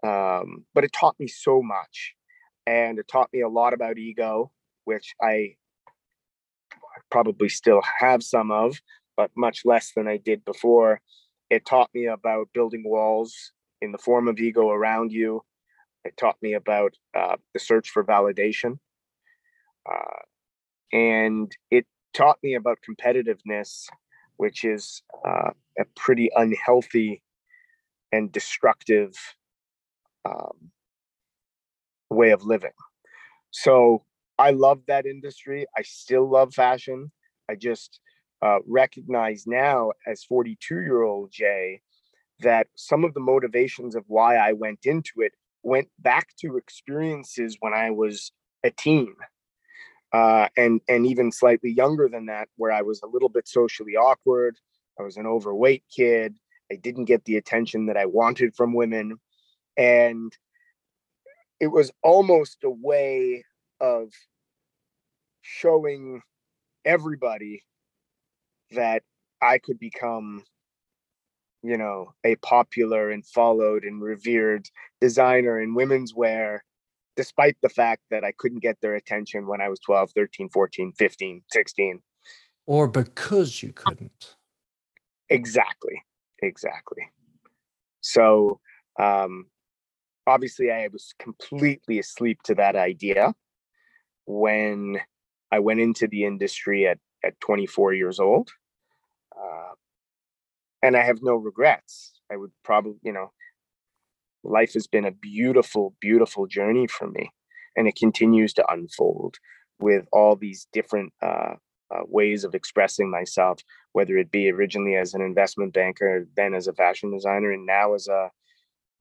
Um, 0.06 0.66
but 0.74 0.84
it 0.84 0.92
taught 0.92 1.20
me 1.20 1.28
so 1.28 1.62
much, 1.62 2.14
and 2.66 3.00
it 3.00 3.08
taught 3.08 3.30
me 3.32 3.42
a 3.42 3.48
lot 3.48 3.74
about 3.74 3.98
ego, 3.98 4.52
which 4.86 5.14
I 5.22 5.56
probably 7.10 7.48
still 7.50 7.82
have 8.00 8.24
some 8.24 8.52
of, 8.52 8.82
but 9.18 9.32
much 9.36 9.62
less 9.66 9.92
than 9.96 10.08
I 10.08 10.18
did 10.18 10.46
before. 10.46 11.02
It 11.50 11.66
taught 11.66 11.90
me 11.94 12.06
about 12.08 12.50
building 12.54 12.84
walls 12.86 13.52
in 13.82 13.92
the 13.92 13.98
form 13.98 14.28
of 14.28 14.40
ego 14.40 14.70
around 14.70 15.12
you 15.12 15.44
it 16.04 16.18
taught 16.18 16.38
me 16.42 16.54
about 16.54 16.96
uh, 17.16 17.38
the 17.54 17.60
search 17.60 17.90
for 17.90 18.04
validation. 18.04 18.80
Uh, 19.90 20.22
and 20.92 21.52
it 21.72 21.86
taught 22.14 22.38
me 22.44 22.56
about 22.56 22.80
competitiveness, 22.88 23.86
which 24.38 24.64
is 24.64 25.02
uh, 25.26 25.52
a 25.80 25.86
pretty 25.96 26.30
unhealthy 26.36 27.22
and 28.12 28.32
destructive 28.32 29.14
um, 30.26 30.72
way 32.10 32.32
of 32.32 32.44
living. 32.44 32.72
So 33.52 34.04
I 34.38 34.52
love 34.52 34.82
that 34.88 35.06
industry. 35.06 35.66
I 35.78 35.84
still 35.84 36.30
love 36.30 36.54
fashion. 36.54 37.12
I 37.50 37.56
just 37.56 38.00
uh, 38.44 38.60
recognize 38.68 39.48
now, 39.48 39.94
as 40.06 40.26
42 40.26 40.82
year 40.82 41.04
old 41.04 41.32
Jay, 41.32 41.82
that 42.42 42.68
some 42.76 43.06
of 43.06 43.14
the 43.14 43.22
motivations 43.22 43.96
of 43.96 44.04
why 44.08 44.36
I 44.36 44.52
went 44.52 44.80
into 44.84 45.22
it 45.22 45.34
went 45.64 45.88
back 46.00 46.36
to 46.42 46.58
experiences 46.58 47.56
when 47.62 47.74
I 47.74 47.92
was 47.92 48.34
a 48.66 48.70
teen. 48.70 49.16
Uh, 50.12 50.50
and 50.58 50.82
and 50.90 51.08
even 51.08 51.32
slightly 51.32 51.72
younger 51.72 52.10
than 52.10 52.26
that, 52.26 52.50
where 52.58 52.72
I 52.72 52.82
was 52.82 53.02
a 53.02 53.08
little 53.08 53.30
bit 53.30 53.48
socially 53.48 53.96
awkward. 53.96 54.58
I 55.00 55.04
was 55.04 55.16
an 55.16 55.26
overweight 55.26 55.86
kid. 55.96 56.38
I 56.72 56.76
didn't 56.76 57.06
get 57.06 57.24
the 57.26 57.38
attention 57.38 57.86
that 57.88 57.98
I 57.98 58.06
wanted 58.06 58.56
from 58.56 58.74
women, 58.74 59.20
and 59.78 60.38
it 61.62 61.68
was 61.68 61.92
almost 62.04 62.58
a 62.64 62.70
way 62.70 63.46
of 63.80 64.10
showing 65.42 66.22
everybody 66.86 67.64
that 68.76 69.04
I 69.42 69.58
could 69.58 69.80
become 69.80 70.44
you 71.64 71.78
know 71.78 72.14
a 72.26 72.36
popular 72.38 73.10
and 73.10 73.26
followed 73.26 73.84
and 73.84 74.02
revered 74.02 74.68
designer 75.00 75.62
in 75.62 75.74
women's 75.74 76.14
wear 76.14 76.64
despite 77.16 77.56
the 77.62 77.70
fact 77.70 78.02
that 78.12 78.26
i 78.26 78.34
couldn't 78.38 78.62
get 78.62 78.78
their 78.82 78.96
attention 78.96 79.48
when 79.48 79.62
i 79.62 79.70
was 79.70 79.80
12 79.80 80.12
13 80.12 80.50
14 80.50 80.92
15 80.92 81.42
16 81.50 82.02
or 82.66 82.88
because 82.88 83.62
you 83.62 83.74
couldn't. 83.74 84.36
Exactly. 85.30 86.04
Exactly. 86.42 87.10
So 88.02 88.60
um 89.00 89.48
obviously 90.28 90.72
i 90.72 90.88
was 90.92 91.14
completely 91.20 92.00
asleep 92.00 92.42
to 92.44 92.56
that 92.56 92.76
idea 92.76 93.34
when 94.26 95.00
i 95.52 95.60
went 95.60 95.80
into 95.80 96.08
the 96.08 96.24
industry 96.24 96.88
at 96.88 97.00
at 97.24 97.40
24 97.40 97.94
years 97.94 98.20
old 98.20 98.52
uh, 99.44 99.74
and 100.82 100.98
I 100.98 101.04
have 101.04 101.20
no 101.22 101.36
regrets. 101.36 102.20
I 102.32 102.38
would 102.38 102.52
probably, 102.64 103.00
you 103.04 103.14
know, 103.14 103.32
life 104.44 104.74
has 104.74 104.88
been 104.88 105.06
a 105.06 105.12
beautiful, 105.12 105.96
beautiful 106.00 106.48
journey 106.48 106.88
for 106.88 107.08
me, 107.08 107.32
and 107.76 107.88
it 107.88 107.96
continues 107.96 108.54
to 108.54 108.72
unfold 108.72 109.38
with 109.80 110.06
all 110.12 110.36
these 110.36 110.68
different 110.74 111.14
uh, 111.22 111.56
uh, 111.94 112.02
ways 112.08 112.44
of 112.44 112.56
expressing 112.56 113.10
myself, 113.10 113.60
whether 113.94 114.18
it 114.18 114.32
be 114.32 114.50
originally 114.52 114.96
as 114.96 115.14
an 115.14 115.22
investment 115.22 115.74
banker, 115.74 116.28
then 116.36 116.54
as 116.54 116.68
a 116.68 116.74
fashion 116.74 117.12
designer, 117.12 117.52
and 117.52 117.66
now 117.66 117.94
as 117.94 118.08
a 118.08 118.32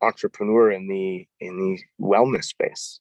entrepreneur 0.02 0.70
in 0.70 0.88
the 0.88 1.26
in 1.40 1.57
the 1.57 1.78
wellness 2.05 2.44
space. 2.44 3.00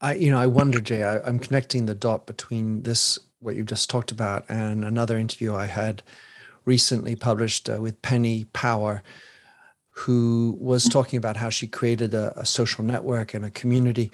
I, 0.00 0.14
you 0.14 0.30
know, 0.30 0.38
I 0.38 0.46
wonder, 0.46 0.80
Jay, 0.80 1.02
I, 1.02 1.20
I'm 1.20 1.38
connecting 1.38 1.86
the 1.86 1.94
dot 1.94 2.26
between 2.26 2.82
this, 2.82 3.18
what 3.40 3.56
you've 3.56 3.66
just 3.66 3.90
talked 3.90 4.12
about, 4.12 4.44
and 4.48 4.84
another 4.84 5.18
interview 5.18 5.54
I 5.54 5.66
had 5.66 6.02
recently 6.64 7.16
published 7.16 7.68
uh, 7.68 7.78
with 7.80 8.00
Penny 8.02 8.44
Power, 8.52 9.02
who 9.90 10.56
was 10.60 10.88
talking 10.88 11.16
about 11.16 11.36
how 11.36 11.50
she 11.50 11.66
created 11.66 12.14
a, 12.14 12.38
a, 12.38 12.46
social 12.46 12.84
network 12.84 13.34
and 13.34 13.44
a 13.44 13.50
community. 13.50 14.12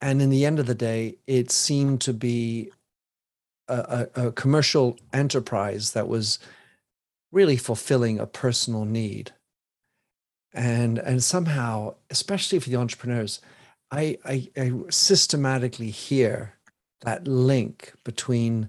And 0.00 0.22
in 0.22 0.30
the 0.30 0.46
end 0.46 0.60
of 0.60 0.66
the 0.66 0.74
day, 0.74 1.16
it 1.26 1.50
seemed 1.50 2.00
to 2.02 2.12
be 2.12 2.70
a, 3.66 4.08
a, 4.14 4.26
a 4.26 4.32
commercial 4.32 4.96
enterprise 5.12 5.92
that 5.94 6.06
was 6.06 6.38
really 7.32 7.56
fulfilling 7.56 8.20
a 8.20 8.26
personal 8.26 8.84
need. 8.84 9.32
And, 10.54 10.98
and 10.98 11.24
somehow, 11.24 11.94
especially 12.10 12.60
for 12.60 12.70
the 12.70 12.76
entrepreneurs, 12.76 13.40
I, 13.90 14.18
I, 14.24 14.48
I 14.56 14.72
systematically 14.90 15.90
hear 15.90 16.54
that 17.02 17.26
link 17.26 17.92
between 18.04 18.68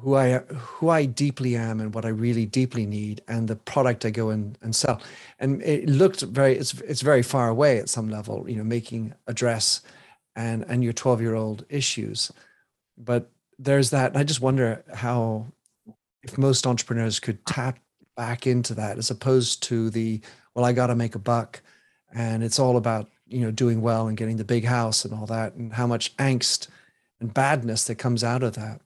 who 0.00 0.14
I 0.16 0.38
who 0.38 0.88
I 0.88 1.04
deeply 1.04 1.56
am 1.56 1.78
and 1.80 1.94
what 1.94 2.04
I 2.04 2.08
really 2.08 2.46
deeply 2.46 2.86
need 2.86 3.20
and 3.28 3.48
the 3.48 3.56
product 3.56 4.04
I 4.04 4.10
go 4.10 4.30
and, 4.30 4.56
and 4.62 4.74
sell. 4.74 5.00
And 5.38 5.62
it 5.62 5.88
looked 5.88 6.22
very 6.22 6.56
it's 6.56 6.80
it's 6.80 7.02
very 7.02 7.22
far 7.22 7.48
away 7.48 7.78
at 7.78 7.88
some 7.88 8.08
level, 8.08 8.48
you 8.48 8.56
know, 8.56 8.64
making 8.64 9.14
a 9.26 9.34
dress 9.34 9.82
and 10.36 10.64
and 10.68 10.82
your 10.82 10.94
12 10.94 11.20
year 11.20 11.34
old 11.34 11.66
issues. 11.68 12.32
But 12.96 13.30
there's 13.58 13.90
that. 13.90 14.16
I 14.16 14.24
just 14.24 14.40
wonder 14.40 14.82
how 14.94 15.46
if 16.22 16.38
most 16.38 16.66
entrepreneurs 16.66 17.20
could 17.20 17.44
tap 17.44 17.78
back 18.16 18.46
into 18.46 18.74
that 18.74 18.98
as 18.98 19.10
opposed 19.10 19.62
to 19.64 19.90
the 19.90 20.20
well, 20.54 20.64
I 20.64 20.72
gotta 20.72 20.94
make 20.94 21.14
a 21.14 21.18
buck 21.18 21.60
and 22.12 22.42
it's 22.42 22.58
all 22.58 22.76
about 22.76 23.10
you 23.30 23.40
know 23.40 23.50
doing 23.50 23.80
well 23.80 24.08
and 24.08 24.16
getting 24.16 24.36
the 24.36 24.44
big 24.44 24.64
house 24.64 25.04
and 25.04 25.14
all 25.14 25.26
that 25.26 25.54
and 25.54 25.72
how 25.72 25.86
much 25.86 26.16
angst 26.16 26.68
and 27.20 27.32
badness 27.32 27.84
that 27.84 27.96
comes 27.96 28.24
out 28.24 28.42
of 28.42 28.54
that. 28.54 28.80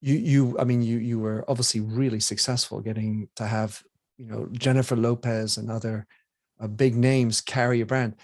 You 0.00 0.14
you 0.14 0.58
i 0.58 0.64
mean 0.64 0.82
you 0.82 0.98
you 0.98 1.18
were 1.18 1.44
obviously 1.46 1.80
really 1.80 2.20
successful 2.20 2.80
getting 2.80 3.28
to 3.36 3.46
have 3.46 3.84
you 4.18 4.26
know 4.26 4.48
jennifer 4.52 4.96
lopez 4.96 5.56
and 5.58 5.70
other 5.70 6.06
uh, 6.60 6.66
big 6.66 6.96
names 6.96 7.40
carry 7.40 7.76
your 7.78 7.86
brand. 7.86 8.16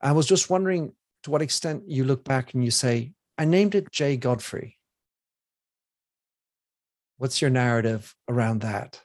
I 0.00 0.12
was 0.12 0.26
just 0.26 0.50
wondering 0.50 0.92
to 1.22 1.30
what 1.30 1.42
extent 1.42 1.84
you 1.86 2.04
look 2.04 2.24
back 2.24 2.52
and 2.52 2.64
you 2.64 2.70
say 2.70 3.12
i 3.38 3.44
named 3.44 3.74
it 3.74 3.90
jay 3.90 4.16
godfrey. 4.16 4.78
What's 7.18 7.40
your 7.40 7.50
narrative 7.50 8.16
around 8.28 8.62
that? 8.62 9.00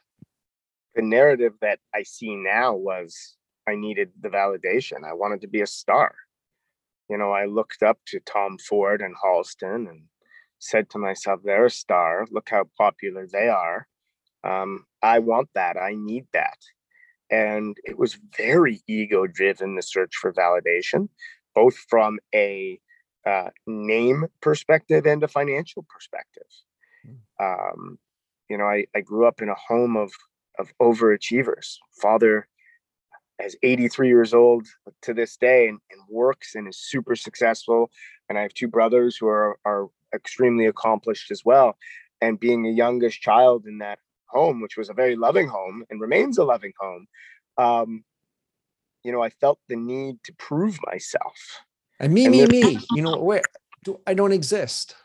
The 0.96 1.02
narrative 1.02 1.54
that 1.60 1.78
i 1.94 2.02
see 2.02 2.34
now 2.34 2.74
was 2.74 3.37
I 3.68 3.74
needed 3.74 4.10
the 4.20 4.28
validation. 4.28 5.04
I 5.04 5.12
wanted 5.12 5.40
to 5.42 5.48
be 5.48 5.60
a 5.62 5.66
star. 5.66 6.14
You 7.10 7.18
know, 7.18 7.32
I 7.32 7.44
looked 7.46 7.82
up 7.82 7.98
to 8.08 8.20
Tom 8.20 8.58
Ford 8.58 9.00
and 9.00 9.14
Halston 9.22 9.88
and 9.88 10.02
said 10.58 10.90
to 10.90 10.98
myself, 10.98 11.40
they're 11.44 11.66
a 11.66 11.70
star. 11.70 12.26
Look 12.30 12.48
how 12.50 12.64
popular 12.76 13.26
they 13.26 13.48
are. 13.48 13.86
Um, 14.44 14.86
I 15.02 15.18
want 15.20 15.48
that. 15.54 15.76
I 15.76 15.94
need 15.94 16.26
that. 16.32 16.58
And 17.30 17.76
it 17.84 17.98
was 17.98 18.18
very 18.36 18.80
ego 18.86 19.26
driven, 19.26 19.76
the 19.76 19.82
search 19.82 20.14
for 20.16 20.32
validation, 20.32 21.08
both 21.54 21.76
from 21.90 22.18
a 22.34 22.78
uh, 23.26 23.50
name 23.66 24.26
perspective 24.40 25.06
and 25.06 25.22
a 25.22 25.28
financial 25.28 25.84
perspective. 25.88 26.50
Hmm. 27.04 27.44
Um, 27.44 27.98
you 28.48 28.56
know, 28.56 28.64
I, 28.64 28.86
I 28.96 29.00
grew 29.02 29.26
up 29.26 29.42
in 29.42 29.50
a 29.50 29.54
home 29.68 29.96
of 29.96 30.10
of 30.58 30.72
overachievers. 30.80 31.76
Father 32.02 32.48
is 33.44 33.56
83 33.62 34.08
years 34.08 34.34
old 34.34 34.66
to 35.02 35.14
this 35.14 35.36
day 35.36 35.68
and, 35.68 35.78
and, 35.90 36.00
works 36.08 36.54
and 36.54 36.68
is 36.68 36.78
super 36.78 37.14
successful. 37.14 37.90
And 38.28 38.38
I 38.38 38.42
have 38.42 38.54
two 38.54 38.68
brothers 38.68 39.16
who 39.16 39.28
are, 39.28 39.58
are 39.64 39.88
extremely 40.14 40.66
accomplished 40.66 41.30
as 41.30 41.44
well. 41.44 41.76
And 42.20 42.40
being 42.40 42.66
a 42.66 42.70
youngest 42.70 43.20
child 43.20 43.66
in 43.66 43.78
that 43.78 44.00
home, 44.26 44.60
which 44.60 44.76
was 44.76 44.90
a 44.90 44.94
very 44.94 45.16
loving 45.16 45.48
home 45.48 45.84
and 45.88 46.00
remains 46.00 46.38
a 46.38 46.44
loving 46.44 46.72
home, 46.80 47.06
um, 47.58 48.04
you 49.04 49.12
know, 49.12 49.22
I 49.22 49.30
felt 49.30 49.60
the 49.68 49.76
need 49.76 50.16
to 50.24 50.34
prove 50.34 50.78
myself. 50.84 51.62
And 52.00 52.12
me, 52.12 52.26
and 52.26 52.34
me, 52.34 52.46
me, 52.46 52.78
you 52.92 53.02
know, 53.02 53.16
where 53.18 53.42
do 53.84 54.00
I 54.06 54.14
don't 54.14 54.32
exist. 54.32 54.96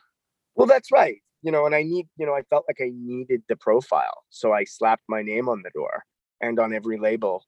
Well, 0.55 0.67
that's 0.67 0.91
right. 0.91 1.17
You 1.41 1.51
know, 1.51 1.65
and 1.65 1.75
I 1.75 1.83
need, 1.83 2.07
you 2.17 2.25
know, 2.25 2.33
I 2.33 2.41
felt 2.43 2.65
like 2.67 2.79
I 2.81 2.91
needed 2.93 3.43
the 3.49 3.55
profile. 3.55 4.23
So 4.29 4.53
I 4.53 4.63
slapped 4.63 5.03
my 5.07 5.21
name 5.21 5.49
on 5.49 5.61
the 5.61 5.71
door 5.71 6.03
and 6.41 6.59
on 6.59 6.73
every 6.73 6.97
label 6.97 7.43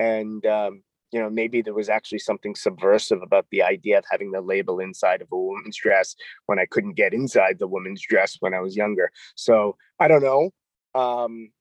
and 0.00 0.46
um, 0.46 0.82
you 1.12 1.20
know 1.20 1.30
maybe 1.30 1.60
there 1.62 1.74
was 1.74 1.88
actually 1.88 2.18
something 2.18 2.54
subversive 2.54 3.22
about 3.22 3.46
the 3.50 3.62
idea 3.62 3.98
of 3.98 4.04
having 4.10 4.32
the 4.32 4.40
label 4.40 4.80
inside 4.80 5.20
of 5.20 5.28
a 5.30 5.36
woman's 5.36 5.76
dress 5.76 6.16
when 6.46 6.58
i 6.58 6.66
couldn't 6.66 6.96
get 6.96 7.12
inside 7.12 7.58
the 7.58 7.68
woman's 7.68 8.02
dress 8.02 8.36
when 8.40 8.54
i 8.54 8.60
was 8.60 8.74
younger. 8.74 9.10
So 9.36 9.76
i 10.00 10.08
don't 10.08 10.22
know 10.22 10.50
um, 10.94 11.52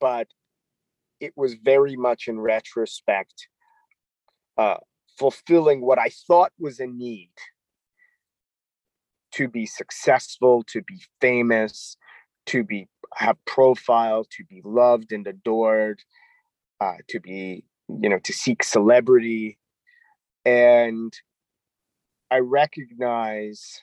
but 0.00 0.28
it 1.18 1.34
was 1.36 1.54
very 1.54 1.96
much 1.96 2.28
in 2.28 2.40
retrospect 2.40 3.48
uh, 4.56 4.78
fulfilling 5.18 5.80
what 5.80 5.98
i 5.98 6.10
thought 6.26 6.52
was 6.58 6.78
a 6.80 6.86
need 6.86 7.32
to 9.32 9.48
be 9.48 9.66
successful 9.66 10.62
to 10.64 10.82
be 10.82 11.00
famous 11.20 11.96
to 12.46 12.62
be 12.62 12.88
have 13.16 13.36
profile 13.44 14.24
to 14.24 14.44
be 14.44 14.62
loved 14.64 15.12
and 15.12 15.26
adored 15.26 16.00
uh, 16.80 16.94
to 17.08 17.20
be 17.20 17.64
you 18.00 18.08
know 18.08 18.18
to 18.20 18.32
seek 18.32 18.62
celebrity. 18.62 19.58
And 20.44 21.12
i 22.30 22.38
recognize 22.38 23.82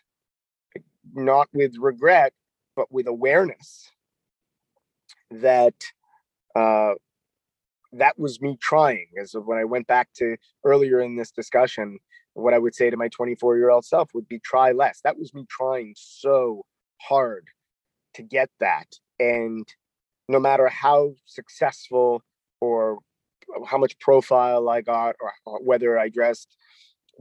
not 1.13 1.47
with 1.53 1.75
regret 1.77 2.33
but 2.75 2.91
with 2.91 3.07
awareness 3.07 3.91
that 5.31 5.75
uh, 6.55 6.93
that 7.93 8.17
was 8.17 8.41
me 8.41 8.57
trying 8.61 9.07
as 9.21 9.35
of 9.35 9.45
when 9.45 9.57
i 9.57 9.63
went 9.63 9.87
back 9.87 10.09
to 10.15 10.37
earlier 10.63 10.99
in 10.99 11.15
this 11.15 11.31
discussion 11.31 11.99
what 12.33 12.53
i 12.53 12.59
would 12.59 12.75
say 12.75 12.89
to 12.89 12.97
my 12.97 13.07
24 13.09 13.57
year 13.57 13.69
old 13.69 13.85
self 13.85 14.09
would 14.13 14.27
be 14.27 14.39
try 14.39 14.71
less. 14.71 15.01
That 15.03 15.17
was 15.17 15.33
me 15.33 15.45
trying 15.49 15.93
so 15.97 16.65
hard 17.01 17.47
to 18.13 18.23
get 18.23 18.49
that. 18.59 18.87
And 19.19 19.67
no 20.27 20.39
matter 20.39 20.67
how 20.67 21.13
successful 21.25 22.21
or 22.61 22.99
how 23.65 23.77
much 23.77 23.97
profile 23.99 24.69
I 24.69 24.81
got 24.81 25.15
or 25.45 25.59
whether 25.59 25.97
I 25.97 26.09
dressed 26.09 26.55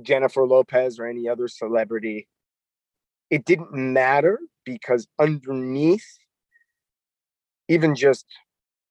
Jennifer 0.03 0.45
Lopez 0.47 0.99
or 0.99 1.07
any 1.07 1.29
other 1.29 1.49
celebrity. 1.49 2.29
It 3.31 3.45
didn't 3.45 3.73
matter 3.73 4.39
because 4.65 5.09
underneath, 5.19 6.19
even 7.69 7.95
just 7.95 8.27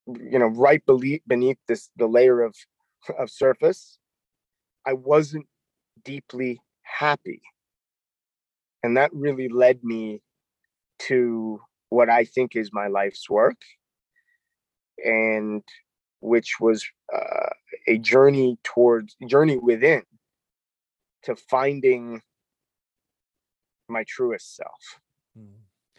you 0.08 0.38
know, 0.38 0.48
right 0.48 0.84
beneath 1.28 1.58
this 1.68 1.90
the 1.96 2.08
layer 2.08 2.42
of 2.42 2.56
of 3.18 3.30
surface, 3.30 3.98
I 4.86 4.94
wasn't 4.94 5.48
deeply 6.04 6.62
happy. 6.84 7.42
And 8.84 8.98
that 8.98 9.12
really 9.14 9.50
led 9.50 9.84
me 9.84 10.22
to 11.00 11.60
what 11.90 12.10
I 12.10 12.26
think 12.26 12.56
is 12.56 12.70
my 12.72 12.88
life's 12.88 13.30
work. 13.30 13.58
And 15.04 15.64
which 16.26 16.56
was 16.60 16.86
uh, 17.14 17.50
a 17.88 17.98
journey 17.98 18.58
towards 18.64 19.16
journey 19.28 19.58
within 19.58 20.04
to 21.24 21.36
finding 21.36 22.22
my 23.88 24.04
truest 24.08 24.56
self 24.56 25.00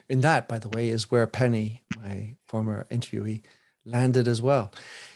In 0.08 0.20
that, 0.20 0.48
by 0.48 0.58
the 0.58 0.68
way, 0.68 0.88
is 0.88 1.10
where 1.10 1.26
Penny, 1.26 1.82
my 2.00 2.36
former 2.46 2.86
interviewee, 2.90 3.42
landed 3.84 4.28
as 4.28 4.40
well. 4.40 4.72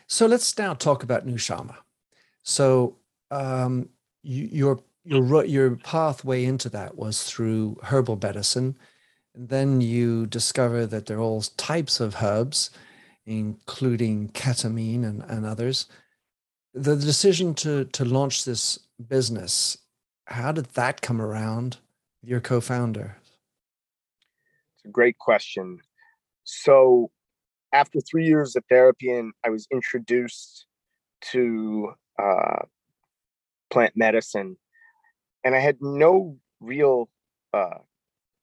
So 0.06 0.26
let's 0.26 0.56
now 0.58 0.74
talk 0.74 1.02
about 1.02 1.26
Nushama. 1.26 1.76
So 2.42 2.96
um, 3.30 3.88
you, 4.22 4.48
your 4.50 4.80
your 5.04 5.44
your 5.44 5.76
pathway 5.76 6.44
into 6.44 6.68
that 6.70 6.96
was 6.96 7.22
through 7.24 7.78
herbal 7.84 8.18
medicine, 8.22 8.76
and 9.34 9.48
then 9.48 9.80
you 9.80 10.26
discover 10.26 10.86
that 10.86 11.06
there 11.06 11.18
are 11.18 11.20
all 11.20 11.42
types 11.42 12.00
of 12.00 12.16
herbs, 12.22 12.70
including 13.30 14.28
ketamine 14.30 15.04
and, 15.04 15.22
and 15.22 15.46
others. 15.46 15.86
The 16.74 16.96
decision 16.96 17.54
to 17.54 17.84
to 17.84 18.04
launch 18.04 18.44
this 18.44 18.78
business, 19.08 19.78
how 20.26 20.52
did 20.52 20.66
that 20.74 21.00
come 21.00 21.22
around? 21.22 21.78
With 22.20 22.30
your 22.30 22.40
co-founder. 22.40 23.16
It's 24.74 24.84
a 24.84 24.88
great 24.88 25.16
question. 25.18 25.78
So, 26.44 27.10
after 27.72 28.00
three 28.00 28.26
years 28.26 28.56
of 28.56 28.64
therapy, 28.68 29.10
and 29.10 29.32
I 29.44 29.50
was 29.50 29.66
introduced 29.72 30.66
to 31.32 31.92
uh, 32.18 32.62
plant 33.70 33.96
medicine, 33.96 34.56
and 35.44 35.54
I 35.54 35.60
had 35.60 35.78
no 35.80 36.36
real 36.60 37.08
uh, 37.54 37.78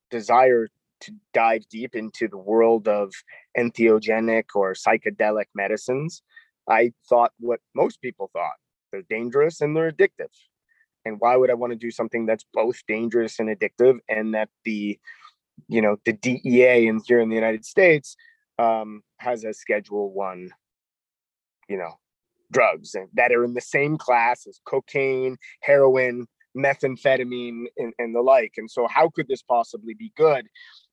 desire 0.10 0.70
to 1.02 1.14
dive 1.34 1.68
deep 1.70 1.96
into 1.96 2.28
the 2.28 2.38
world 2.38 2.88
of 2.88 3.14
entheogenic 3.58 4.46
or 4.56 4.74
psychedelic 4.74 5.46
medicines. 5.56 6.22
I 6.70 6.92
thought 7.08 7.32
what 7.40 7.60
most 7.76 8.02
people 8.02 8.30
thought 8.34 8.56
they're 8.92 9.04
dangerous 9.10 9.62
and 9.62 9.76
they're 9.76 9.92
addictive. 9.92 10.34
And 11.06 11.18
why 11.20 11.36
would 11.38 11.50
I 11.50 11.54
want 11.54 11.72
to 11.72 11.78
do 11.78 11.92
something 11.92 12.26
that's 12.26 12.46
both 12.54 12.82
dangerous 12.88 13.40
and 13.40 13.50
addictive 13.50 14.00
and 14.10 14.34
that 14.34 14.50
the 14.66 15.00
you 15.68 15.82
know 15.82 15.98
the 16.06 16.14
DEA 16.14 16.88
in 16.88 17.02
here 17.06 17.20
in 17.20 17.30
the 17.30 17.36
United 17.36 17.66
States 17.66 18.16
um, 18.60 19.02
has 19.18 19.44
a 19.44 19.54
Schedule 19.54 20.12
One, 20.12 20.52
you 21.70 21.78
know, 21.78 21.94
drugs 22.52 22.96
and 22.96 23.08
that 23.14 23.32
are 23.32 23.44
in 23.44 23.54
the 23.54 23.62
same 23.62 23.98
class 23.98 24.48
as 24.48 24.60
cocaine, 24.66 25.38
heroin, 25.62 26.28
methamphetamine, 26.56 27.66
and, 27.78 27.94
and 27.98 28.16
the 28.16 28.22
like. 28.22 28.54
And 28.58 28.70
so, 28.70 28.88
how 28.88 29.10
could 29.10 29.28
this 29.28 29.42
possibly 29.42 29.94
be 29.94 30.12
good? 30.16 30.48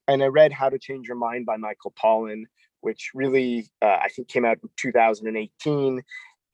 And 0.07 0.23
I 0.23 0.27
read 0.27 0.53
How 0.53 0.69
to 0.69 0.79
Change 0.79 1.09
Your 1.09 1.17
Mind 1.17 1.47
by 1.47 1.57
Michael 1.57 1.93
Pollan, 1.93 2.45
which 2.81 3.11
really 3.15 3.69
uh, 3.81 3.99
I 4.03 4.09
think 4.09 4.29
came 4.29 4.45
out 4.45 4.59
in 4.63 4.69
2018, 4.77 6.03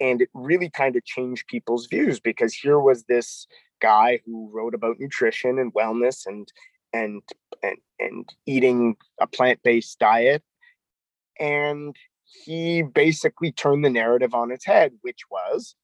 and 0.01 0.23
it 0.23 0.29
really 0.33 0.71
kind 0.71 0.97
of 0.97 1.05
changed 1.05 1.49
people's 1.49 1.87
views 1.87 2.21
because 2.21 2.55
here 2.55 2.79
was 2.79 3.05
this 3.05 3.47
guy 3.81 4.21
who 4.25 4.51
wrote 4.53 4.75
about 4.75 5.01
nutrition 5.01 5.59
and 5.59 5.75
wellness 5.75 6.27
and 6.27 6.49
and 6.93 7.23
and, 7.63 7.77
and 7.99 8.29
eating 8.47 8.97
a 9.21 9.27
plant-based 9.27 9.99
diet. 9.99 10.43
And 11.39 11.97
he 12.45 12.83
basically 12.83 13.51
turned 13.51 13.85
the 13.85 13.91
narrative 13.91 14.35
on 14.35 14.53
its 14.53 14.65
head 14.65 14.93
which 15.03 15.23
was 15.31 15.75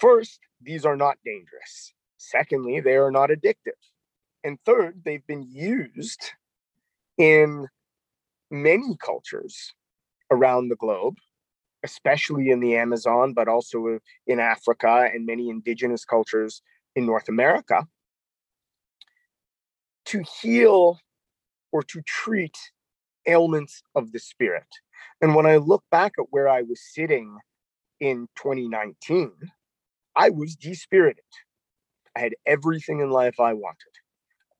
first 0.00 0.40
these 0.60 0.84
are 0.84 0.96
not 0.96 1.18
dangerous. 1.24 1.92
Secondly 2.16 2.80
they 2.80 2.96
are 2.96 3.10
not 3.10 3.30
addictive. 3.30 3.78
And 4.42 4.58
third 4.64 5.02
they've 5.04 5.26
been 5.26 5.46
used 5.48 6.32
in 7.18 7.66
many 8.50 8.96
cultures 9.00 9.74
around 10.30 10.68
the 10.68 10.76
globe 10.76 11.14
especially 11.84 12.50
in 12.50 12.60
the 12.60 12.76
amazon 12.76 13.32
but 13.32 13.48
also 13.48 13.98
in 14.26 14.40
africa 14.40 15.08
and 15.12 15.26
many 15.26 15.50
indigenous 15.50 16.04
cultures 16.04 16.62
in 16.94 17.06
north 17.06 17.28
america 17.28 17.86
to 20.06 20.22
heal 20.40 20.98
or 21.72 21.82
to 21.82 22.00
treat 22.02 22.56
ailments 23.26 23.82
of 23.94 24.12
the 24.12 24.18
spirit. 24.18 24.66
And 25.20 25.34
when 25.34 25.46
I 25.46 25.56
look 25.56 25.84
back 25.90 26.12
at 26.18 26.26
where 26.30 26.48
I 26.48 26.62
was 26.62 26.80
sitting 26.94 27.38
in 28.00 28.28
2019, 28.36 29.32
I 30.14 30.30
was 30.30 30.56
dispirited. 30.56 31.24
I 32.16 32.20
had 32.20 32.34
everything 32.46 33.00
in 33.00 33.10
life 33.10 33.38
I 33.38 33.52
wanted 33.52 33.92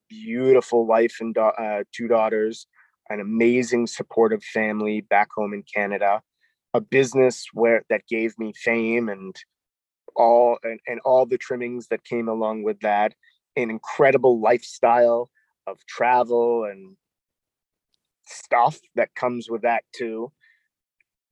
beautiful 0.08 0.86
wife 0.86 1.16
and 1.20 1.36
uh, 1.36 1.84
two 1.92 2.08
daughters, 2.08 2.66
an 3.08 3.20
amazing 3.20 3.86
supportive 3.86 4.42
family 4.42 5.00
back 5.00 5.28
home 5.34 5.52
in 5.52 5.62
Canada, 5.62 6.22
a 6.74 6.80
business 6.80 7.46
where 7.52 7.82
that 7.88 8.06
gave 8.08 8.38
me 8.38 8.52
fame 8.54 9.08
and 9.08 9.36
all 10.14 10.58
and, 10.62 10.80
and 10.86 11.00
all 11.04 11.26
the 11.26 11.38
trimmings 11.38 11.88
that 11.88 12.04
came 12.04 12.28
along 12.28 12.62
with 12.62 12.80
that, 12.80 13.14
an 13.56 13.70
incredible 13.70 14.40
lifestyle 14.40 15.30
of 15.66 15.84
travel 15.86 16.64
and 16.64 16.96
stuff 18.26 18.78
that 18.94 19.14
comes 19.14 19.48
with 19.50 19.62
that 19.62 19.84
too. 19.94 20.32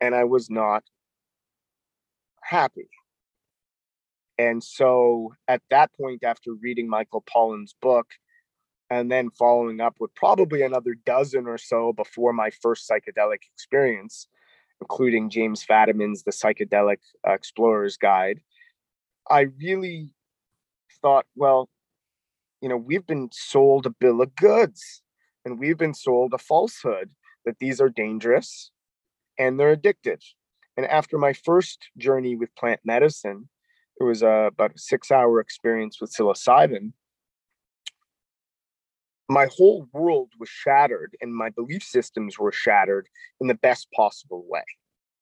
And 0.01 0.15
I 0.15 0.25
was 0.25 0.51
not 0.51 0.85
happy. 2.43 2.89
And 4.39 4.63
so 4.63 5.33
at 5.47 5.63
that 5.71 5.91
point, 5.95 6.25
after 6.25 6.53
reading 6.61 6.89
Michael 6.89 7.25
Pollan's 7.33 7.75
book, 7.81 8.07
and 8.95 9.11
then 9.11 9.29
following 9.29 9.81
up 9.81 9.97
with 9.99 10.15
probably 10.15 10.63
another 10.63 10.95
dozen 11.05 11.49
or 11.49 11.59
so 11.59 11.93
before 11.93 12.33
my 12.33 12.51
first 12.51 12.89
psychedelic 12.89 13.41
experience, 13.53 14.29
including 14.81 15.31
James 15.31 15.67
Fadiman's 15.67 16.23
The 16.23 16.31
Psychedelic 16.31 16.99
uh, 17.27 17.33
Explorer's 17.33 17.97
Guide, 17.97 18.41
I 19.29 19.49
really 19.61 20.11
thought, 21.03 21.27
well, 21.35 21.69
you 22.61 22.69
know, 22.69 22.77
we've 22.77 23.05
been 23.05 23.31
sold 23.33 23.85
a 23.85 23.91
bill 23.91 24.23
of 24.23 24.37
goods 24.37 25.03
and 25.45 25.59
we've 25.59 25.77
been 25.79 25.95
sold 25.95 26.33
a 26.33 26.39
falsehood 26.39 27.11
that 27.45 27.59
these 27.59 27.81
are 27.81 27.89
dangerous 27.89 28.71
and 29.37 29.59
they're 29.59 29.77
addictive. 29.77 30.23
And 30.77 30.87
after 30.87 31.19
my 31.19 31.33
first 31.33 31.89
journey 31.99 32.37
with 32.37 32.55
plant 32.55 32.81
medicine, 32.85 33.49
it 34.01 34.05
was 34.05 34.23
a, 34.23 34.51
about 34.53 34.77
a 34.77 34.79
six 34.79 35.11
hour 35.11 35.41
experience 35.41 36.01
with 36.01 36.15
psilocybin. 36.15 36.93
My 39.29 39.47
whole 39.47 39.89
world 39.93 40.33
was 40.39 40.49
shattered 40.49 41.17
and 41.21 41.35
my 41.35 41.49
belief 41.51 41.83
systems 41.83 42.39
were 42.39 42.53
shattered 42.53 43.09
in 43.41 43.49
the 43.49 43.55
best 43.55 43.91
possible 43.93 44.45
way. 44.47 44.65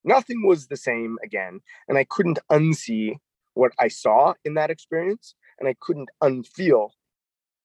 Nothing 0.04 0.46
was 0.46 0.66
the 0.66 0.76
same 0.76 1.18
again. 1.22 1.60
And 1.88 1.96
I 1.96 2.04
couldn't 2.04 2.40
unsee 2.50 3.16
what 3.54 3.72
I 3.78 3.88
saw 3.88 4.34
in 4.44 4.54
that 4.54 4.70
experience. 4.70 5.34
And 5.60 5.68
I 5.68 5.76
couldn't 5.80 6.08
unfeel 6.22 6.90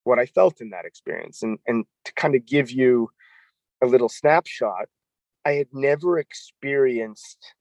what 0.04 0.18
I 0.18 0.26
felt 0.26 0.60
in 0.60 0.70
that 0.70 0.84
experience. 0.84 1.42
And, 1.42 1.58
and 1.66 1.84
to 2.04 2.12
kind 2.14 2.34
of 2.34 2.46
give 2.46 2.70
you 2.70 3.10
a 3.82 3.86
little 3.86 4.08
snapshot, 4.08 4.86
I 5.44 5.52
had 5.52 5.68
never 5.72 6.18
experienced 6.18 7.54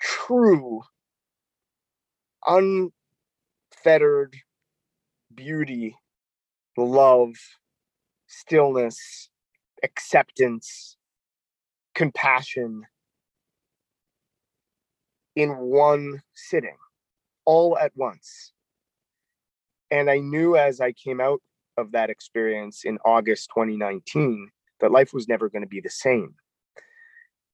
true, 0.00 0.82
unfettered 2.46 4.36
beauty, 5.34 5.96
love, 6.76 7.34
stillness, 8.26 9.28
acceptance, 9.82 10.96
compassion 11.94 12.82
in 15.36 15.56
one 15.56 16.22
sitting, 16.34 16.76
all 17.44 17.78
at 17.78 17.92
once. 17.96 18.52
And 19.90 20.10
I 20.10 20.18
knew 20.18 20.56
as 20.56 20.80
I 20.80 20.92
came 20.92 21.20
out 21.20 21.40
of 21.76 21.92
that 21.92 22.10
experience 22.10 22.84
in 22.84 22.98
August 23.04 23.50
2019 23.54 24.50
that 24.80 24.90
life 24.90 25.12
was 25.12 25.28
never 25.28 25.48
going 25.48 25.62
to 25.62 25.68
be 25.68 25.80
the 25.80 25.90
same. 25.90 26.34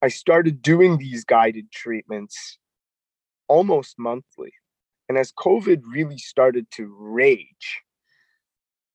I 0.03 0.09
started 0.09 0.63
doing 0.63 0.97
these 0.97 1.25
guided 1.25 1.71
treatments 1.71 2.59
almost 3.49 3.99
monthly. 3.99 4.53
And 5.09 5.19
as 5.19 5.33
COVID 5.33 5.83
really 5.93 6.19
started 6.19 6.71
to 6.73 6.95
rage, 6.99 7.83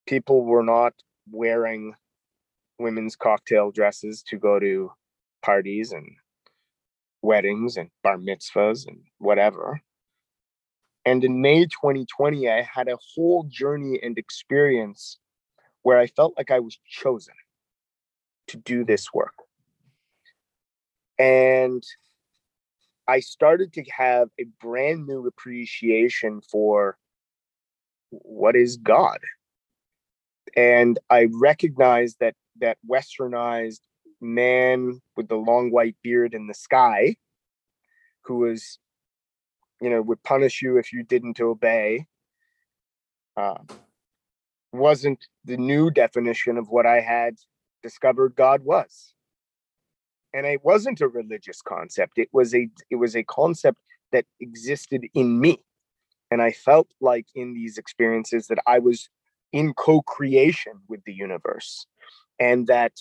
people 0.05 0.43
were 0.43 0.63
not 0.63 0.93
wearing 1.31 1.93
women's 2.79 3.15
cocktail 3.15 3.71
dresses 3.71 4.23
to 4.23 4.37
go 4.37 4.59
to 4.59 4.91
parties 5.41 5.91
and 5.91 6.07
weddings 7.21 7.77
and 7.77 7.89
bar 8.03 8.17
mitzvahs 8.17 8.87
and 8.87 8.99
whatever. 9.17 9.81
And 11.05 11.23
in 11.23 11.41
May 11.41 11.65
2020, 11.65 12.49
I 12.49 12.61
had 12.63 12.87
a 12.87 12.97
whole 13.13 13.43
journey 13.43 13.99
and 14.01 14.17
experience 14.17 15.19
where 15.83 15.99
I 15.99 16.07
felt 16.07 16.33
like 16.35 16.49
I 16.49 16.59
was 16.59 16.79
chosen 16.87 17.35
to 18.47 18.57
do 18.57 18.83
this 18.83 19.13
work. 19.13 19.35
And 21.19 21.83
I 23.07 23.19
started 23.19 23.71
to 23.73 23.83
have 23.95 24.29
a 24.39 24.45
brand 24.59 25.05
new 25.05 25.27
appreciation 25.27 26.41
for 26.41 26.97
what 28.09 28.55
is 28.55 28.77
God. 28.77 29.19
And 30.55 30.99
I 31.09 31.27
recognized 31.31 32.17
that 32.19 32.35
that 32.61 32.77
westernized 32.89 33.81
man 34.21 35.01
with 35.17 35.27
the 35.27 35.35
long 35.35 35.71
white 35.71 35.97
beard 36.01 36.33
in 36.33 36.47
the 36.47 36.53
sky 36.53 37.17
who 38.21 38.37
was 38.37 38.79
you 39.81 39.89
know 39.89 40.01
would 40.01 40.23
punish 40.23 40.61
you 40.61 40.77
if 40.77 40.93
you 40.93 41.03
didn't 41.03 41.41
obey 41.41 42.07
uh, 43.37 43.55
wasn't 44.71 45.27
the 45.43 45.57
new 45.57 45.89
definition 45.91 46.57
of 46.57 46.69
what 46.69 46.85
I 46.85 47.01
had 47.01 47.35
discovered 47.83 48.35
God 48.35 48.63
was. 48.63 49.13
And 50.33 50.45
it 50.45 50.63
wasn't 50.63 51.01
a 51.01 51.07
religious 51.07 51.61
concept. 51.61 52.13
It 52.17 52.29
was 52.33 52.53
a 52.53 52.69
it 52.89 52.97
was 52.97 53.15
a 53.15 53.23
concept 53.23 53.77
that 54.11 54.25
existed 54.39 55.05
in 55.13 55.39
me. 55.39 55.59
And 56.29 56.41
I 56.41 56.51
felt 56.51 56.87
like 56.99 57.27
in 57.35 57.53
these 57.53 57.77
experiences 57.77 58.47
that 58.47 58.59
I 58.65 58.79
was 58.79 59.09
in 59.55 59.73
co-creation 59.73 60.73
with 60.89 61.01
the 61.05 61.13
universe 61.13 61.87
and 62.41 62.67
that 62.67 62.91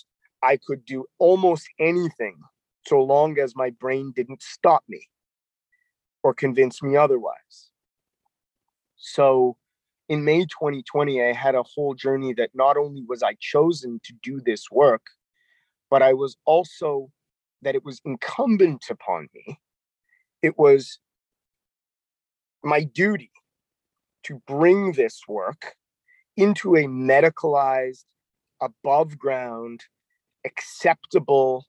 I 0.41 0.57
could 0.65 0.85
do 0.85 1.05
almost 1.19 1.67
anything 1.79 2.37
so 2.87 3.03
long 3.03 3.37
as 3.37 3.57
my 3.57 3.71
brain 3.71 4.13
didn't 4.15 4.41
stop 4.41 4.81
me 4.87 5.09
or 6.23 6.33
convince 6.33 6.81
me 6.81 6.95
otherwise. 6.95 7.71
So 8.95 9.57
in 10.07 10.23
May 10.23 10.45
2020, 10.45 11.21
I 11.21 11.33
had 11.33 11.55
a 11.55 11.63
whole 11.63 11.93
journey 11.93 12.33
that 12.35 12.51
not 12.53 12.77
only 12.77 13.03
was 13.05 13.21
I 13.21 13.35
chosen 13.41 13.99
to 14.05 14.13
do 14.23 14.39
this 14.39 14.71
work, 14.71 15.03
but 15.89 16.01
I 16.01 16.13
was 16.13 16.37
also 16.45 17.11
that 17.63 17.75
it 17.75 17.83
was 17.83 17.99
incumbent 18.05 18.85
upon 18.89 19.27
me. 19.33 19.59
It 20.41 20.57
was 20.57 20.99
my 22.63 22.83
duty 22.83 23.31
to 24.23 24.41
bring 24.47 24.93
this 24.93 25.19
work 25.27 25.75
into 26.37 26.75
a 26.75 26.83
medicalized, 26.83 28.05
above 28.61 29.17
ground, 29.17 29.81
acceptable 30.45 31.65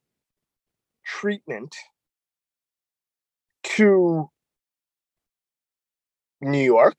treatment 1.05 1.75
to 3.63 4.29
New 6.41 6.65
York 6.65 6.99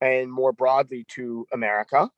and 0.00 0.30
more 0.32 0.52
broadly 0.52 1.04
to 1.08 1.46
America, 1.52 2.10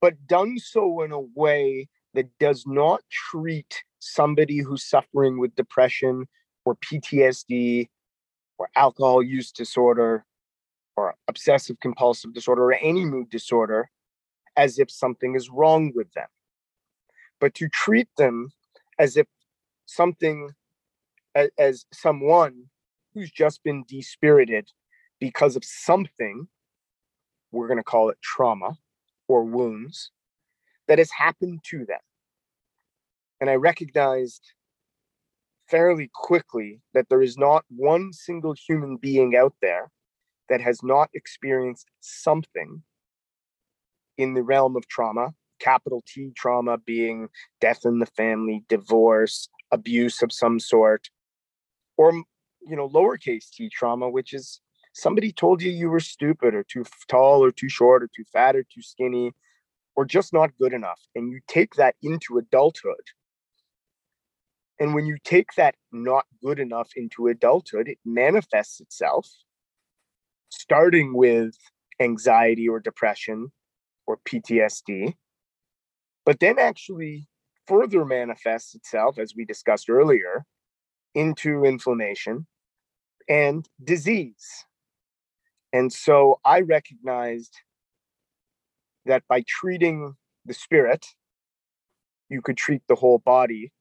but 0.00 0.26
done 0.26 0.58
so 0.58 1.02
in 1.02 1.12
a 1.12 1.20
way 1.20 1.88
that 2.14 2.26
does 2.38 2.64
not 2.66 3.00
treat 3.10 3.82
somebody 3.98 4.58
who's 4.58 4.84
suffering 4.84 5.38
with 5.38 5.54
depression 5.54 6.26
or 6.64 6.76
PTSD 6.76 7.88
or 8.58 8.68
alcohol 8.76 9.22
use 9.22 9.52
disorder 9.52 10.24
or 10.96 11.14
obsessive 11.28 11.78
compulsive 11.80 12.34
disorder 12.34 12.64
or 12.64 12.74
any 12.74 13.04
mood 13.04 13.30
disorder 13.30 13.90
as 14.56 14.78
if 14.78 14.90
something 14.90 15.34
is 15.34 15.48
wrong 15.48 15.92
with 15.94 16.12
them, 16.12 16.28
but 17.40 17.54
to 17.54 17.68
treat 17.68 18.08
them 18.16 18.52
as 18.98 19.16
if 19.16 19.26
something, 19.86 20.50
as, 21.34 21.50
as 21.58 21.86
someone 21.92 22.64
who's 23.14 23.30
just 23.30 23.62
been 23.62 23.84
despirited 23.84 24.66
because 25.18 25.56
of 25.56 25.64
something, 25.64 26.48
we're 27.52 27.68
going 27.68 27.78
to 27.78 27.84
call 27.84 28.10
it 28.10 28.18
trauma 28.22 28.76
or 29.28 29.44
wounds, 29.44 30.10
that 30.88 30.98
has 30.98 31.10
happened 31.10 31.60
to 31.64 31.84
them. 31.86 32.00
And 33.40 33.48
I 33.48 33.54
recognized 33.54 34.52
fairly 35.68 36.10
quickly 36.12 36.80
that 36.94 37.08
there 37.08 37.22
is 37.22 37.38
not 37.38 37.64
one 37.68 38.12
single 38.12 38.54
human 38.54 38.96
being 38.96 39.36
out 39.36 39.54
there 39.62 39.90
that 40.50 40.60
has 40.60 40.82
not 40.82 41.08
experienced 41.14 41.86
something 42.00 42.82
in 44.18 44.34
the 44.34 44.42
realm 44.42 44.76
of 44.76 44.86
trauma, 44.88 45.32
capital 45.60 46.02
T 46.06 46.32
trauma 46.36 46.76
being 46.76 47.28
death 47.60 47.86
in 47.86 48.00
the 48.00 48.06
family, 48.06 48.64
divorce, 48.68 49.48
abuse 49.70 50.20
of 50.20 50.32
some 50.32 50.58
sort, 50.60 51.08
or 51.96 52.12
you 52.12 52.76
know, 52.76 52.88
lowercase 52.88 53.48
t 53.50 53.70
trauma, 53.70 54.10
which 54.10 54.34
is 54.34 54.60
somebody 54.92 55.32
told 55.32 55.62
you 55.62 55.70
you 55.70 55.88
were 55.88 56.00
stupid 56.00 56.54
or 56.54 56.64
too 56.64 56.84
tall 57.08 57.42
or 57.42 57.50
too 57.50 57.68
short 57.68 58.02
or 58.02 58.08
too 58.14 58.24
fat 58.32 58.56
or 58.56 58.64
too 58.64 58.82
skinny 58.82 59.32
or 59.96 60.04
just 60.04 60.32
not 60.32 60.50
good 60.58 60.72
enough. 60.72 61.00
And 61.14 61.30
you 61.30 61.40
take 61.48 61.74
that 61.74 61.94
into 62.02 62.38
adulthood. 62.38 63.06
And 64.78 64.94
when 64.94 65.06
you 65.06 65.16
take 65.22 65.54
that 65.56 65.74
not 65.92 66.26
good 66.42 66.58
enough 66.58 66.90
into 66.96 67.28
adulthood, 67.28 67.88
it 67.88 67.98
manifests 68.04 68.80
itself 68.80 69.28
starting 70.50 71.14
with 71.14 71.54
anxiety 72.00 72.68
or 72.68 72.80
depression 72.80 73.52
or 74.06 74.18
PTSD, 74.28 75.14
but 76.26 76.40
then 76.40 76.58
actually 76.58 77.28
further 77.66 78.04
manifests 78.04 78.74
itself, 78.74 79.18
as 79.18 79.34
we 79.36 79.44
discussed 79.44 79.88
earlier, 79.88 80.44
into 81.14 81.64
inflammation 81.64 82.46
and 83.28 83.68
disease. 83.82 84.66
And 85.72 85.92
so 85.92 86.40
I 86.44 86.60
recognized 86.60 87.54
that 89.06 89.22
by 89.28 89.44
treating 89.46 90.14
the 90.44 90.54
spirit, 90.54 91.06
you 92.28 92.42
could 92.42 92.56
treat 92.56 92.82
the 92.88 92.96
whole 92.96 93.18
body. 93.18 93.72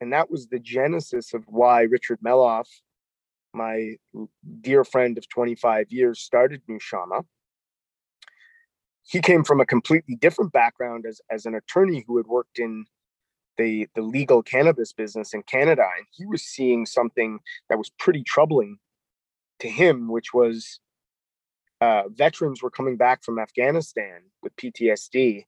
And 0.00 0.12
that 0.12 0.30
was 0.30 0.48
the 0.48 0.58
genesis 0.58 1.34
of 1.34 1.44
why 1.46 1.82
Richard 1.82 2.18
Meloff 2.24 2.66
my 3.58 3.96
dear 4.62 4.84
friend 4.84 5.18
of 5.18 5.28
25 5.28 5.90
years, 5.90 6.20
started 6.20 6.62
Nushama. 6.70 7.24
He 9.02 9.20
came 9.20 9.44
from 9.44 9.60
a 9.60 9.66
completely 9.66 10.16
different 10.16 10.52
background 10.52 11.04
as, 11.06 11.20
as 11.30 11.44
an 11.44 11.54
attorney 11.54 12.04
who 12.06 12.16
had 12.16 12.26
worked 12.26 12.58
in 12.58 12.86
the, 13.56 13.88
the 13.94 14.02
legal 14.02 14.42
cannabis 14.42 14.92
business 14.92 15.34
in 15.34 15.42
Canada. 15.42 15.86
And 15.96 16.06
he 16.12 16.24
was 16.24 16.42
seeing 16.42 16.86
something 16.86 17.40
that 17.68 17.78
was 17.78 17.90
pretty 17.98 18.22
troubling 18.22 18.78
to 19.58 19.68
him, 19.68 20.08
which 20.08 20.32
was 20.32 20.80
uh, 21.80 22.04
veterans 22.08 22.62
were 22.62 22.70
coming 22.70 22.96
back 22.96 23.24
from 23.24 23.38
Afghanistan 23.38 24.20
with 24.42 24.54
PTSD, 24.56 25.44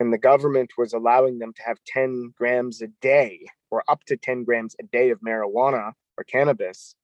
and 0.00 0.12
the 0.12 0.18
government 0.18 0.70
was 0.78 0.92
allowing 0.92 1.38
them 1.38 1.52
to 1.54 1.62
have 1.62 1.78
10 1.86 2.32
grams 2.36 2.80
a 2.82 2.88
day 3.00 3.46
or 3.70 3.82
up 3.88 4.04
to 4.04 4.16
10 4.16 4.44
grams 4.44 4.74
a 4.80 4.84
day 4.84 5.10
of 5.10 5.20
marijuana 5.20 5.92
or 6.16 6.24
cannabis 6.24 6.94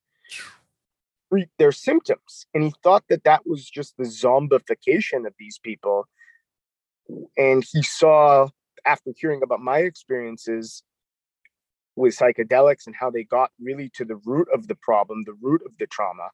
treat 1.30 1.48
their 1.58 1.72
symptoms. 1.72 2.46
And 2.54 2.64
he 2.64 2.72
thought 2.82 3.04
that 3.08 3.24
that 3.24 3.46
was 3.46 3.68
just 3.68 3.96
the 3.96 4.04
zombification 4.04 5.26
of 5.26 5.34
these 5.38 5.58
people. 5.58 6.06
And 7.36 7.64
he 7.72 7.82
saw, 7.82 8.48
after 8.86 9.12
hearing 9.16 9.42
about 9.42 9.60
my 9.60 9.78
experiences 9.78 10.82
with 11.96 12.16
psychedelics 12.16 12.86
and 12.86 12.94
how 12.94 13.10
they 13.10 13.24
got 13.24 13.50
really 13.60 13.90
to 13.94 14.04
the 14.04 14.16
root 14.16 14.48
of 14.52 14.68
the 14.68 14.74
problem, 14.74 15.24
the 15.24 15.36
root 15.40 15.62
of 15.66 15.76
the 15.78 15.86
trauma, 15.86 16.30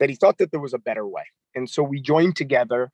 that 0.00 0.08
he 0.10 0.16
thought 0.16 0.38
that 0.38 0.50
there 0.50 0.60
was 0.60 0.74
a 0.74 0.78
better 0.78 1.06
way. 1.06 1.24
And 1.54 1.68
so 1.68 1.82
we 1.82 2.00
joined 2.00 2.36
together 2.36 2.90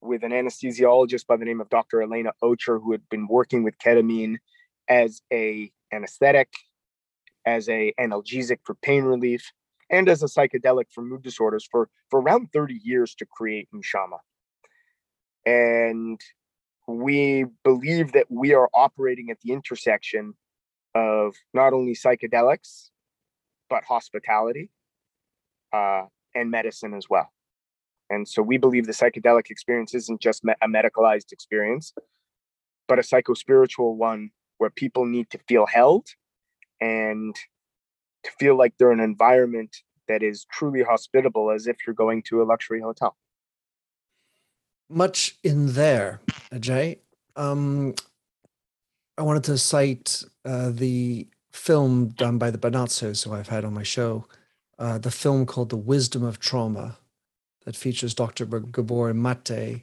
with 0.00 0.22
an 0.22 0.30
anesthesiologist 0.30 1.26
by 1.26 1.36
the 1.36 1.44
name 1.44 1.60
of 1.60 1.68
Dr. 1.68 2.02
Elena 2.02 2.32
Ocher, 2.42 2.80
who 2.80 2.92
had 2.92 3.08
been 3.10 3.26
working 3.26 3.64
with 3.64 3.78
ketamine 3.78 4.36
as 4.88 5.20
a 5.32 5.70
anesthetic 5.92 6.48
as 7.48 7.66
a 7.70 7.94
analgesic 7.98 8.58
for 8.62 8.74
pain 8.74 9.04
relief, 9.04 9.52
and 9.90 10.06
as 10.08 10.22
a 10.22 10.26
psychedelic 10.26 10.84
for 10.92 11.02
mood 11.02 11.22
disorders 11.22 11.66
for, 11.70 11.88
for 12.10 12.20
around 12.20 12.52
30 12.52 12.78
years 12.82 13.14
to 13.14 13.24
create 13.24 13.68
Nushama. 13.74 14.18
And 15.46 16.20
we 16.86 17.46
believe 17.64 18.12
that 18.12 18.26
we 18.28 18.52
are 18.52 18.68
operating 18.74 19.30
at 19.30 19.40
the 19.40 19.52
intersection 19.52 20.34
of 20.94 21.36
not 21.54 21.72
only 21.72 21.94
psychedelics, 21.94 22.90
but 23.70 23.82
hospitality 23.84 24.70
uh, 25.72 26.04
and 26.34 26.50
medicine 26.50 26.92
as 26.92 27.08
well. 27.08 27.30
And 28.10 28.28
so 28.28 28.42
we 28.42 28.58
believe 28.58 28.86
the 28.86 28.92
psychedelic 28.92 29.50
experience 29.50 29.94
isn't 29.94 30.20
just 30.20 30.42
a 30.44 30.68
medicalized 30.68 31.32
experience, 31.32 31.94
but 32.86 32.98
a 32.98 33.02
psychospiritual 33.02 33.96
one 33.96 34.30
where 34.58 34.70
people 34.70 35.06
need 35.06 35.30
to 35.30 35.38
feel 35.48 35.66
held 35.66 36.08
and 36.80 37.34
to 38.24 38.30
feel 38.38 38.56
like 38.56 38.74
they're 38.78 38.92
in 38.92 39.00
an 39.00 39.04
environment 39.04 39.76
that 40.08 40.22
is 40.22 40.46
truly 40.50 40.82
hospitable 40.82 41.50
as 41.50 41.66
if 41.66 41.76
you're 41.86 41.94
going 41.94 42.22
to 42.22 42.42
a 42.42 42.44
luxury 42.44 42.80
hotel. 42.80 43.16
Much 44.88 45.36
in 45.44 45.74
there, 45.74 46.20
Ajay. 46.52 46.98
Um, 47.36 47.94
I 49.18 49.22
wanted 49.22 49.44
to 49.44 49.58
cite 49.58 50.24
uh, 50.44 50.70
the 50.70 51.28
film 51.50 52.08
done 52.08 52.38
by 52.38 52.50
the 52.50 52.58
Benazzos, 52.58 53.24
who 53.24 53.34
I've 53.34 53.48
had 53.48 53.64
on 53.64 53.74
my 53.74 53.82
show, 53.82 54.26
uh, 54.78 54.98
the 54.98 55.10
film 55.10 55.44
called 55.44 55.70
The 55.70 55.76
Wisdom 55.76 56.22
of 56.22 56.38
Trauma, 56.38 56.98
that 57.64 57.76
features 57.76 58.14
Dr. 58.14 58.46
Gabor 58.46 59.12
Mate 59.12 59.82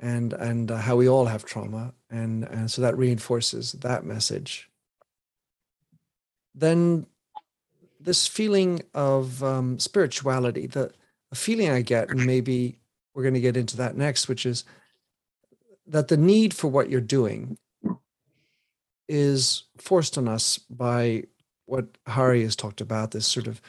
and 0.00 0.32
and 0.34 0.70
uh, 0.70 0.76
how 0.76 0.96
we 0.96 1.08
all 1.08 1.26
have 1.26 1.44
trauma, 1.44 1.94
and 2.10 2.44
and 2.44 2.70
so 2.70 2.82
that 2.82 2.98
reinforces 2.98 3.72
that 3.72 4.04
message 4.04 4.68
then 6.54 7.06
this 8.00 8.26
feeling 8.26 8.82
of 8.94 9.42
um, 9.42 9.78
spirituality, 9.78 10.66
the, 10.66 10.92
the 11.30 11.36
feeling 11.36 11.70
I 11.70 11.82
get, 11.82 12.10
and 12.10 12.26
maybe 12.26 12.78
we're 13.14 13.22
going 13.22 13.34
to 13.34 13.40
get 13.40 13.56
into 13.56 13.76
that 13.78 13.96
next, 13.96 14.28
which 14.28 14.46
is 14.46 14.64
that 15.86 16.08
the 16.08 16.16
need 16.16 16.54
for 16.54 16.68
what 16.68 16.90
you're 16.90 17.00
doing 17.00 17.58
is 19.08 19.64
forced 19.76 20.16
on 20.16 20.28
us 20.28 20.58
by 20.58 21.24
what 21.66 21.86
Hari 22.06 22.42
has 22.42 22.56
talked 22.56 22.80
about 22.80 23.10
this 23.10 23.26
sort 23.26 23.46
of 23.46 23.60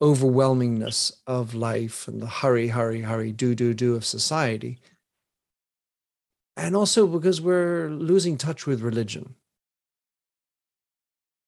overwhelmingness 0.00 1.12
of 1.26 1.54
life 1.54 2.08
and 2.08 2.20
the 2.20 2.26
hurry, 2.26 2.68
hurry, 2.68 3.02
hurry, 3.02 3.32
do, 3.32 3.54
do, 3.54 3.74
do 3.74 3.94
of 3.94 4.04
society. 4.04 4.78
and 6.56 6.76
also 6.76 7.06
because 7.06 7.40
we're 7.40 7.88
losing 7.88 8.36
touch 8.36 8.66
with 8.66 8.82
religion. 8.82 9.34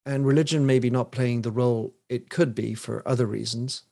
And 0.06 0.26
religion 0.26 0.66
maybe 0.66 0.90
not 0.90 1.12
playing 1.12 1.42
the 1.42 1.50
role 1.50 1.94
it 2.08 2.28
could 2.28 2.54
be 2.54 2.74
for 2.74 3.06
other 3.08 3.26
reasons. 3.26 3.84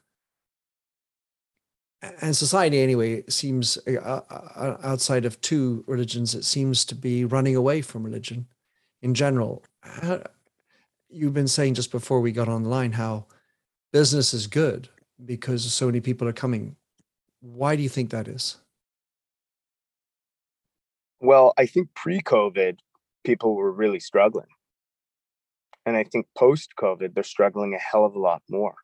And 2.20 2.36
society, 2.36 2.80
anyway, 2.80 3.22
seems 3.28 3.78
uh, 3.86 3.92
uh, 3.92 4.20
uh, 4.28 4.76
outside 4.82 5.24
of 5.24 5.40
two 5.40 5.84
religions, 5.86 6.34
it 6.34 6.44
seems 6.44 6.84
to 6.86 6.96
be 6.96 7.24
running 7.24 7.54
away 7.54 7.80
from 7.80 8.02
religion 8.02 8.48
in 9.02 9.14
general. 9.14 9.64
You've 11.08 11.34
been 11.34 11.48
saying 11.48 11.74
just 11.74 11.92
before 11.92 12.20
we 12.20 12.32
got 12.32 12.48
on 12.48 12.64
the 12.64 12.68
line 12.68 12.92
how 12.92 13.26
business 13.92 14.34
is 14.34 14.48
good 14.48 14.88
because 15.24 15.72
so 15.72 15.86
many 15.86 16.00
people 16.00 16.26
are 16.26 16.32
coming. 16.32 16.76
Why 17.40 17.76
do 17.76 17.82
you 17.82 17.88
think 17.88 18.10
that 18.10 18.26
is? 18.26 18.56
Well, 21.20 21.54
I 21.56 21.66
think 21.66 21.94
pre 21.94 22.20
COVID, 22.20 22.78
people 23.22 23.54
were 23.54 23.70
really 23.70 24.00
struggling. 24.00 24.46
And 25.84 25.96
I 25.96 26.04
think 26.04 26.26
post 26.36 26.72
COVID, 26.78 27.14
they're 27.14 27.24
struggling 27.24 27.74
a 27.74 27.78
hell 27.78 28.04
of 28.04 28.14
a 28.14 28.20
lot 28.20 28.42
more. 28.48 28.74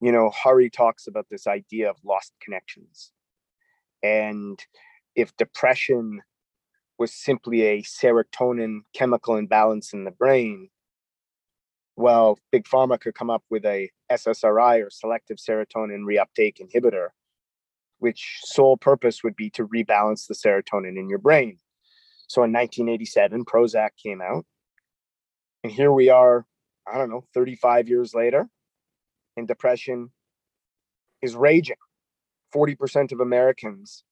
You 0.00 0.12
know, 0.12 0.30
Hari 0.30 0.70
talks 0.70 1.06
about 1.06 1.26
this 1.30 1.46
idea 1.46 1.90
of 1.90 1.96
lost 2.04 2.32
connections. 2.40 3.12
And 4.02 4.62
if 5.14 5.36
depression 5.36 6.20
was 6.98 7.12
simply 7.12 7.62
a 7.62 7.82
serotonin 7.82 8.80
chemical 8.94 9.36
imbalance 9.36 9.92
in 9.92 10.04
the 10.04 10.10
brain, 10.10 10.68
well, 11.96 12.38
Big 12.52 12.64
Pharma 12.64 13.00
could 13.00 13.14
come 13.14 13.30
up 13.30 13.42
with 13.48 13.64
a 13.64 13.90
SSRI 14.12 14.86
or 14.86 14.90
selective 14.90 15.38
serotonin 15.38 16.04
reuptake 16.04 16.60
inhibitor 16.60 17.08
which 17.98 18.38
sole 18.42 18.76
purpose 18.76 19.22
would 19.22 19.36
be 19.36 19.50
to 19.50 19.66
rebalance 19.66 20.26
the 20.26 20.34
serotonin 20.34 20.98
in 20.98 21.08
your 21.08 21.18
brain. 21.18 21.58
So 22.28 22.42
in 22.42 22.52
1987, 22.52 23.44
Prozac 23.44 23.90
came 24.02 24.20
out. 24.20 24.44
And 25.66 25.74
here 25.74 25.90
we 25.90 26.10
are, 26.10 26.46
I 26.86 26.96
don't 26.96 27.10
know, 27.10 27.24
35 27.34 27.88
years 27.88 28.14
later, 28.14 28.48
and 29.36 29.48
depression 29.48 30.12
is 31.20 31.34
raging. 31.34 31.74
40% 32.54 33.10
of 33.10 33.18
Americans 33.18 34.04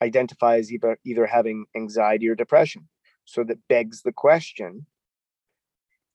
identify 0.00 0.56
as 0.56 0.72
either, 0.72 0.98
either 1.04 1.26
having 1.26 1.66
anxiety 1.76 2.26
or 2.26 2.34
depression. 2.34 2.88
So 3.26 3.44
that 3.44 3.58
begs 3.68 4.00
the 4.00 4.12
question 4.12 4.86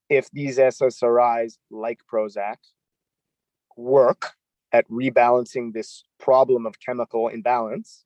if 0.09 0.27
these 0.31 0.57
SSRIs 0.57 1.59
like 1.69 1.99
Prozac 2.11 2.57
work 3.77 4.31
at 4.71 4.89
rebalancing 4.89 5.71
this 5.71 6.03
problem 6.19 6.65
of 6.65 6.79
chemical 6.79 7.27
imbalance 7.27 8.05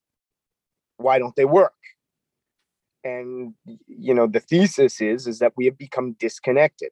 why 0.98 1.18
don't 1.18 1.38
they 1.38 1.46
work 1.46 1.80
and 3.04 3.54
you 3.88 4.14
know 4.14 4.28
the 4.28 4.40
thesis 4.40 5.02
is 5.02 5.28
is 5.28 5.40
that 5.40 5.54
we 5.56 5.66
have 5.66 5.78
become 5.78 6.14
disconnected. 6.14 6.92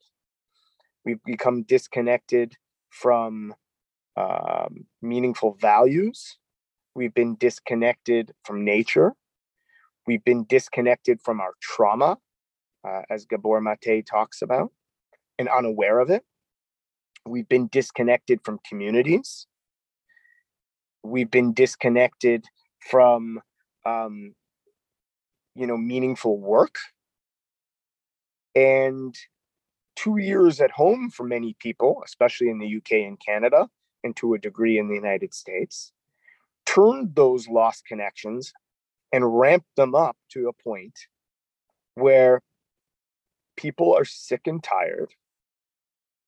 We've 1.06 1.24
become 1.26 1.64
disconnected 1.64 2.56
from 2.90 3.56
um, 4.18 4.86
meaningful 5.02 5.58
values. 5.60 6.38
We've 6.94 7.14
been 7.14 7.36
disconnected 7.38 8.34
from 8.44 8.66
nature. 8.66 9.14
We've 10.06 10.24
been 10.24 10.46
disconnected 10.46 11.22
from 11.22 11.40
our 11.40 11.54
trauma 11.62 12.18
uh, 12.88 13.02
as 13.10 13.26
gabor 13.26 13.62
mate 13.62 14.06
talks 14.06 14.42
about 14.42 14.72
and 15.40 15.48
unaware 15.48 16.00
of 16.00 16.10
it. 16.10 16.24
We've 17.26 17.48
been 17.48 17.68
disconnected 17.72 18.42
from 18.44 18.60
communities. 18.68 19.48
We've 21.04 21.30
been 21.30 21.54
disconnected 21.54 22.46
from 22.90 23.40
um, 23.86 24.34
you 25.56 25.68
know 25.68 25.78
meaningful 25.78 26.40
work. 26.40 26.76
And 28.56 29.16
two 29.96 30.18
years 30.18 30.60
at 30.60 30.72
home 30.72 31.10
for 31.10 31.24
many 31.24 31.56
people 31.60 32.02
especially 32.06 32.50
in 32.50 32.60
the 32.60 32.78
uk 32.78 32.92
and 32.92 33.20
canada 33.20 33.68
and 34.04 34.16
to 34.16 34.34
a 34.34 34.40
degree 34.40 34.80
in 34.80 34.88
the 34.88 34.96
united 34.96 35.34
states 35.34 35.92
turned 36.66 37.14
those 37.16 37.48
lost 37.48 37.86
connections 37.86 38.54
and 39.12 39.38
ramped 39.38 39.76
them 39.76 39.94
up 39.94 40.18
to 40.30 40.48
a 40.48 40.64
point 40.64 40.98
where 41.96 42.42
people 43.58 43.94
are 43.94 44.06
sick 44.06 44.42
and 44.46 44.64
tired 44.64 45.14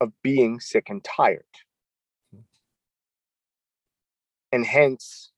of 0.02 0.12
being 0.22 0.60
sick 0.60 0.90
and 0.90 1.04
tired. 1.04 1.46
Hmm. 2.34 2.42
And 4.52 4.66
hence 4.66 5.32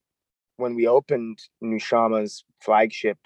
when 0.58 0.76
we 0.76 0.88
opened 0.88 1.40
Nushama's 1.64 2.44
flagship 2.60 3.20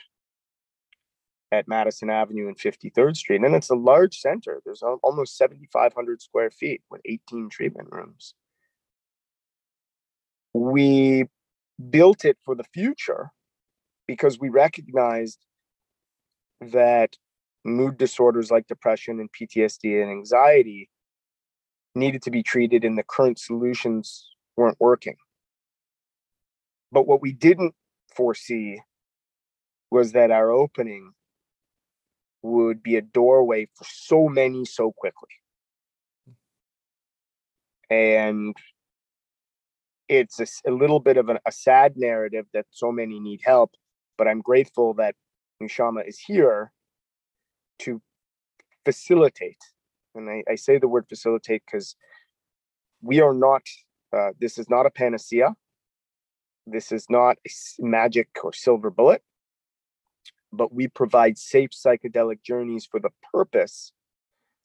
at 1.51 1.67
Madison 1.67 2.09
Avenue 2.09 2.47
and 2.47 2.57
53rd 2.57 3.17
Street, 3.17 3.41
and 3.43 3.55
it's 3.55 3.71
a 3.71 3.75
large 3.75 4.19
center. 4.19 4.61
There's 4.63 4.83
almost 4.83 5.37
7,500 5.37 6.21
square 6.21 6.51
feet 6.51 6.81
with 6.91 7.01
18 7.05 7.49
treatment 7.49 7.89
rooms. 7.91 8.35
We 10.53 11.25
built 11.89 12.25
it 12.25 12.37
for 12.43 12.55
the 12.55 12.65
future 12.73 13.31
because 14.07 14.39
we 14.39 14.49
recognized 14.49 15.39
that 16.61 17.15
mood 17.65 17.97
disorders 17.97 18.51
like 18.51 18.67
depression 18.67 19.19
and 19.19 19.29
PTSD 19.31 20.01
and 20.01 20.11
anxiety 20.11 20.89
needed 21.95 22.21
to 22.23 22.31
be 22.31 22.43
treated, 22.43 22.83
and 22.85 22.97
the 22.97 23.03
current 23.03 23.39
solutions 23.39 24.29
weren't 24.55 24.79
working. 24.79 25.15
But 26.91 27.07
what 27.07 27.21
we 27.21 27.31
didn't 27.31 27.73
foresee 28.15 28.81
was 29.91 30.11
that 30.11 30.31
our 30.31 30.51
opening 30.51 31.13
would 32.41 32.81
be 32.81 32.95
a 32.95 33.01
doorway 33.01 33.67
for 33.75 33.85
so 33.85 34.27
many 34.27 34.65
so 34.65 34.91
quickly. 34.91 35.29
And 37.89 38.55
it's 40.07 40.39
a, 40.39 40.47
a 40.69 40.71
little 40.71 40.99
bit 40.99 41.17
of 41.17 41.29
a, 41.29 41.39
a, 41.45 41.51
sad 41.51 41.93
narrative 41.97 42.45
that 42.53 42.65
so 42.69 42.91
many 42.91 43.19
need 43.19 43.41
help, 43.43 43.71
but 44.17 44.27
I'm 44.27 44.41
grateful 44.41 44.93
that 44.95 45.15
Nushama 45.61 46.07
is 46.07 46.19
here 46.19 46.71
to 47.79 48.01
facilitate. 48.85 49.61
And 50.15 50.29
I, 50.29 50.43
I 50.49 50.55
say 50.55 50.77
the 50.77 50.87
word 50.87 51.05
facilitate 51.07 51.63
because 51.65 51.95
we 53.01 53.21
are 53.21 53.33
not, 53.33 53.61
uh, 54.15 54.31
this 54.39 54.57
is 54.57 54.69
not 54.69 54.85
a 54.85 54.89
panacea. 54.89 55.55
This 56.65 56.91
is 56.91 57.05
not 57.09 57.37
a 57.47 57.49
magic 57.79 58.29
or 58.43 58.53
silver 58.53 58.89
bullet, 58.89 59.23
but 60.51 60.73
we 60.73 60.87
provide 60.87 61.37
safe 61.37 61.69
psychedelic 61.71 62.41
journeys 62.43 62.85
for 62.85 62.99
the 62.99 63.11
purpose 63.31 63.91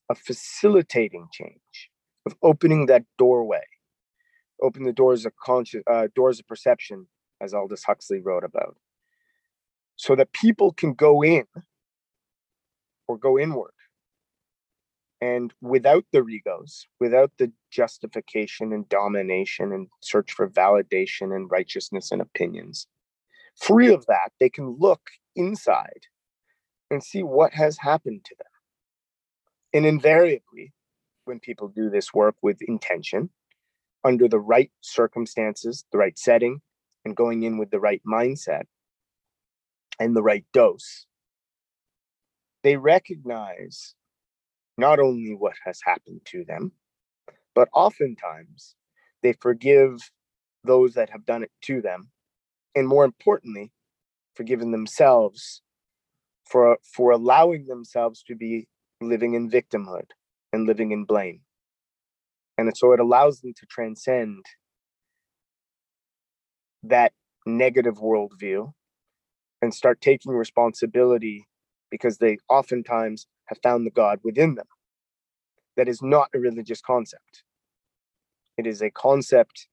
of 0.09 0.19
facilitating 0.19 1.29
change, 1.33 1.91
of 2.27 2.35
opening 2.43 2.87
that 2.87 3.05
doorway, 3.19 3.65
open 4.63 4.85
the 4.85 4.93
doors 4.93 5.27
of 5.27 5.33
conscious, 5.37 5.83
uh, 5.91 6.09
doors 6.15 6.41
of 6.41 6.47
perception, 6.47 7.07
as 7.41 7.53
Aldous 7.53 7.85
Huxley 7.85 8.21
wrote 8.21 8.45
about, 8.45 8.77
so 9.97 10.15
that 10.17 10.33
people 10.33 10.73
can 10.73 10.95
go 10.95 11.23
in 11.23 11.45
or 13.07 13.19
go 13.19 13.39
inward. 13.39 13.73
And 15.21 15.55
without 15.63 16.05
the 16.13 16.25
egos, 16.27 16.87
without 17.01 17.33
the 17.39 17.51
justification 17.71 18.73
and 18.73 18.87
domination 18.89 19.73
and 19.73 19.89
search 20.01 20.33
for 20.33 20.49
validation 20.49 21.35
and 21.35 21.51
righteousness 21.51 22.13
and 22.13 22.21
opinions, 22.21 22.87
free 23.57 23.93
of 23.93 24.05
that, 24.07 24.33
they 24.39 24.51
can 24.51 24.77
look 24.79 25.11
inside 25.37 26.07
and 26.91 27.03
see 27.03 27.23
what 27.23 27.55
has 27.55 27.79
happened 27.79 28.25
to 28.25 28.35
them. 28.39 28.47
And 29.73 29.87
invariably, 29.87 30.73
when 31.25 31.41
people 31.41 31.69
do 31.69 31.91
this 31.91 32.15
work 32.15 32.37
with 32.43 32.63
intention, 32.63 33.31
under 34.05 34.29
the 34.29 34.39
right 34.39 34.71
circumstances, 34.81 35.85
the 35.91 35.99
right 35.99 36.19
setting, 36.19 36.61
and 37.05 37.17
going 37.17 37.43
in 37.43 37.59
with 37.59 37.71
the 37.71 37.81
right 37.81 38.03
mindset 38.07 38.65
and 39.99 40.15
the 40.15 40.23
right 40.23 40.45
dose, 40.53 41.07
they 42.63 42.77
recognize 42.77 43.95
not 44.77 44.99
only 44.99 45.35
what 45.35 45.55
has 45.65 45.81
happened 45.85 46.21
to 46.27 46.45
them, 46.45 46.73
but 47.55 47.69
oftentimes 47.73 48.75
they 49.23 49.33
forgive 49.33 50.11
those 50.65 50.95
that 50.95 51.11
have 51.11 51.25
done 51.25 51.43
it 51.43 51.53
to 51.63 51.81
them. 51.81 52.11
And 52.75 52.89
more 52.89 53.05
importantly, 53.05 53.73
forgiven 54.35 54.71
themselves 54.71 55.63
for, 56.45 56.79
for 56.95 57.11
allowing 57.11 57.67
themselves 57.67 58.23
to 58.25 58.35
be 58.35 58.69
living 59.01 59.35
in 59.35 59.51
victimhood 59.51 60.07
and 60.53 60.67
living 60.67 60.93
in 60.93 61.05
blame. 61.05 61.41
And 62.57 62.71
so 62.77 62.93
it 62.93 63.01
allows 63.01 63.41
them 63.41 63.53
to 63.57 63.67
transcend 63.67 64.45
that 66.83 67.13
negative 67.47 67.97
worldview 67.97 68.73
and 69.61 69.75
start 69.75 70.01
taking 70.01 70.33
responsibility 70.33 71.47
because 71.91 72.19
they 72.19 72.39
oftentimes 72.49 73.27
have 73.47 73.59
found 73.63 73.87
the 73.87 73.91
God 73.91 74.21
within 74.23 74.55
them. 74.55 74.67
That 75.77 75.89
is 75.89 76.03
not 76.03 76.29
a 76.35 76.39
religious 76.39 76.81
concept. 76.81 77.43
It 78.57 78.67
is 78.67 78.81
a 78.81 78.91
concept 78.91 79.69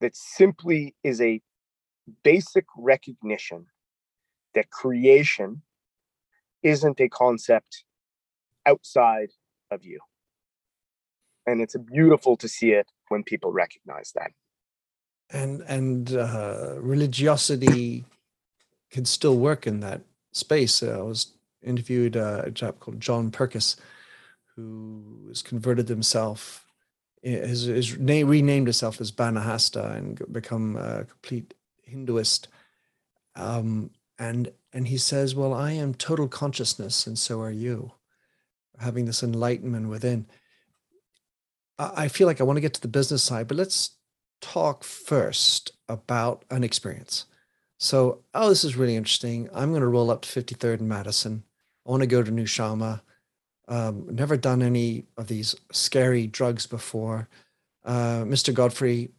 that 0.00 0.16
simply 0.16 0.96
is 1.04 1.20
a 1.20 1.40
basic 2.24 2.64
recognition 2.76 3.66
that 4.54 4.70
creation 4.70 5.62
isn't 6.62 7.00
a 7.00 7.08
concept 7.08 7.84
outside 8.66 9.30
of 9.70 9.84
you. 9.84 10.00
And 11.46 11.60
it's 11.60 11.76
beautiful 11.76 12.36
to 12.36 12.48
see 12.48 12.70
it 12.70 12.86
when 13.08 13.24
people 13.24 13.52
recognize 13.52 14.12
that. 14.14 14.30
And 15.30 15.62
and 15.62 16.14
uh, 16.14 16.74
religiosity 16.78 18.04
can 18.90 19.04
still 19.04 19.38
work 19.38 19.66
in 19.66 19.80
that 19.80 20.02
space. 20.32 20.82
Uh, 20.82 20.98
I 20.98 21.02
was 21.02 21.32
interviewed 21.62 22.16
uh, 22.16 22.42
a 22.44 22.50
chap 22.50 22.80
called 22.80 23.00
John 23.00 23.30
Perkis, 23.30 23.76
who 24.54 25.24
has 25.28 25.42
converted 25.42 25.88
himself, 25.88 26.66
has, 27.24 27.96
renamed 27.96 28.66
himself 28.66 29.00
as 29.00 29.10
Banahasta 29.10 29.96
and 29.96 30.20
become 30.30 30.76
a 30.76 31.04
complete 31.04 31.54
Hinduist. 31.92 32.46
Um, 33.34 33.90
and 34.18 34.52
and 34.72 34.88
he 34.88 34.98
says, 34.98 35.34
"Well, 35.34 35.52
I 35.52 35.72
am 35.72 35.94
total 35.94 36.28
consciousness, 36.28 37.06
and 37.06 37.18
so 37.18 37.40
are 37.40 37.50
you." 37.50 37.92
Having 38.78 39.04
this 39.04 39.22
enlightenment 39.22 39.88
within. 39.88 40.26
I 41.78 42.08
feel 42.08 42.26
like 42.26 42.40
I 42.40 42.44
want 42.44 42.56
to 42.58 42.60
get 42.60 42.74
to 42.74 42.80
the 42.80 42.88
business 42.88 43.22
side, 43.22 43.48
but 43.48 43.56
let's 43.56 43.90
talk 44.40 44.84
first 44.84 45.72
about 45.88 46.44
an 46.50 46.64
experience. 46.64 47.26
So, 47.78 48.20
oh, 48.34 48.48
this 48.48 48.64
is 48.64 48.76
really 48.76 48.96
interesting. 48.96 49.48
I'm 49.52 49.70
going 49.70 49.80
to 49.80 49.88
roll 49.88 50.10
up 50.10 50.22
to 50.22 50.28
53rd 50.28 50.80
and 50.80 50.88
Madison. 50.88 51.42
I 51.86 51.90
want 51.90 52.02
to 52.02 52.06
go 52.06 52.22
to 52.22 52.30
Nushama. 52.30 53.00
Um, 53.68 54.06
never 54.10 54.36
done 54.36 54.62
any 54.62 55.06
of 55.16 55.26
these 55.26 55.56
scary 55.72 56.26
drugs 56.26 56.66
before. 56.66 57.28
Uh, 57.84 58.22
Mr. 58.24 58.54
Godfrey, 58.54 59.10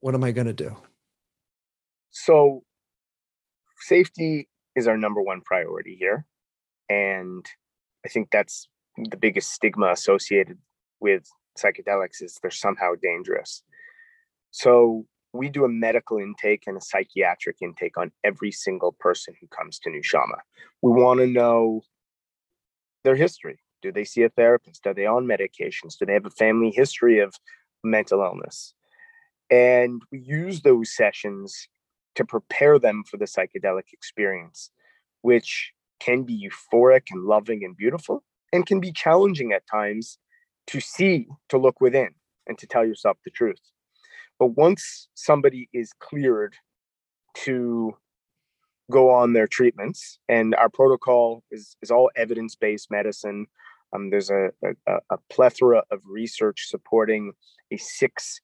what 0.00 0.14
am 0.14 0.24
I 0.24 0.32
going 0.32 0.46
to 0.46 0.52
do? 0.52 0.76
So, 2.12 2.62
safety 3.80 4.48
is 4.76 4.86
our 4.86 4.96
number 4.96 5.20
one 5.20 5.40
priority 5.40 5.96
here. 5.98 6.24
And 6.88 7.44
I 8.04 8.08
think 8.08 8.30
that's 8.30 8.68
the 8.96 9.16
biggest 9.16 9.52
stigma 9.52 9.90
associated 9.90 10.58
with 11.00 11.24
psychedelics 11.58 12.22
is 12.22 12.38
they're 12.40 12.50
somehow 12.50 12.92
dangerous. 13.00 13.62
So 14.50 15.06
we 15.32 15.48
do 15.48 15.64
a 15.64 15.68
medical 15.68 16.18
intake 16.18 16.64
and 16.66 16.76
a 16.76 16.80
psychiatric 16.80 17.56
intake 17.62 17.96
on 17.96 18.12
every 18.22 18.52
single 18.52 18.92
person 18.92 19.34
who 19.40 19.46
comes 19.48 19.78
to 19.80 19.90
Nushama. 19.90 20.38
We 20.82 20.90
want 20.90 21.20
to 21.20 21.26
know 21.26 21.82
their 23.04 23.16
history. 23.16 23.60
Do 23.80 23.90
they 23.92 24.04
see 24.04 24.22
a 24.22 24.28
therapist? 24.28 24.86
Are 24.86 24.94
they 24.94 25.06
on 25.06 25.26
medications? 25.26 25.96
Do 25.98 26.06
they 26.06 26.12
have 26.12 26.26
a 26.26 26.30
family 26.30 26.70
history 26.70 27.18
of 27.18 27.34
mental 27.82 28.20
illness? 28.20 28.74
And 29.50 30.02
we 30.12 30.20
use 30.20 30.62
those 30.62 30.94
sessions 30.94 31.68
to 32.14 32.24
prepare 32.24 32.78
them 32.78 33.04
for 33.08 33.16
the 33.16 33.24
psychedelic 33.24 33.92
experience, 33.92 34.70
which 35.22 35.72
can 36.00 36.24
be 36.24 36.48
euphoric 36.48 37.04
and 37.10 37.24
loving 37.24 37.64
and 37.64 37.76
beautiful, 37.76 38.22
and 38.52 38.66
can 38.66 38.80
be 38.80 38.92
challenging 38.92 39.52
at 39.52 39.66
times 39.66 40.18
to 40.66 40.80
see, 40.80 41.26
to 41.48 41.58
look 41.58 41.80
within, 41.80 42.10
and 42.46 42.58
to 42.58 42.66
tell 42.66 42.84
yourself 42.84 43.16
the 43.24 43.30
truth. 43.30 43.60
But 44.38 44.56
once 44.56 45.08
somebody 45.14 45.68
is 45.72 45.92
cleared 46.00 46.56
to 47.44 47.96
go 48.90 49.10
on 49.10 49.32
their 49.32 49.46
treatments, 49.46 50.18
and 50.28 50.54
our 50.56 50.68
protocol 50.68 51.44
is, 51.50 51.76
is 51.82 51.90
all 51.90 52.10
evidence 52.16 52.56
based 52.56 52.90
medicine, 52.90 53.46
um, 53.94 54.10
there's 54.10 54.30
a, 54.30 54.50
a, 54.64 54.96
a 55.10 55.18
plethora 55.30 55.82
of 55.90 56.00
research 56.04 56.66
supporting 56.68 57.32
a 57.70 57.76
six 57.76 58.40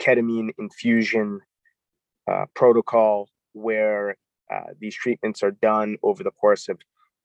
ketamine 0.00 0.50
infusion 0.58 1.40
protocol 2.54 3.28
where 3.52 4.16
uh, 4.52 4.72
these 4.80 4.94
treatments 4.94 5.42
are 5.42 5.50
done 5.50 5.96
over 6.02 6.22
the 6.22 6.30
course 6.30 6.68
of 6.68 6.80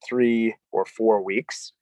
three 0.06 0.54
or 0.72 0.84
four 0.84 1.22
weeks. 1.22 1.72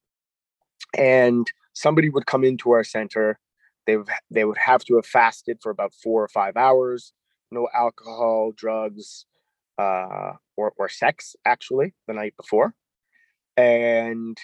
And 0.97 1.51
somebody 1.73 2.09
would 2.09 2.27
come 2.27 2.45
into 2.45 2.71
our 2.71 2.85
center. 2.85 3.39
They 3.87 3.97
they 4.31 4.45
would 4.45 4.59
have 4.59 4.85
to 4.85 4.97
have 4.97 5.07
fasted 5.07 5.59
for 5.63 5.71
about 5.71 5.93
four 6.03 6.23
or 6.23 6.29
five 6.29 6.57
hours, 6.57 7.13
no 7.51 7.69
alcohol, 7.75 8.53
drugs, 8.57 9.27
uh, 9.79 10.33
or, 10.57 10.73
or 10.77 10.89
sex, 10.89 11.37
actually, 11.45 11.95
the 12.07 12.15
night 12.15 12.35
before. 12.37 12.75
And 13.57 14.37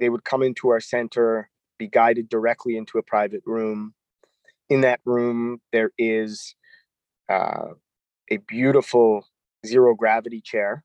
they 0.00 0.10
would 0.10 0.24
come 0.24 0.42
into 0.42 0.68
our 0.68 0.80
center, 0.80 1.48
be 1.78 1.88
guided 1.88 2.28
directly 2.28 2.76
into 2.76 2.98
a 2.98 3.02
private 3.02 3.42
room. 3.46 3.94
In 4.68 4.80
that 4.82 5.00
room, 5.04 5.60
there 5.72 5.90
is 5.98 6.54
uh, 7.28 7.74
a 8.30 8.38
beautiful 8.38 9.26
zero 9.66 9.94
gravity 9.94 10.40
chair, 10.40 10.84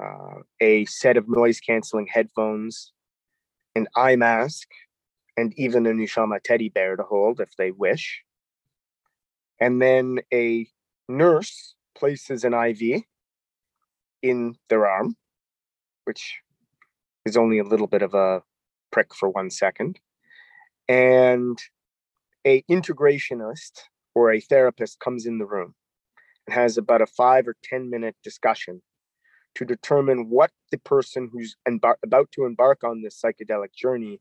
uh, 0.00 0.40
a 0.60 0.84
set 0.86 1.16
of 1.16 1.28
noise 1.28 1.60
canceling 1.60 2.06
headphones, 2.06 2.92
an 3.74 3.86
eye 3.96 4.16
mask, 4.16 4.68
and 5.36 5.52
even 5.56 5.86
a 5.86 5.90
Nushama 5.90 6.40
teddy 6.42 6.68
bear 6.68 6.96
to 6.96 7.02
hold 7.02 7.40
if 7.40 7.54
they 7.56 7.70
wish. 7.70 8.22
And 9.60 9.80
then 9.80 10.20
a 10.32 10.66
nurse 11.08 11.74
places 11.96 12.44
an 12.44 12.54
IV 12.54 13.02
in 14.22 14.56
their 14.68 14.86
arm, 14.86 15.16
which 16.04 16.40
is 17.24 17.36
only 17.36 17.58
a 17.58 17.64
little 17.64 17.86
bit 17.86 18.02
of 18.02 18.14
a 18.14 18.42
prick 18.90 19.14
for 19.14 19.28
one 19.28 19.50
second. 19.50 19.98
And 20.88 21.58
a 22.46 22.62
integrationist 22.70 23.82
or 24.14 24.32
a 24.32 24.40
therapist 24.40 24.98
comes 24.98 25.26
in 25.26 25.38
the 25.38 25.46
room 25.46 25.74
has 26.52 26.78
about 26.78 27.02
a 27.02 27.06
five 27.06 27.46
or 27.46 27.56
10 27.62 27.90
minute 27.90 28.16
discussion 28.22 28.82
to 29.54 29.64
determine 29.64 30.30
what 30.30 30.50
the 30.70 30.78
person 30.78 31.28
who's 31.32 31.56
embar- 31.68 31.96
about 32.04 32.30
to 32.32 32.44
embark 32.44 32.84
on 32.84 33.02
this 33.02 33.20
psychedelic 33.20 33.74
journey 33.74 34.20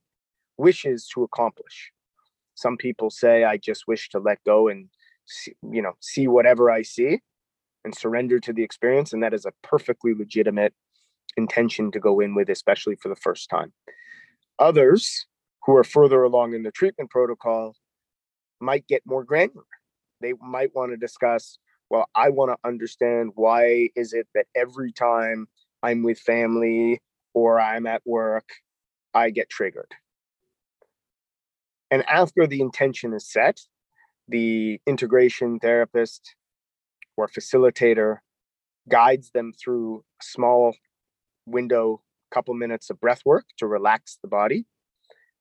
wishes 0.57 1.07
to 1.13 1.23
accomplish. 1.23 1.91
Some 2.55 2.77
people 2.77 3.09
say, 3.09 3.43
I 3.43 3.57
just 3.57 3.87
wish 3.87 4.09
to 4.09 4.19
let 4.19 4.43
go 4.43 4.67
and, 4.67 4.89
see, 5.25 5.53
you 5.71 5.81
know, 5.81 5.93
see 6.01 6.27
whatever 6.27 6.69
I 6.69 6.81
see 6.81 7.19
and 7.85 7.95
surrender 7.95 8.39
to 8.39 8.51
the 8.51 8.63
experience. 8.63 9.13
And 9.13 9.23
that 9.23 9.33
is 9.33 9.45
a 9.45 9.53
perfectly 9.63 10.13
legitimate 10.13 10.73
intention 11.37 11.91
to 11.91 11.99
go 11.99 12.19
in 12.19 12.35
with, 12.35 12.49
especially 12.49 12.95
for 12.95 13.09
the 13.09 13.15
first 13.15 13.49
time. 13.49 13.71
Others 14.57 15.25
who 15.65 15.75
are 15.75 15.83
further 15.83 16.23
along 16.23 16.53
in 16.53 16.63
the 16.63 16.71
treatment 16.71 17.09
protocol 17.09 17.75
might 18.59 18.87
get 18.87 19.03
more 19.05 19.23
granular. 19.23 19.63
They 20.21 20.33
might 20.41 20.75
want 20.75 20.91
to 20.91 20.97
discuss 20.97 21.57
well 21.89 22.07
i 22.15 22.29
want 22.29 22.51
to 22.51 22.67
understand 22.67 23.31
why 23.35 23.89
is 23.95 24.13
it 24.13 24.27
that 24.35 24.45
every 24.55 24.91
time 24.91 25.47
i'm 25.83 26.03
with 26.03 26.19
family 26.19 27.01
or 27.33 27.59
i'm 27.59 27.87
at 27.87 28.01
work 28.05 28.49
i 29.13 29.29
get 29.29 29.49
triggered? 29.49 29.93
And 31.91 32.07
after 32.07 32.45
the 32.45 32.61
intention 32.61 33.13
is 33.13 33.27
set 33.31 33.61
the 34.27 34.79
integration 34.85 35.59
therapist 35.59 36.35
or 37.17 37.27
facilitator 37.27 38.17
guides 38.87 39.31
them 39.31 39.51
through 39.53 40.03
a 40.21 40.23
small 40.23 40.75
window 41.45 42.01
couple 42.31 42.53
minutes 42.53 42.91
of 42.91 42.99
breath 43.01 43.23
work 43.25 43.45
to 43.57 43.65
relax 43.65 44.19
the 44.21 44.27
body 44.27 44.65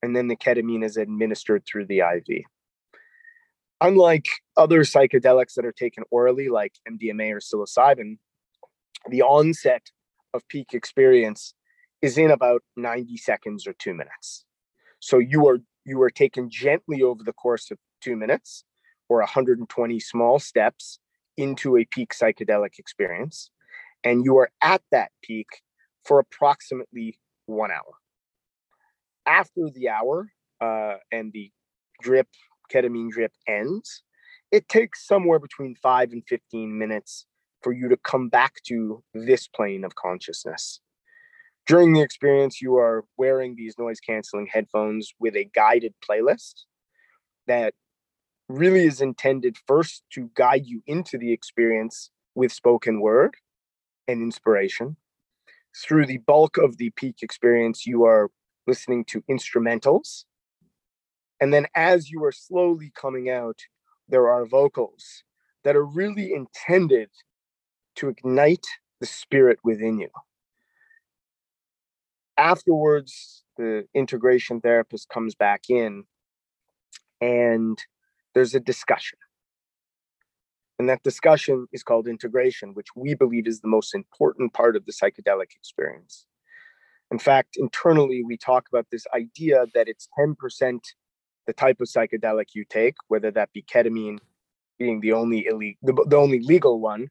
and 0.03 0.16
then 0.16 0.28
the 0.28 0.36
ketamine 0.36 0.82
is 0.82 0.96
administered 0.96 1.62
through 1.66 1.84
the 1.84 2.01
iv 2.01 2.24
unlike 3.81 4.26
other 4.57 4.81
psychedelics 4.81 5.55
that 5.55 5.64
are 5.64 5.72
taken 5.72 6.05
orally, 6.11 6.49
like 6.49 6.74
MDMA 6.89 7.33
or 7.33 7.41
psilocybin, 7.41 8.18
the 9.09 9.22
onset 9.22 9.91
of 10.35 10.47
peak 10.49 10.72
experience 10.72 11.55
is 12.03 12.18
in 12.18 12.31
about 12.31 12.62
90 12.76 13.16
seconds 13.16 13.66
or 13.66 13.72
two 13.74 13.95
minutes. 13.95 14.45
So 15.01 15.18
you 15.18 15.47
are 15.49 15.59
you 15.85 16.01
are 16.03 16.11
taken 16.11 16.51
gently 16.51 17.03
over 17.03 17.22
the 17.24 17.33
course 17.33 17.70
of 17.70 17.79
two 18.03 18.14
minutes 18.14 18.64
or 19.09 19.18
120 19.20 20.01
small 20.01 20.39
steps 20.39 20.99
into 21.37 21.76
a 21.79 21.85
peak 21.87 22.12
psychedelic 22.12 22.79
experience. 22.79 23.51
And 24.05 24.24
you 24.24 24.37
are 24.37 24.51
at 24.61 24.83
that 24.93 25.11
peak 25.22 25.47
for 26.05 26.18
approximately 26.18 27.18
one 27.47 27.70
hour. 27.70 27.95
After 29.26 29.70
the 29.74 29.89
hour 29.89 30.31
uh, 30.61 30.97
and 31.11 31.33
the 31.33 31.51
drip 32.03 32.29
ketamine 32.68 33.10
drip 33.10 33.32
ends, 33.46 34.02
it 34.50 34.68
takes 34.68 35.06
somewhere 35.06 35.38
between 35.38 35.74
five 35.74 36.12
and 36.12 36.22
15 36.26 36.78
minutes 36.78 37.26
for 37.62 37.72
you 37.72 37.88
to 37.88 37.96
come 37.96 38.28
back 38.28 38.54
to 38.66 39.02
this 39.14 39.48
plane 39.48 39.84
of 39.84 39.94
consciousness. 39.94 40.80
During 41.66 41.92
the 41.92 42.00
experience, 42.00 42.62
you 42.62 42.76
are 42.76 43.04
wearing 43.18 43.54
these 43.54 43.78
noise 43.78 44.00
canceling 44.00 44.48
headphones 44.50 45.12
with 45.18 45.36
a 45.36 45.50
guided 45.54 45.94
playlist 46.08 46.64
that 47.46 47.74
really 48.48 48.86
is 48.86 49.02
intended 49.02 49.56
first 49.66 50.02
to 50.12 50.30
guide 50.34 50.66
you 50.66 50.82
into 50.86 51.18
the 51.18 51.32
experience 51.32 52.10
with 52.34 52.52
spoken 52.52 53.00
word 53.00 53.36
and 54.06 54.22
inspiration. 54.22 54.96
Through 55.76 56.06
the 56.06 56.18
bulk 56.18 56.56
of 56.56 56.78
the 56.78 56.90
peak 56.90 57.16
experience, 57.20 57.86
you 57.86 58.04
are 58.04 58.30
listening 58.66 59.04
to 59.06 59.22
instrumentals 59.30 60.24
and 61.41 61.53
then 61.53 61.66
as 61.74 62.11
you 62.11 62.22
are 62.24 62.32
slowly 62.32 62.93
coming 62.95 63.30
out, 63.30 63.61
there 64.09 64.28
are 64.28 64.47
vocals 64.47 65.22
that 65.64 65.76
are 65.76 65.84
really 65.84 66.32
intended 66.32 67.11
to 67.97 68.09
ignite 68.09 68.66
the 69.01 69.07
spirit 69.07 69.59
within 69.62 69.99
you. 69.99 70.09
Afterwards, 72.36 73.45
the 73.57 73.86
integration 73.95 74.61
therapist 74.61 75.09
comes 75.09 75.34
back 75.34 75.64
in 75.68 76.05
and 77.20 77.78
there's 78.34 78.55
a 78.55 78.61
discussion. 78.61 79.18
And 80.78 80.89
that 80.89 81.03
discussion 81.03 81.66
is 81.72 81.82
called 81.82 82.07
integration, 82.07 82.72
which 82.74 82.95
we 82.95 83.14
believe 83.14 83.49
is 83.49 83.61
the 83.61 83.68
most 83.68 83.95
important 83.95 84.53
part 84.53 84.76
of 84.76 84.86
the 84.86 84.93
psychedelic 84.93 85.57
experience. 85.57 86.26
In 87.11 87.18
fact, 87.18 87.57
internally, 87.57 88.22
we 88.24 88.36
talk 88.36 88.68
about 88.72 88.86
this 88.93 89.07
idea 89.14 89.66
that 89.74 89.89
it's 89.89 90.09
10% 90.16 90.78
the 91.49 91.55
type 91.55 91.80
of 91.80 91.88
psychedelic 91.88 92.55
you 92.55 92.62
take, 92.68 92.94
whether 93.09 93.30
that 93.30 93.51
be 93.55 93.62
ketamine 93.62 94.18
being 94.78 95.01
the 95.01 95.14
only 95.14 95.46
illegal, 95.46 95.78
the, 95.82 96.07
the 96.07 96.16
only 96.16 96.40
legal 96.40 96.78
one, 96.78 97.09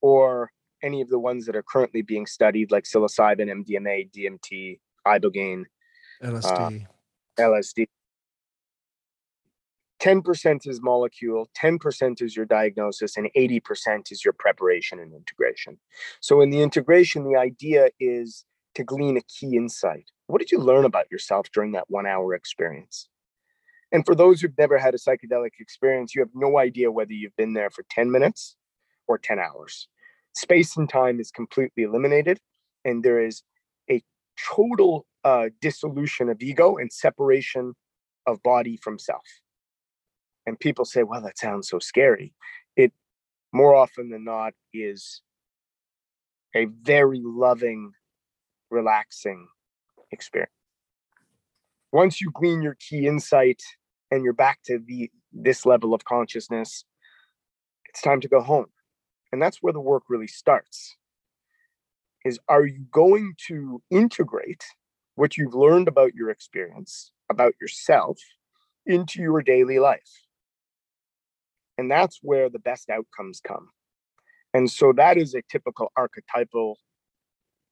or 0.00 0.52
any 0.80 1.00
of 1.00 1.08
the 1.08 1.18
ones 1.18 1.44
that 1.44 1.56
are 1.56 1.64
currently 1.64 2.00
being 2.00 2.24
studied, 2.24 2.70
like 2.70 2.84
psilocybin, 2.84 3.50
MDMA, 3.50 4.08
DMT, 4.12 4.78
ibogaine, 5.04 5.64
LSD. 6.22 6.86
Uh, 7.36 7.42
LSD. 7.42 7.88
10% 10.00 10.68
is 10.68 10.80
molecule, 10.80 11.50
10% 11.60 12.22
is 12.22 12.36
your 12.36 12.46
diagnosis, 12.46 13.16
and 13.16 13.28
80% 13.36 14.12
is 14.12 14.24
your 14.24 14.32
preparation 14.32 15.00
and 15.00 15.12
integration. 15.12 15.78
So, 16.20 16.40
in 16.40 16.50
the 16.50 16.62
integration, 16.62 17.24
the 17.24 17.36
idea 17.36 17.88
is 17.98 18.44
to 18.76 18.84
glean 18.84 19.16
a 19.16 19.22
key 19.22 19.56
insight. 19.56 20.12
What 20.28 20.38
did 20.38 20.52
you 20.52 20.58
learn 20.58 20.84
about 20.84 21.10
yourself 21.10 21.48
during 21.52 21.72
that 21.72 21.90
one 21.90 22.06
hour 22.06 22.34
experience? 22.34 23.08
And 23.92 24.06
for 24.06 24.14
those 24.14 24.40
who've 24.40 24.56
never 24.56 24.78
had 24.78 24.94
a 24.94 24.98
psychedelic 24.98 25.52
experience, 25.58 26.14
you 26.14 26.20
have 26.22 26.30
no 26.34 26.58
idea 26.58 26.92
whether 26.92 27.12
you've 27.12 27.36
been 27.36 27.54
there 27.54 27.70
for 27.70 27.84
10 27.90 28.10
minutes 28.10 28.56
or 29.08 29.18
10 29.18 29.38
hours. 29.38 29.88
Space 30.34 30.76
and 30.76 30.88
time 30.88 31.18
is 31.18 31.32
completely 31.32 31.82
eliminated, 31.82 32.38
and 32.84 33.02
there 33.02 33.20
is 33.20 33.42
a 33.90 34.02
total 34.54 35.06
uh, 35.24 35.48
dissolution 35.60 36.28
of 36.28 36.40
ego 36.40 36.76
and 36.76 36.92
separation 36.92 37.74
of 38.26 38.42
body 38.44 38.76
from 38.76 38.98
self. 38.98 39.24
And 40.46 40.58
people 40.58 40.84
say, 40.84 41.02
well, 41.02 41.20
that 41.22 41.38
sounds 41.38 41.68
so 41.68 41.80
scary. 41.80 42.32
It 42.76 42.92
more 43.52 43.74
often 43.74 44.10
than 44.10 44.24
not 44.24 44.54
is 44.72 45.22
a 46.54 46.66
very 46.66 47.20
loving, 47.22 47.92
relaxing 48.70 49.48
experience. 50.12 50.52
Once 51.92 52.20
you 52.20 52.30
glean 52.32 52.62
your 52.62 52.76
key 52.76 53.06
insight 53.06 53.62
and 54.10 54.24
you're 54.24 54.32
back 54.32 54.60
to 54.66 54.78
the 54.78 55.10
this 55.32 55.64
level 55.64 55.94
of 55.94 56.04
consciousness, 56.04 56.84
it's 57.88 58.02
time 58.02 58.20
to 58.20 58.28
go 58.28 58.40
home. 58.40 58.66
And 59.32 59.40
that's 59.40 59.58
where 59.60 59.72
the 59.72 59.80
work 59.80 60.04
really 60.08 60.26
starts. 60.26 60.96
Is 62.24 62.38
are 62.48 62.66
you 62.66 62.84
going 62.90 63.34
to 63.48 63.82
integrate 63.90 64.64
what 65.14 65.36
you've 65.36 65.54
learned 65.54 65.88
about 65.88 66.14
your 66.14 66.30
experience, 66.30 67.12
about 67.30 67.54
yourself, 67.60 68.18
into 68.86 69.22
your 69.22 69.42
daily 69.42 69.78
life? 69.78 70.26
And 71.78 71.90
that's 71.90 72.18
where 72.22 72.50
the 72.50 72.58
best 72.58 72.90
outcomes 72.90 73.40
come. 73.40 73.68
And 74.52 74.70
so 74.70 74.92
that 74.96 75.16
is 75.16 75.34
a 75.34 75.42
typical 75.50 75.92
archetypal 75.96 76.76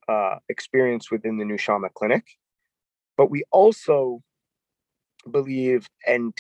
uh, 0.09 0.37
experience 0.49 1.11
within 1.11 1.37
the 1.37 1.45
Nushama 1.45 1.93
clinic. 1.93 2.25
But 3.17 3.31
we 3.31 3.45
also 3.51 4.23
believe, 5.29 5.89
and 6.07 6.35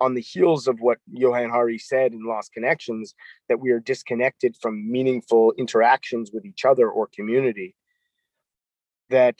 on 0.00 0.14
the 0.14 0.20
heels 0.20 0.68
of 0.68 0.80
what 0.80 0.98
Johann 1.10 1.50
Hari 1.50 1.78
said 1.78 2.12
in 2.12 2.24
Lost 2.24 2.52
Connections, 2.52 3.14
that 3.48 3.60
we 3.60 3.70
are 3.70 3.80
disconnected 3.80 4.56
from 4.60 4.90
meaningful 4.90 5.52
interactions 5.58 6.30
with 6.32 6.44
each 6.44 6.64
other 6.64 6.88
or 6.88 7.08
community, 7.14 7.74
that 9.10 9.36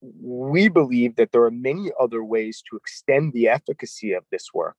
we 0.00 0.68
believe 0.68 1.16
that 1.16 1.32
there 1.32 1.44
are 1.44 1.50
many 1.50 1.90
other 1.98 2.22
ways 2.24 2.62
to 2.70 2.76
extend 2.76 3.32
the 3.32 3.48
efficacy 3.48 4.12
of 4.12 4.24
this 4.30 4.48
work 4.52 4.78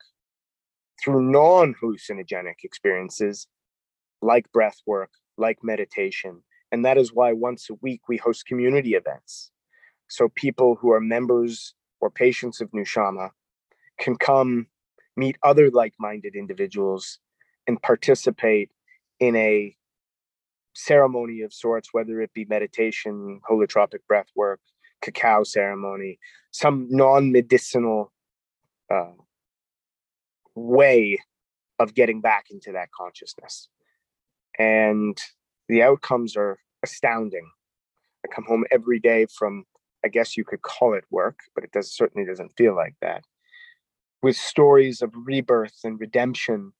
through 1.03 1.31
non 1.31 1.75
hallucinogenic 1.81 2.63
experiences 2.63 3.47
like 4.21 4.51
breath 4.51 4.77
work, 4.85 5.11
like 5.37 5.59
meditation. 5.63 6.43
And 6.71 6.85
that 6.85 6.97
is 6.97 7.13
why 7.13 7.33
once 7.33 7.69
a 7.69 7.75
week 7.75 8.01
we 8.07 8.17
host 8.17 8.45
community 8.45 8.95
events. 8.95 9.51
So 10.07 10.29
people 10.35 10.75
who 10.75 10.91
are 10.91 10.99
members 10.99 11.73
or 12.05 12.11
patients 12.11 12.61
of 12.61 12.69
Nushama 12.69 13.31
can 13.97 14.15
come 14.15 14.67
meet 15.17 15.37
other 15.41 15.71
like-minded 15.71 16.35
individuals 16.35 17.17
and 17.65 17.81
participate 17.81 18.69
in 19.19 19.35
a 19.35 19.75
ceremony 20.75 21.41
of 21.41 21.51
sorts, 21.51 21.89
whether 21.93 22.21
it 22.21 22.31
be 22.33 22.45
meditation, 22.45 23.41
holotropic 23.49 24.05
breath 24.07 24.27
work, 24.35 24.59
cacao 25.01 25.43
ceremony, 25.43 26.19
some 26.51 26.87
non-medicinal 26.91 28.11
uh, 28.93 29.13
way 30.53 31.17
of 31.79 31.95
getting 31.95 32.21
back 32.21 32.45
into 32.51 32.71
that 32.73 32.89
consciousness. 32.91 33.67
And 34.59 35.17
the 35.69 35.81
outcomes 35.81 36.37
are 36.37 36.59
astounding. 36.83 37.49
I 38.23 38.27
come 38.27 38.45
home 38.45 38.65
every 38.69 38.99
day 38.99 39.25
from, 39.25 39.65
I 40.05 40.07
guess 40.07 40.37
you 40.37 40.45
could 40.45 40.61
call 40.61 40.93
it 40.93 41.03
work, 41.09 41.39
but 41.55 41.63
it 41.63 41.71
does 41.71 41.91
certainly 41.91 42.25
doesn't 42.25 42.55
feel 42.55 42.75
like 42.75 42.95
that 43.01 43.23
with 44.25 44.35
stories 44.35 45.03
of 45.03 45.11
rebirth 45.13 45.81
and 45.83 45.99
redemption 45.99 46.73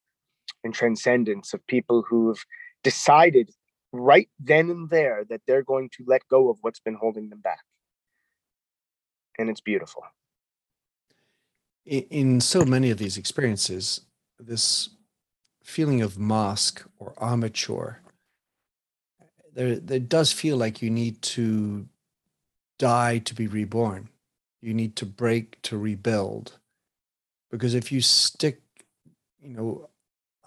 and 0.64 0.74
transcendence 0.74 1.54
of 1.54 1.66
people 1.68 2.02
who've 2.02 2.44
decided 2.84 3.52
right 3.92 4.30
then 4.40 4.72
and 4.72 4.90
there 4.90 5.24
that 5.30 5.42
they're 5.46 5.62
going 5.62 5.88
to 5.96 6.04
let 6.08 6.28
go 6.28 6.50
of 6.50 6.58
what's 6.62 6.80
been 6.80 6.96
holding 6.96 7.30
them 7.30 7.42
back. 7.42 7.62
And 9.38 9.48
it's 9.48 9.62
beautiful. 9.62 10.02
In 11.86 12.42
so 12.42 12.66
many 12.66 12.90
of 12.90 12.98
these 12.98 13.16
experiences, 13.16 14.02
this 14.40 14.90
feeling 15.64 16.02
of 16.02 16.18
mask 16.18 16.84
or 16.98 17.14
armature, 17.18 18.02
there, 19.54 19.76
there 19.76 20.00
does 20.00 20.32
feel 20.32 20.58
like 20.58 20.82
you 20.82 20.90
need 20.90 21.22
to 21.22 21.88
die 22.78 23.20
to 23.20 23.34
be 23.34 23.48
reborn. 23.48 24.10
You 24.62 24.74
need 24.74 24.96
to 24.98 25.06
break 25.06 25.62
to 25.64 25.78
rebuild. 25.78 26.58
Because 27.52 27.74
if 27.74 27.92
you 27.92 28.02
stick 28.02 28.62
you 29.42 29.54
know 29.54 29.90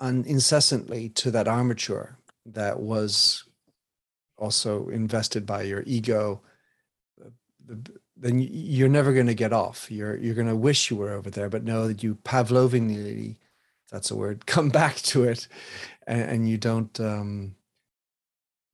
un- 0.01 0.25
incessantly 0.27 1.09
to 1.11 1.31
that 1.31 1.49
armature 1.49 2.19
that 2.45 2.81
was 2.81 3.45
also 4.37 4.89
invested 4.89 5.47
by 5.47 5.63
your 5.63 5.83
ego 5.87 6.41
then 8.17 8.41
you're 8.51 8.89
never 8.89 9.13
going 9.13 9.27
to 9.27 9.35
get 9.35 9.53
off. 9.53 9.91
You're 9.91 10.17
you're 10.17 10.35
going 10.35 10.49
to 10.49 10.57
wish 10.57 10.91
you 10.91 10.97
were 10.97 11.13
over 11.13 11.31
there 11.31 11.49
but 11.49 11.65
know 11.65 11.87
that 11.87 12.03
you 12.03 12.17
pavlovianly 12.25 13.37
that's 13.91 14.11
a 14.11 14.17
word 14.17 14.47
come 14.47 14.69
back 14.69 14.97
to 14.97 15.25
it 15.25 15.47
and, 16.07 16.23
and 16.23 16.49
you 16.49 16.59
don't 16.59 16.99
um, 17.01 17.55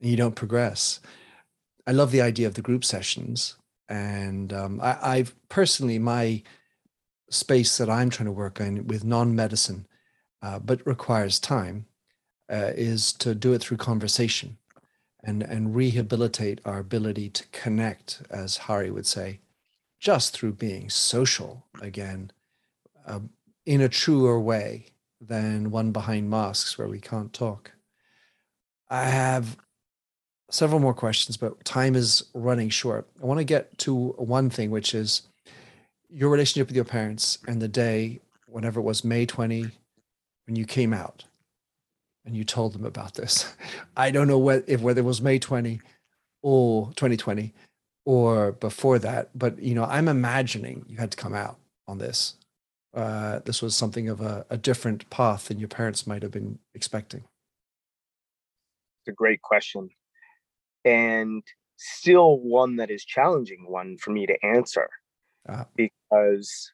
you 0.00 0.16
don't 0.16 0.36
progress 0.36 1.00
i 1.86 1.92
love 1.92 2.10
the 2.10 2.22
idea 2.22 2.46
of 2.46 2.54
the 2.54 2.62
group 2.62 2.84
sessions 2.84 3.56
and 3.88 4.52
um, 4.52 4.80
I, 4.80 4.98
i've 5.02 5.34
personally 5.48 5.98
my 5.98 6.42
space 7.34 7.76
that 7.78 7.90
I'm 7.90 8.10
trying 8.10 8.26
to 8.26 8.32
work 8.32 8.60
on 8.60 8.86
with 8.86 9.04
non-medicine, 9.04 9.86
uh, 10.42 10.58
but 10.58 10.86
requires 10.86 11.38
time, 11.40 11.86
uh, 12.50 12.72
is 12.74 13.12
to 13.14 13.34
do 13.34 13.52
it 13.52 13.60
through 13.60 13.78
conversation, 13.78 14.58
and 15.22 15.42
and 15.42 15.74
rehabilitate 15.74 16.60
our 16.64 16.78
ability 16.78 17.30
to 17.30 17.46
connect, 17.48 18.22
as 18.30 18.58
Hari 18.58 18.90
would 18.90 19.06
say, 19.06 19.40
just 19.98 20.34
through 20.34 20.52
being 20.52 20.90
social 20.90 21.66
again, 21.80 22.30
uh, 23.06 23.20
in 23.64 23.80
a 23.80 23.88
truer 23.88 24.38
way 24.38 24.86
than 25.20 25.70
one 25.70 25.90
behind 25.90 26.28
masks 26.28 26.76
where 26.76 26.88
we 26.88 27.00
can't 27.00 27.32
talk. 27.32 27.72
I 28.90 29.04
have 29.04 29.56
several 30.54 30.78
more 30.78 30.94
questions, 30.94 31.36
but 31.36 31.64
time 31.64 31.96
is 31.96 32.22
running 32.32 32.68
short. 32.68 33.06
I 33.20 33.26
want 33.26 33.38
to 33.38 33.44
get 33.44 33.76
to 33.78 34.10
one 34.10 34.50
thing, 34.50 34.70
which 34.70 34.94
is 34.94 35.22
your 36.08 36.30
relationship 36.30 36.68
with 36.68 36.76
your 36.76 36.84
parents 36.84 37.38
and 37.48 37.60
the 37.60 37.68
day, 37.68 38.20
whenever 38.46 38.78
it 38.78 38.84
was 38.84 39.04
May 39.04 39.26
20, 39.26 39.66
when 40.46 40.56
you 40.56 40.64
came 40.64 40.94
out 40.94 41.24
and 42.24 42.36
you 42.36 42.44
told 42.44 42.72
them 42.72 42.84
about 42.84 43.14
this. 43.14 43.52
I 43.96 44.12
don't 44.12 44.28
know 44.28 44.38
what, 44.38 44.64
if 44.68 44.80
whether 44.80 45.00
it 45.00 45.04
was 45.04 45.20
May 45.20 45.40
20 45.40 45.80
or 46.42 46.86
2020 46.94 47.52
or 48.06 48.52
before 48.52 49.00
that, 49.00 49.30
but 49.34 49.58
you 49.58 49.74
know, 49.74 49.84
I'm 49.84 50.06
imagining 50.06 50.84
you 50.88 50.98
had 50.98 51.10
to 51.10 51.16
come 51.16 51.34
out 51.34 51.58
on 51.88 51.98
this. 51.98 52.36
Uh, 52.94 53.40
this 53.44 53.60
was 53.60 53.74
something 53.74 54.08
of 54.08 54.20
a, 54.20 54.46
a 54.50 54.56
different 54.56 55.10
path 55.10 55.48
than 55.48 55.58
your 55.58 55.68
parents 55.68 56.06
might 56.06 56.22
have 56.22 56.30
been 56.30 56.60
expecting. 56.74 57.24
It's 59.00 59.08
a 59.08 59.12
great 59.12 59.42
question. 59.42 59.90
And 60.84 61.42
still 61.76 62.38
one 62.38 62.76
that 62.76 62.90
is 62.90 63.04
challenging 63.04 63.66
one 63.68 63.96
for 63.98 64.10
me 64.10 64.26
to 64.26 64.44
answer 64.44 64.88
uh, 65.48 65.64
because 65.74 66.72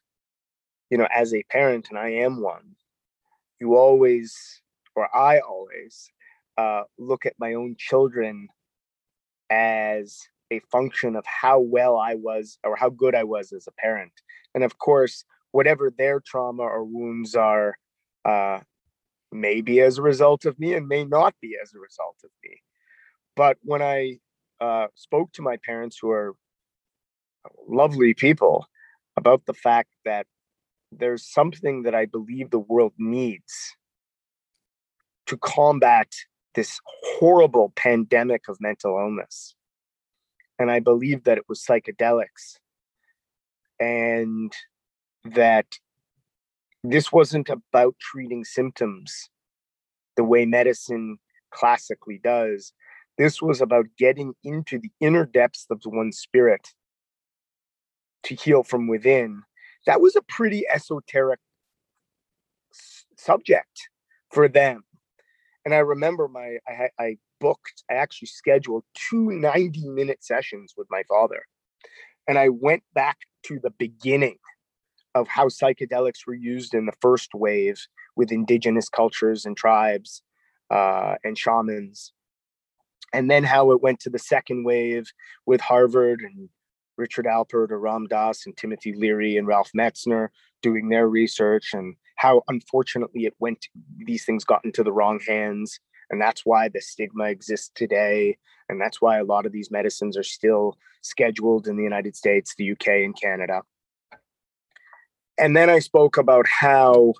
you 0.89 0.97
know 0.97 1.07
as 1.13 1.33
a 1.33 1.43
parent 1.49 1.87
and 1.89 1.97
i 1.97 2.07
am 2.07 2.39
one 2.39 2.75
you 3.59 3.75
always 3.75 4.61
or 4.95 5.13
i 5.15 5.39
always 5.39 6.11
uh, 6.57 6.83
look 6.99 7.25
at 7.25 7.33
my 7.39 7.55
own 7.55 7.75
children 7.79 8.47
as 9.49 10.19
a 10.51 10.59
function 10.71 11.15
of 11.15 11.25
how 11.25 11.59
well 11.59 11.97
I 11.97 12.15
was 12.15 12.57
or 12.63 12.75
how 12.75 12.89
good 12.89 13.15
I 13.15 13.23
was 13.23 13.51
as 13.53 13.67
a 13.67 13.71
parent. 13.71 14.11
And 14.53 14.63
of 14.63 14.77
course, 14.77 15.23
whatever 15.51 15.91
their 15.95 16.19
trauma 16.19 16.63
or 16.63 16.83
wounds 16.83 17.35
are, 17.35 17.75
uh, 18.25 18.59
may 19.31 19.61
be 19.61 19.79
as 19.79 19.97
a 19.97 20.01
result 20.01 20.45
of 20.45 20.59
me 20.59 20.73
and 20.73 20.87
may 20.87 21.05
not 21.05 21.33
be 21.41 21.55
as 21.61 21.73
a 21.73 21.79
result 21.79 22.17
of 22.23 22.29
me. 22.43 22.61
But 23.35 23.57
when 23.63 23.81
I 23.81 24.17
uh, 24.59 24.87
spoke 24.95 25.31
to 25.33 25.41
my 25.41 25.57
parents, 25.65 25.97
who 26.01 26.11
are 26.11 26.35
lovely 27.67 28.13
people, 28.13 28.67
about 29.17 29.45
the 29.45 29.53
fact 29.53 29.89
that 30.05 30.25
there's 30.91 31.25
something 31.25 31.83
that 31.83 31.95
I 31.95 32.05
believe 32.05 32.49
the 32.49 32.59
world 32.59 32.93
needs 32.97 33.75
to 35.27 35.37
combat 35.37 36.11
this 36.55 36.79
horrible 37.17 37.71
pandemic 37.75 38.47
of 38.49 38.57
mental 38.59 38.97
illness. 38.99 39.55
And 40.59 40.69
I 40.69 40.79
believe 40.79 41.23
that 41.23 41.37
it 41.37 41.45
was 41.47 41.63
psychedelics. 41.63 42.57
And 43.79 44.53
that 45.23 45.65
this 46.83 47.11
wasn't 47.11 47.49
about 47.49 47.95
treating 47.99 48.43
symptoms 48.43 49.29
the 50.15 50.23
way 50.23 50.45
medicine 50.45 51.17
classically 51.51 52.19
does. 52.23 52.73
This 53.17 53.41
was 53.41 53.61
about 53.61 53.85
getting 53.97 54.33
into 54.43 54.79
the 54.79 54.91
inner 54.99 55.25
depths 55.25 55.67
of 55.69 55.81
one's 55.85 56.17
spirit 56.17 56.69
to 58.23 58.35
heal 58.35 58.63
from 58.63 58.87
within. 58.87 59.43
That 59.85 60.01
was 60.01 60.15
a 60.15 60.21
pretty 60.21 60.65
esoteric 60.73 61.39
s- 62.73 63.05
subject 63.17 63.89
for 64.31 64.47
them. 64.47 64.83
And 65.65 65.73
I 65.73 65.79
remember 65.79 66.27
my 66.27 66.57
I, 66.67 66.89
I 66.99 67.17
booked, 67.39 67.83
I 67.89 67.95
actually 67.95 68.27
scheduled 68.27 68.83
two 68.93 69.29
90 69.31 69.89
minute 69.89 70.23
sessions 70.23 70.73
with 70.77 70.87
my 70.89 71.03
father. 71.07 71.43
And 72.27 72.37
I 72.37 72.49
went 72.49 72.83
back 72.93 73.17
to 73.43 73.59
the 73.61 73.71
beginning 73.71 74.37
of 75.15 75.27
how 75.27 75.47
psychedelics 75.47 76.25
were 76.25 76.35
used 76.35 76.73
in 76.73 76.85
the 76.85 76.93
first 77.01 77.31
wave 77.33 77.85
with 78.15 78.31
indigenous 78.31 78.89
cultures 78.89 79.45
and 79.45 79.57
tribes 79.57 80.23
uh, 80.69 81.15
and 81.23 81.37
shamans. 81.37 82.13
And 83.13 83.29
then 83.29 83.43
how 83.43 83.71
it 83.71 83.81
went 83.81 83.99
to 84.01 84.09
the 84.09 84.19
second 84.19 84.63
wave 84.63 85.11
with 85.45 85.61
Harvard 85.61 86.21
and 86.21 86.49
Richard 86.97 87.25
Alpert 87.25 87.71
or 87.71 87.79
Ram 87.79 88.07
Dass 88.07 88.45
and 88.45 88.55
Timothy 88.55 88.93
Leary 88.93 89.37
and 89.37 89.47
Ralph 89.47 89.71
Metzner 89.75 90.29
doing 90.61 90.89
their 90.89 91.07
research 91.07 91.73
and 91.73 91.95
how 92.17 92.43
unfortunately 92.47 93.25
it 93.25 93.33
went 93.39 93.67
these 93.97 94.23
things 94.25 94.43
got 94.43 94.63
into 94.63 94.83
the 94.83 94.91
wrong 94.91 95.19
hands 95.27 95.79
and 96.11 96.21
that's 96.21 96.45
why 96.45 96.69
the 96.69 96.79
stigma 96.79 97.23
exists 97.25 97.71
today 97.73 98.37
and 98.69 98.79
that's 98.79 99.01
why 99.01 99.17
a 99.17 99.23
lot 99.23 99.45
of 99.45 99.51
these 99.51 99.71
medicines 99.71 100.15
are 100.15 100.23
still 100.23 100.77
scheduled 101.01 101.67
in 101.67 101.75
the 101.75 101.83
United 101.83 102.15
States, 102.15 102.55
the 102.55 102.71
UK 102.71 102.87
and 102.87 103.19
Canada. 103.19 103.63
And 105.37 105.55
then 105.57 105.69
I 105.69 105.79
spoke 105.79 106.17
about 106.17 106.47
how 106.47 107.13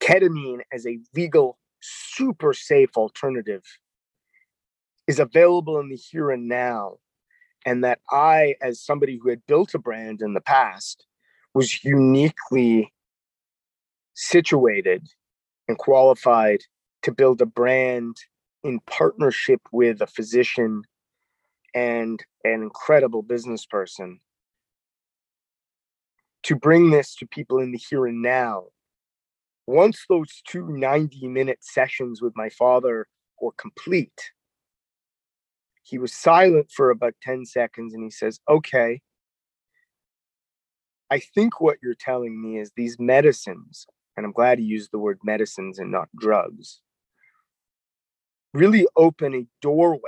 ketamine 0.00 0.60
as 0.72 0.86
a 0.86 0.98
legal 1.14 1.58
super 1.80 2.52
safe 2.52 2.96
alternative 2.96 3.62
is 5.06 5.18
available 5.18 5.78
in 5.80 5.88
the 5.88 5.96
here 5.96 6.30
and 6.30 6.48
now 6.48 6.98
and 7.66 7.82
that 7.82 7.98
I, 8.10 8.54
as 8.62 8.80
somebody 8.80 9.18
who 9.20 9.28
had 9.28 9.44
built 9.46 9.74
a 9.74 9.78
brand 9.78 10.22
in 10.22 10.34
the 10.34 10.40
past, 10.40 11.04
was 11.52 11.84
uniquely 11.84 12.92
situated 14.14 15.08
and 15.68 15.76
qualified 15.76 16.60
to 17.02 17.12
build 17.12 17.42
a 17.42 17.46
brand 17.46 18.16
in 18.62 18.78
partnership 18.86 19.60
with 19.72 20.00
a 20.00 20.06
physician 20.06 20.82
and 21.74 22.24
an 22.44 22.62
incredible 22.62 23.22
business 23.22 23.66
person 23.66 24.20
to 26.44 26.54
bring 26.54 26.90
this 26.90 27.16
to 27.16 27.26
people 27.26 27.58
in 27.58 27.72
the 27.72 27.78
here 27.78 28.06
and 28.06 28.22
now. 28.22 28.66
Once 29.66 30.04
those 30.08 30.40
two 30.46 30.68
90 30.68 31.26
minute 31.26 31.58
sessions 31.60 32.22
with 32.22 32.32
my 32.36 32.48
father 32.48 33.08
were 33.40 33.52
complete, 33.58 34.30
he 35.86 35.98
was 35.98 36.12
silent 36.12 36.70
for 36.72 36.90
about 36.90 37.14
10 37.22 37.46
seconds 37.46 37.94
and 37.94 38.02
he 38.02 38.10
says, 38.10 38.40
Okay, 38.50 39.00
I 41.12 41.20
think 41.20 41.60
what 41.60 41.78
you're 41.80 41.94
telling 41.94 42.42
me 42.42 42.58
is 42.58 42.72
these 42.76 42.98
medicines, 42.98 43.86
and 44.16 44.26
I'm 44.26 44.32
glad 44.32 44.58
he 44.58 44.64
used 44.64 44.90
the 44.90 44.98
word 44.98 45.20
medicines 45.22 45.78
and 45.78 45.92
not 45.92 46.08
drugs, 46.18 46.80
really 48.52 48.88
open 48.96 49.32
a 49.34 49.46
doorway 49.62 50.00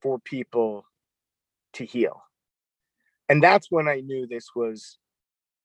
for 0.00 0.20
people 0.20 0.84
to 1.72 1.84
heal. 1.84 2.22
And 3.28 3.42
that's 3.42 3.66
when 3.70 3.88
I 3.88 4.00
knew 4.00 4.28
this 4.28 4.50
was 4.54 4.98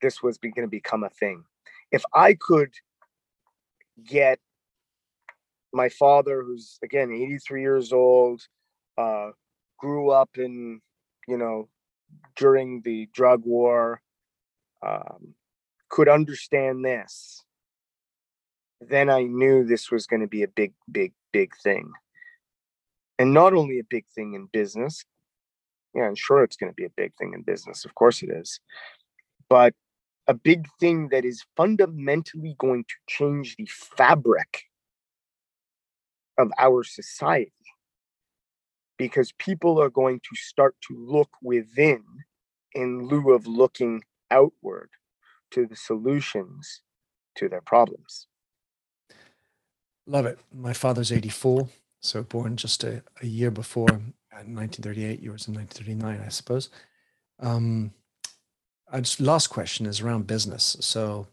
this 0.01 0.23
was 0.23 0.39
going 0.39 0.53
to 0.55 0.67
become 0.67 1.03
a 1.03 1.09
thing. 1.09 1.43
If 1.91 2.03
I 2.15 2.33
could 2.33 2.73
get 4.03 4.39
my 5.71 5.89
father, 5.89 6.41
who's 6.41 6.79
again 6.83 7.11
83 7.11 7.61
years 7.61 7.93
old, 7.93 8.41
uh, 8.97 9.31
grew 9.77 10.11
up 10.11 10.37
in, 10.37 10.81
you 11.27 11.37
know, 11.37 11.69
during 12.35 12.81
the 12.81 13.07
drug 13.13 13.41
war, 13.45 14.01
um, 14.85 15.33
could 15.89 16.09
understand 16.09 16.83
this, 16.83 17.43
then 18.81 19.09
I 19.09 19.23
knew 19.23 19.63
this 19.63 19.91
was 19.91 20.07
going 20.07 20.21
to 20.21 20.27
be 20.27 20.43
a 20.43 20.47
big, 20.47 20.73
big, 20.91 21.13
big 21.31 21.53
thing. 21.63 21.91
And 23.17 23.33
not 23.33 23.53
only 23.53 23.79
a 23.79 23.83
big 23.89 24.05
thing 24.13 24.33
in 24.33 24.47
business, 24.51 25.05
yeah, 25.93 26.03
I'm 26.03 26.15
sure 26.15 26.43
it's 26.43 26.57
going 26.57 26.71
to 26.71 26.75
be 26.75 26.85
a 26.85 26.89
big 26.89 27.13
thing 27.17 27.33
in 27.33 27.41
business. 27.41 27.85
Of 27.85 27.95
course 27.95 28.21
it 28.21 28.29
is. 28.29 28.59
But 29.49 29.73
a 30.27 30.33
big 30.33 30.67
thing 30.79 31.09
that 31.09 31.23
is 31.23 31.45
fundamentally 31.55 32.55
going 32.57 32.83
to 32.83 32.95
change 33.07 33.55
the 33.55 33.67
fabric 33.67 34.63
of 36.37 36.51
our 36.57 36.83
society 36.83 37.53
because 38.97 39.31
people 39.33 39.81
are 39.81 39.89
going 39.89 40.19
to 40.19 40.35
start 40.35 40.75
to 40.87 40.95
look 40.97 41.29
within 41.41 42.03
in 42.73 43.07
lieu 43.07 43.33
of 43.33 43.47
looking 43.47 44.03
outward 44.31 44.89
to 45.51 45.65
the 45.65 45.75
solutions 45.75 46.81
to 47.35 47.49
their 47.49 47.61
problems. 47.61 48.27
Love 50.07 50.25
it. 50.25 50.39
My 50.53 50.73
father's 50.73 51.11
84, 51.11 51.67
so 52.01 52.23
born 52.23 52.57
just 52.57 52.83
a, 52.83 53.03
a 53.21 53.25
year 53.25 53.49
before 53.51 53.89
uh, 53.89 54.43
1938. 54.45 55.21
Yours 55.21 55.47
in 55.47 55.55
1939, 55.55 56.21
I 56.23 56.29
suppose. 56.29 56.69
Um, 57.39 57.93
I 58.91 59.01
just, 59.01 59.19
last 59.19 59.47
question 59.47 59.85
is 59.85 60.01
around 60.01 60.27
business. 60.27 60.77
So 60.79 61.27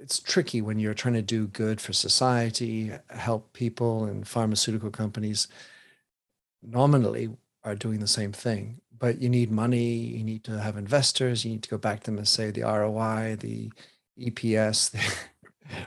it's 0.00 0.20
tricky 0.20 0.62
when 0.62 0.78
you're 0.78 0.94
trying 0.94 1.14
to 1.14 1.22
do 1.22 1.46
good 1.48 1.80
for 1.80 1.92
society, 1.92 2.92
help 3.10 3.52
people, 3.52 4.04
and 4.04 4.26
pharmaceutical 4.26 4.90
companies 4.90 5.48
nominally 6.62 7.30
are 7.64 7.74
doing 7.74 8.00
the 8.00 8.06
same 8.06 8.32
thing, 8.32 8.80
but 8.98 9.20
you 9.20 9.28
need 9.28 9.50
money, 9.50 9.92
you 9.92 10.24
need 10.24 10.44
to 10.44 10.60
have 10.60 10.76
investors, 10.76 11.44
you 11.44 11.52
need 11.52 11.62
to 11.62 11.68
go 11.68 11.78
back 11.78 12.00
to 12.00 12.06
them 12.06 12.18
and 12.18 12.28
say 12.28 12.50
the 12.50 12.62
ROI, 12.62 13.36
the 13.40 13.70
EPS, 14.20 14.90
the 14.90 15.00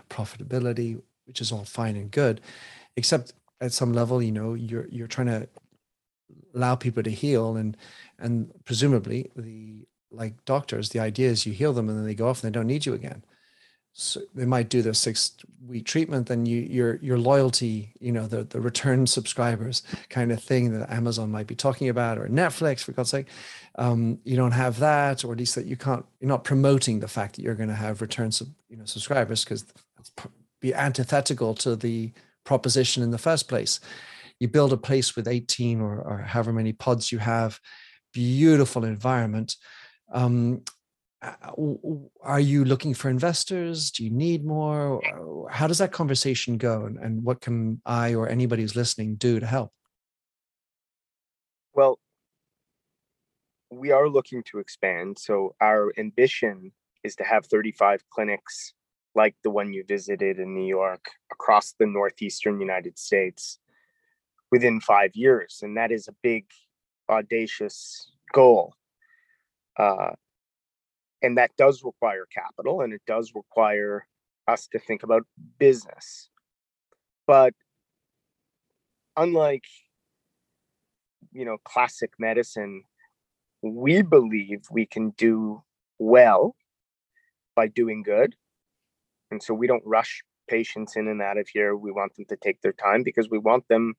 profitability, 0.10 1.02
which 1.26 1.42
is 1.42 1.52
all 1.52 1.66
fine 1.66 1.96
and 1.96 2.12
good, 2.12 2.42
except 2.96 3.34
at 3.62 3.74
some 3.74 3.94
level, 3.94 4.22
you 4.22 4.32
know, 4.32 4.54
you're 4.54 4.88
you're 4.90 5.08
trying 5.08 5.28
to 5.28 5.48
allow 6.56 6.76
people 6.76 7.04
to 7.04 7.12
heal 7.12 7.56
and 7.58 7.78
and 8.18 8.52
presumably 8.66 9.30
the 9.36 9.86
like 10.12 10.44
doctors, 10.46 10.90
the 10.90 11.00
idea 11.00 11.30
is 11.30 11.46
you 11.46 11.54
heal 11.54 11.74
them 11.74 11.88
and 11.88 11.98
then 11.98 12.06
they 12.06 12.16
go 12.16 12.28
off 12.28 12.44
and 12.44 12.52
they 12.52 12.58
don't 12.58 12.68
need 12.68 12.86
you 12.86 12.94
again 12.94 13.24
so 13.94 14.22
they 14.34 14.46
might 14.46 14.70
do 14.70 14.82
the 14.82 14.94
six 14.94 15.34
week 15.68 15.86
treatment 15.86 16.28
then 16.28 16.46
you 16.46 16.62
your 16.62 16.96
your 16.98 17.18
loyalty 17.18 17.94
you 18.00 18.12
know 18.12 18.28
the 18.28 18.44
the 18.44 18.62
return 18.62 19.06
subscribers 19.06 19.84
kind 20.10 20.32
of 20.32 20.42
thing 20.42 20.72
that 20.72 20.90
amazon 20.90 21.30
might 21.30 21.48
be 21.48 21.56
talking 21.56 21.90
about 21.90 22.18
or 22.18 22.28
netflix 22.28 22.84
for 22.84 22.92
god's 22.92 23.10
sake 23.10 23.28
um, 23.76 24.20
you 24.24 24.36
don't 24.36 24.52
have 24.52 24.80
that 24.80 25.24
or 25.24 25.32
at 25.32 25.38
least 25.38 25.56
that 25.56 25.66
you 25.66 25.78
can't 25.78 26.06
you're 26.20 26.30
not 26.30 26.44
promoting 26.44 27.00
the 27.00 27.08
fact 27.08 27.36
that 27.36 27.42
you're 27.42 27.56
going 27.56 27.70
to 27.70 27.76
have 27.76 28.02
return 28.02 28.32
sub, 28.32 28.48
you 28.70 28.78
know 28.78 28.86
subscribers 28.86 29.44
because 29.44 29.66
be 30.60 30.74
antithetical 30.74 31.54
to 31.56 31.76
the 31.76 32.12
proposition 32.44 33.04
in 33.04 33.12
the 33.12 33.18
first 33.18 33.48
place. 33.48 33.80
You 34.40 34.48
build 34.48 34.74
a 34.74 34.78
place 34.78 35.16
with 35.16 35.28
18 35.28 35.82
or, 35.82 36.00
or 36.00 36.18
however 36.20 36.54
many 36.54 36.74
pods 36.74 37.12
you 37.12 37.20
have 37.20 37.60
beautiful 38.14 38.86
environment 38.86 39.56
um, 40.12 40.64
are 41.22 42.40
you 42.40 42.64
looking 42.64 42.94
for 42.94 43.10
investors? 43.10 43.92
Do 43.92 44.04
you 44.04 44.10
need 44.10 44.46
more? 44.46 45.02
How 45.52 45.68
does 45.68 45.80
that 45.80 45.92
conversation 45.92 46.58
go? 46.58 46.86
And, 46.86 46.98
and 46.98 47.24
what 47.24 47.42
can 47.42 47.82
I 47.86 48.14
or 48.14 48.30
anybody 48.30 48.62
who's 48.62 48.76
listening 48.76 49.16
do 49.16 49.40
to 49.40 49.46
help? 49.46 49.72
Well, 51.74 52.00
we 53.70 53.92
are 53.92 54.10
looking 54.10 54.44
to 54.52 54.60
expand. 54.60 55.18
So 55.20 55.56
our 55.62 55.92
ambition 55.98 56.72
is 57.04 57.16
to 57.18 57.24
have 57.24 57.46
35 57.46 58.04
clinics 58.10 58.74
like 59.16 59.36
the 59.44 59.50
one 59.50 59.74
you 59.74 59.84
visited 59.88 60.40
in 60.40 60.54
New 60.54 60.68
York 60.68 61.06
across 61.32 61.74
the 61.78 61.86
northeastern 61.86 62.60
United 62.60 62.98
States 62.98 63.60
within 64.52 64.80
five 64.80 65.12
years. 65.16 65.60
And 65.62 65.78
that 65.78 65.92
is 65.92 66.08
a 66.08 66.16
big, 66.24 66.46
audacious 67.10 68.12
goal. 68.34 68.74
Uh, 69.78 70.12
and 71.22 71.38
that 71.38 71.52
does 71.58 71.84
require 71.84 72.26
capital 72.34 72.82
and 72.82 72.94
it 72.94 73.02
does 73.06 73.34
require 73.36 74.06
us 74.48 74.68
to 74.68 74.80
think 74.80 75.04
about 75.04 75.24
business. 75.58 76.30
But 77.28 77.54
unlike 79.18 79.66
you 81.32 81.46
know 81.46 81.58
classic 81.64 82.12
medicine 82.18 82.84
we 83.62 84.02
believe 84.02 84.62
we 84.72 84.86
can 84.86 85.10
do 85.12 85.62
well 85.98 86.56
by 87.56 87.68
doing 87.68 88.04
good. 88.04 88.36
And 89.32 89.44
so 89.44 89.54
we 89.54 89.68
don't 89.68 89.84
rush 89.86 90.24
patients 90.48 90.96
in 90.96 91.10
and 91.10 91.22
out 91.22 91.38
of 91.38 91.50
here. 91.50 91.76
We 91.76 91.92
want 91.92 92.16
them 92.16 92.26
to 92.30 92.38
take 92.38 92.62
their 92.62 92.72
time 92.72 93.04
because 93.04 93.30
we 93.30 93.38
want 93.38 93.68
them 93.68 93.96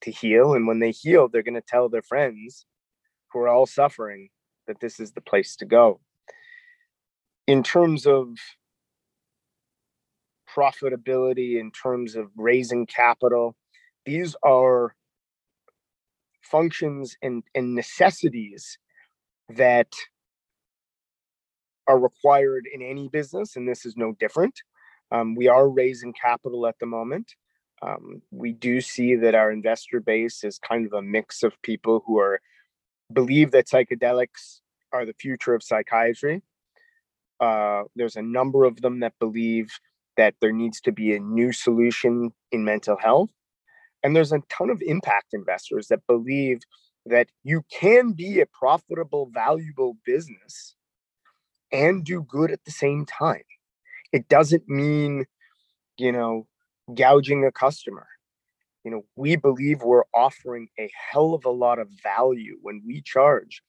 to 0.00 0.10
heal. 0.10 0.54
And 0.54 0.66
when 0.66 0.80
they 0.80 0.90
heal 0.90 1.28
they're 1.28 1.42
going 1.42 1.54
to 1.54 1.60
tell 1.60 1.88
their 1.88 2.02
friends 2.02 2.66
who 3.32 3.40
are 3.40 3.48
all 3.48 3.66
suffering 3.66 4.30
that 4.66 4.80
this 4.80 4.98
is 4.98 5.12
the 5.12 5.20
place 5.20 5.56
to 5.56 5.66
go 5.66 6.00
in 7.46 7.62
terms 7.62 8.06
of 8.06 8.28
profitability 10.54 11.60
in 11.60 11.70
terms 11.70 12.16
of 12.16 12.30
raising 12.36 12.86
capital 12.86 13.54
these 14.06 14.36
are 14.42 14.94
functions 16.40 17.16
and, 17.22 17.42
and 17.54 17.74
necessities 17.74 18.78
that 19.48 19.92
are 21.88 21.98
required 21.98 22.66
in 22.72 22.82
any 22.82 23.08
business, 23.08 23.56
and 23.56 23.68
this 23.68 23.84
is 23.84 23.96
no 23.96 24.12
different. 24.18 24.54
Um, 25.12 25.34
we 25.34 25.48
are 25.48 25.68
raising 25.68 26.12
capital 26.12 26.66
at 26.66 26.78
the 26.80 26.86
moment. 26.86 27.34
Um, 27.82 28.22
we 28.30 28.52
do 28.52 28.80
see 28.80 29.14
that 29.16 29.34
our 29.34 29.52
investor 29.52 30.00
base 30.00 30.42
is 30.42 30.58
kind 30.58 30.86
of 30.86 30.92
a 30.92 31.02
mix 31.02 31.42
of 31.42 31.60
people 31.62 32.02
who 32.06 32.18
are 32.18 32.40
believe 33.12 33.52
that 33.52 33.68
psychedelics 33.68 34.60
are 34.92 35.04
the 35.04 35.12
future 35.12 35.54
of 35.54 35.62
psychiatry. 35.62 36.42
Uh, 37.40 37.84
there's 37.94 38.16
a 38.16 38.22
number 38.22 38.64
of 38.64 38.80
them 38.80 39.00
that 39.00 39.12
believe 39.18 39.70
that 40.16 40.34
there 40.40 40.52
needs 40.52 40.80
to 40.80 40.92
be 40.92 41.14
a 41.14 41.20
new 41.20 41.52
solution 41.52 42.32
in 42.50 42.64
mental 42.64 42.96
health. 42.96 43.30
And 44.02 44.14
there's 44.14 44.32
a 44.32 44.42
ton 44.48 44.70
of 44.70 44.82
impact 44.82 45.28
investors 45.32 45.88
that 45.88 46.06
believe 46.06 46.60
that 47.06 47.28
you 47.44 47.64
can 47.70 48.12
be 48.12 48.40
a 48.40 48.46
profitable, 48.46 49.30
valuable 49.32 49.96
business 50.04 50.74
and 51.72 52.04
do 52.04 52.22
good 52.22 52.50
at 52.50 52.64
the 52.64 52.70
same 52.70 53.04
time. 53.04 53.42
It 54.12 54.28
doesn't 54.28 54.68
mean, 54.68 55.26
you 55.98 56.12
know, 56.12 56.46
gouging 56.94 57.44
a 57.44 57.52
customer. 57.52 58.06
You 58.84 58.90
know, 58.92 59.04
we 59.16 59.36
believe 59.36 59.82
we're 59.82 60.04
offering 60.14 60.68
a 60.78 60.90
hell 61.10 61.34
of 61.34 61.44
a 61.44 61.50
lot 61.50 61.78
of 61.78 61.88
value 62.02 62.58
when 62.62 62.82
we 62.86 63.02
charge 63.02 63.62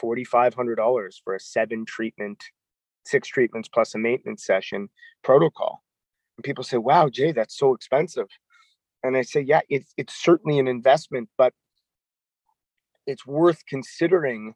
$4,500 0.00 1.12
for 1.22 1.34
a 1.34 1.40
seven 1.40 1.84
treatment, 1.84 2.42
six 3.04 3.28
treatments 3.28 3.68
plus 3.68 3.94
a 3.94 3.98
maintenance 3.98 4.44
session 4.44 4.88
protocol. 5.22 5.82
And 6.36 6.44
people 6.44 6.64
say, 6.64 6.78
wow, 6.78 7.08
Jay, 7.08 7.32
that's 7.32 7.58
so 7.58 7.74
expensive. 7.74 8.28
And 9.02 9.16
I 9.16 9.22
say, 9.22 9.40
yeah, 9.40 9.60
it's 9.68 9.92
it's 9.96 10.14
certainly 10.14 10.58
an 10.58 10.68
investment, 10.68 11.28
but 11.36 11.52
it's 13.06 13.26
worth 13.26 13.66
considering 13.66 14.54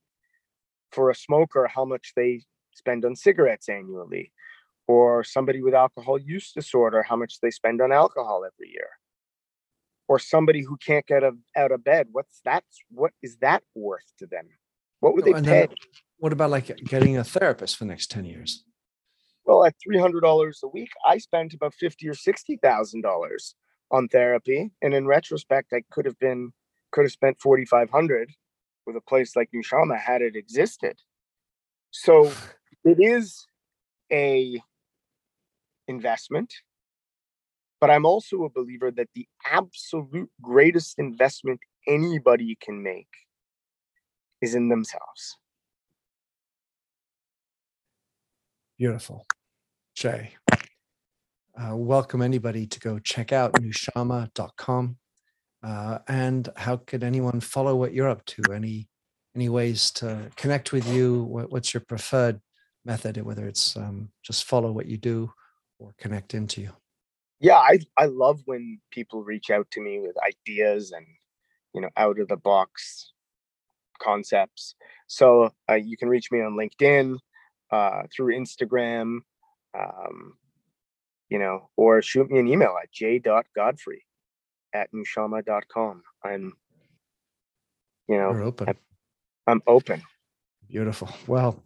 for 0.93 1.11
a 1.11 1.15
smoker 1.15 1.67
how 1.67 1.85
much 1.85 2.13
they 2.15 2.43
spend 2.73 3.05
on 3.05 3.17
cigarettes 3.17 3.69
annually, 3.69 4.33
or 4.87 5.25
somebody 5.25 5.63
with 5.63 5.75
alcohol 5.75 6.19
use 6.19 6.53
disorder, 6.53 7.03
how 7.03 7.17
much 7.17 7.41
they 7.41 7.51
spend 7.51 7.81
on 7.81 7.91
alcohol 7.91 8.45
every 8.47 8.71
year, 8.73 8.89
or 10.07 10.19
somebody 10.19 10.63
who 10.63 10.77
can't 10.77 11.07
get 11.07 11.25
a, 11.25 11.33
out 11.57 11.73
of 11.73 11.83
bed. 11.83 12.07
What's 12.13 12.41
that? 12.45 12.63
What 12.91 13.13
is 13.23 13.37
that 13.39 13.65
worth 13.75 14.13
to 14.19 14.27
them? 14.27 14.47
What 15.01 15.15
would 15.15 15.27
oh, 15.29 15.33
they 15.33 15.43
pay? 15.43 15.69
What 16.19 16.33
about 16.33 16.51
like 16.51 16.75
getting 16.85 17.17
a 17.17 17.25
therapist 17.25 17.77
for 17.77 17.85
the 17.85 17.89
next 17.89 18.11
10 18.11 18.25
years? 18.25 18.65
Well, 19.45 19.65
at 19.65 19.75
$300 19.87 20.63
a 20.63 20.69
week, 20.69 20.91
I 21.07 21.19
spent 21.19 21.55
about 21.55 21.75
50 21.75 22.09
or 22.09 22.15
$60,000 22.15 23.55
on 23.91 24.09
therapy. 24.09 24.71
And 24.83 24.95
in 24.95 25.07
retrospect, 25.07 25.73
I 25.73 25.83
could 25.91 26.05
have 26.07 26.19
been 26.19 26.53
could 26.93 27.05
have 27.05 27.13
spent 27.13 27.39
4500 27.41 28.31
with 28.87 28.97
a 28.97 29.01
place 29.01 29.37
like 29.37 29.51
Nushama 29.55 29.99
had 29.99 30.23
it 30.23 30.37
existed. 30.37 30.99
So 31.91 32.33
it 32.85 32.99
is 33.01 33.47
a 34.11 34.61
investment, 35.89 36.55
but 37.81 37.91
I'm 37.91 38.07
also 38.07 38.45
a 38.45 38.51
believer 38.51 38.91
that 38.93 39.09
the 39.15 39.27
absolute 39.51 40.31
greatest 40.41 40.99
investment 40.99 41.61
anybody 41.87 42.57
can 42.61 42.83
make 42.83 43.09
is 44.41 44.55
in 44.55 44.69
themselves. 44.69 45.37
Beautiful. 48.79 49.27
Jay, 49.95 50.35
uh, 51.59 51.75
welcome 51.75 52.21
anybody 52.21 52.67
to 52.67 52.79
go 52.79 52.99
check 52.99 53.33
out 53.33 53.55
nushama.com. 53.55 54.99
Uh, 55.63 55.99
and 56.07 56.51
how 56.57 56.77
could 56.77 57.03
anyone 57.03 57.41
follow 57.41 57.75
what 57.75 57.95
you're 57.95 58.09
up 58.09 58.23
to? 58.27 58.43
Any 58.53 58.89
any 59.35 59.49
ways 59.49 59.91
to 59.93 60.31
connect 60.37 60.73
with 60.73 60.87
you? 60.93 61.23
What, 61.23 61.51
what's 61.51 61.73
your 61.73 61.83
preferred 61.89 62.39
method, 62.85 63.17
whether 63.23 63.47
it's 63.47 63.79
um, 63.79 64.11
just 64.23 64.45
follow 64.45 64.73
what 64.73 64.87
you 64.87 64.99
do 64.99 65.33
or 65.79 65.95
connect 65.99 66.35
into 66.35 66.61
you? 66.61 66.71
Yeah, 67.41 67.57
I 67.57 67.79
I 67.97 68.07
love 68.07 68.43
when 68.45 68.81
people 68.91 69.25
reach 69.25 69.49
out 69.49 69.71
to 69.71 69.81
me 69.81 70.01
with 70.01 70.17
ideas 70.23 70.93
and 70.93 71.07
you 71.73 71.81
know 71.81 71.91
out 71.97 72.19
of 72.19 72.29
the 72.29 72.37
box 72.37 73.15
concepts. 73.99 74.75
So 75.07 75.51
uh, 75.71 75.75
you 75.75 75.97
can 75.97 76.11
reach 76.11 76.31
me 76.31 76.43
on 76.43 76.53
LinkedIn, 76.53 77.17
uh, 77.71 78.03
through 78.15 78.35
Instagram, 78.37 79.19
um, 79.79 80.35
you 81.29 81.39
know, 81.39 81.69
or 81.77 82.03
shoot 82.03 82.31
me 82.31 82.39
an 82.39 82.49
email 82.49 82.77
at 82.83 82.91
j.godfrey 82.93 84.03
at 84.75 84.93
nushama.com. 84.93 86.03
I'm, 86.25 86.53
you 88.09 88.17
know, 88.17 88.33
You're 88.33 88.45
open. 88.45 88.77
I'm 89.47 89.63
open. 89.67 90.03
Beautiful. 90.69 91.09
Well, 91.27 91.63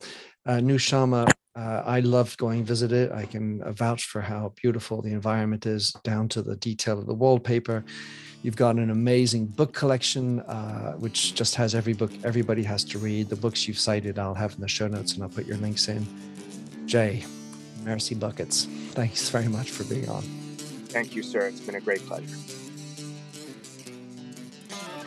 uh, 0.46 0.56
Nushama, 0.56 1.30
uh, 1.56 1.82
I 1.84 2.00
loved 2.00 2.38
going 2.38 2.64
visit 2.64 2.92
it. 2.92 3.10
I 3.10 3.24
can 3.26 3.62
vouch 3.74 4.04
for 4.04 4.20
how 4.20 4.52
beautiful 4.60 5.02
the 5.02 5.12
environment 5.12 5.66
is, 5.66 5.92
down 6.04 6.28
to 6.28 6.42
the 6.42 6.56
detail 6.56 6.98
of 6.98 7.06
the 7.06 7.14
wallpaper. 7.14 7.84
You've 8.42 8.56
got 8.56 8.76
an 8.76 8.90
amazing 8.90 9.46
book 9.46 9.74
collection, 9.74 10.40
uh, 10.40 10.92
which 10.92 11.34
just 11.34 11.56
has 11.56 11.74
every 11.74 11.92
book 11.92 12.12
everybody 12.24 12.62
has 12.62 12.84
to 12.84 12.98
read. 12.98 13.28
The 13.28 13.36
books 13.36 13.68
you've 13.68 13.78
cited, 13.78 14.18
I'll 14.18 14.34
have 14.34 14.54
in 14.54 14.60
the 14.60 14.68
show 14.68 14.86
notes, 14.86 15.14
and 15.14 15.22
I'll 15.22 15.28
put 15.28 15.46
your 15.46 15.58
links 15.58 15.88
in. 15.88 16.06
Jay, 16.86 17.24
Mercy 17.84 18.14
Buckets, 18.14 18.66
thanks 18.92 19.28
very 19.28 19.48
much 19.48 19.70
for 19.70 19.84
being 19.84 20.08
on. 20.08 20.22
Thank 20.88 21.14
you, 21.14 21.22
sir. 21.22 21.46
It's 21.46 21.60
been 21.60 21.74
a 21.74 21.80
great 21.80 22.00
pleasure. 22.06 22.36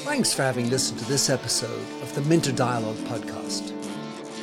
Thanks 0.03 0.33
for 0.33 0.41
having 0.41 0.69
listened 0.69 0.99
to 0.99 1.05
this 1.05 1.29
episode 1.29 1.81
of 2.01 2.13
the 2.13 2.21
Minter 2.21 2.51
Dialogue 2.51 2.97
podcast. 3.07 3.71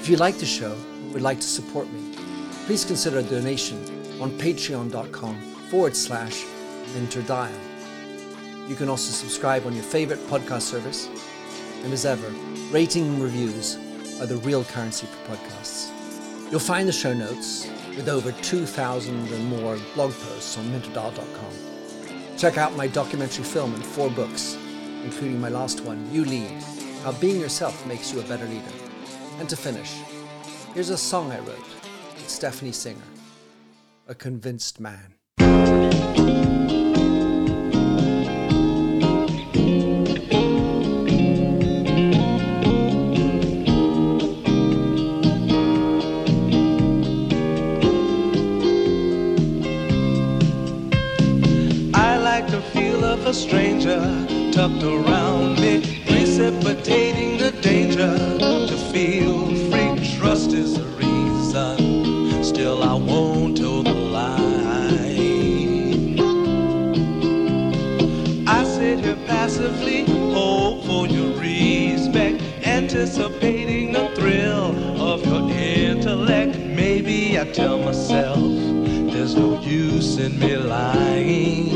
If 0.01 0.09
you 0.09 0.16
like 0.16 0.38
the 0.38 0.46
show 0.46 0.72
and 0.72 0.89
would 1.12 1.22
like 1.22 1.38
to 1.40 1.46
support 1.46 1.90
me, 1.92 2.14
please 2.66 2.84
consider 2.84 3.18
a 3.18 3.22
donation 3.22 3.78
on 4.20 4.30
patreon.com 4.32 5.40
forward 5.70 5.96
slash 5.96 6.44
minterdial. 6.94 7.50
You 8.68 8.76
can 8.76 8.88
also 8.88 9.12
subscribe 9.12 9.66
on 9.66 9.74
your 9.74 9.84
favorite 9.84 10.20
podcast 10.28 10.62
service. 10.62 11.08
And 11.82 11.92
as 11.92 12.04
ever, 12.04 12.28
rating 12.70 13.06
and 13.06 13.22
reviews 13.22 13.76
are 14.20 14.26
the 14.26 14.36
real 14.38 14.64
currency 14.64 15.06
for 15.06 15.34
podcasts. 15.34 15.90
You'll 16.50 16.61
find 16.61 16.88
the 16.88 16.92
show 16.92 17.12
notes 17.12 17.68
with 17.96 18.08
over 18.08 18.32
2,000 18.32 19.32
and 19.32 19.46
more 19.46 19.78
blog 19.94 20.12
posts 20.12 20.58
on 20.58 20.64
minterdial.com. 20.66 22.36
Check 22.36 22.58
out 22.58 22.76
my 22.76 22.86
documentary 22.86 23.44
film 23.44 23.74
and 23.74 23.84
four 23.84 24.11
books 24.11 24.56
including 25.04 25.40
my 25.40 25.48
last 25.48 25.80
one, 25.82 26.06
You 26.12 26.24
Lead 26.24 26.62
How 27.02 27.12
Being 27.12 27.40
Yourself 27.40 27.86
Makes 27.86 28.12
You 28.12 28.20
a 28.20 28.24
Better 28.24 28.46
Leader. 28.46 28.72
And 29.38 29.48
to 29.48 29.56
finish, 29.56 29.96
here's 30.74 30.90
a 30.90 30.96
song 30.96 31.32
I 31.32 31.38
wrote 31.40 31.58
with 32.14 32.28
Stephanie 32.28 32.72
Singer, 32.72 32.98
A 34.06 34.14
Convinced 34.14 34.78
Man. 34.78 35.14
I 51.94 52.16
like 52.18 52.48
the 52.48 52.62
feel 52.72 53.04
of 53.04 53.26
a 53.26 53.34
stranger 53.34 53.98
tucked 54.52 54.82
around 54.82 55.60
me, 55.60 56.04
precipitating 56.06 57.38
the 57.38 57.50
danger 57.60 58.16
to 58.38 58.76
feel 58.92 59.49
anticipating 72.93 73.93
the 73.93 74.09
thrill 74.16 75.01
of 75.01 75.24
your 75.24 75.49
intellect. 75.53 76.59
Maybe 76.59 77.38
I 77.38 77.45
tell 77.45 77.78
myself 77.78 78.41
there's 79.12 79.36
no 79.36 79.61
use 79.61 80.18
in 80.18 80.36
me 80.41 80.57
lying. 80.57 81.68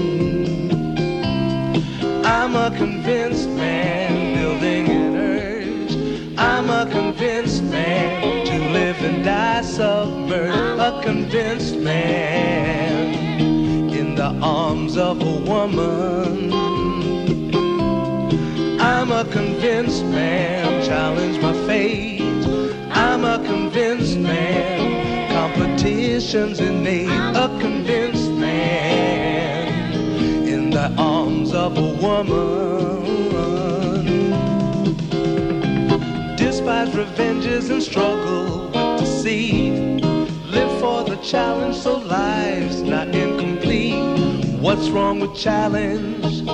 I'm 2.25 2.57
a 2.57 2.77
convinced 2.77 3.49
man 3.51 4.35
building 4.35 4.89
an 4.89 5.15
urge. 5.15 6.37
I'm 6.37 6.69
a 6.69 6.91
convinced 6.91 7.63
man 7.63 8.45
to 8.47 8.59
live 8.73 9.01
and 9.05 9.25
die 9.25 9.63
submerged. 9.63 10.81
A 10.81 11.01
convinced 11.01 11.77
man 11.77 13.15
in 13.95 14.17
the 14.17 14.37
arms 14.43 14.97
of 14.97 15.23
a 15.23 15.37
woman. 15.49 17.04
I'm 19.15 19.29
a 19.29 19.31
convinced 19.31 20.05
man, 20.07 20.85
challenge 20.85 21.41
my 21.41 21.53
fate. 21.69 22.21
I'm 22.91 23.25
a 23.25 23.39
convinced 23.47 24.19
man, 24.19 25.31
competition's 25.33 26.59
innate. 26.59 27.07
A 27.11 27.47
convinced 27.61 28.33
man 28.33 29.93
in 30.49 30.71
the 30.71 30.93
arms 30.99 31.53
of 31.55 31.79
a 31.79 31.95
woman. 32.03 33.05
Despise 36.35 36.93
revenges 36.97 37.71
and 37.71 37.81
struggle 37.81 38.67
with 38.67 38.99
deceit. 38.99 40.03
Live 40.51 40.81
for 40.81 41.05
the 41.05 41.21
challenge 41.23 41.77
so 41.77 41.99
life's 41.99 42.81
not 42.81 43.15
incomplete. 43.15 44.59
What's 44.59 44.89
wrong 44.89 45.21
with 45.21 45.37
challenge? 45.37 46.54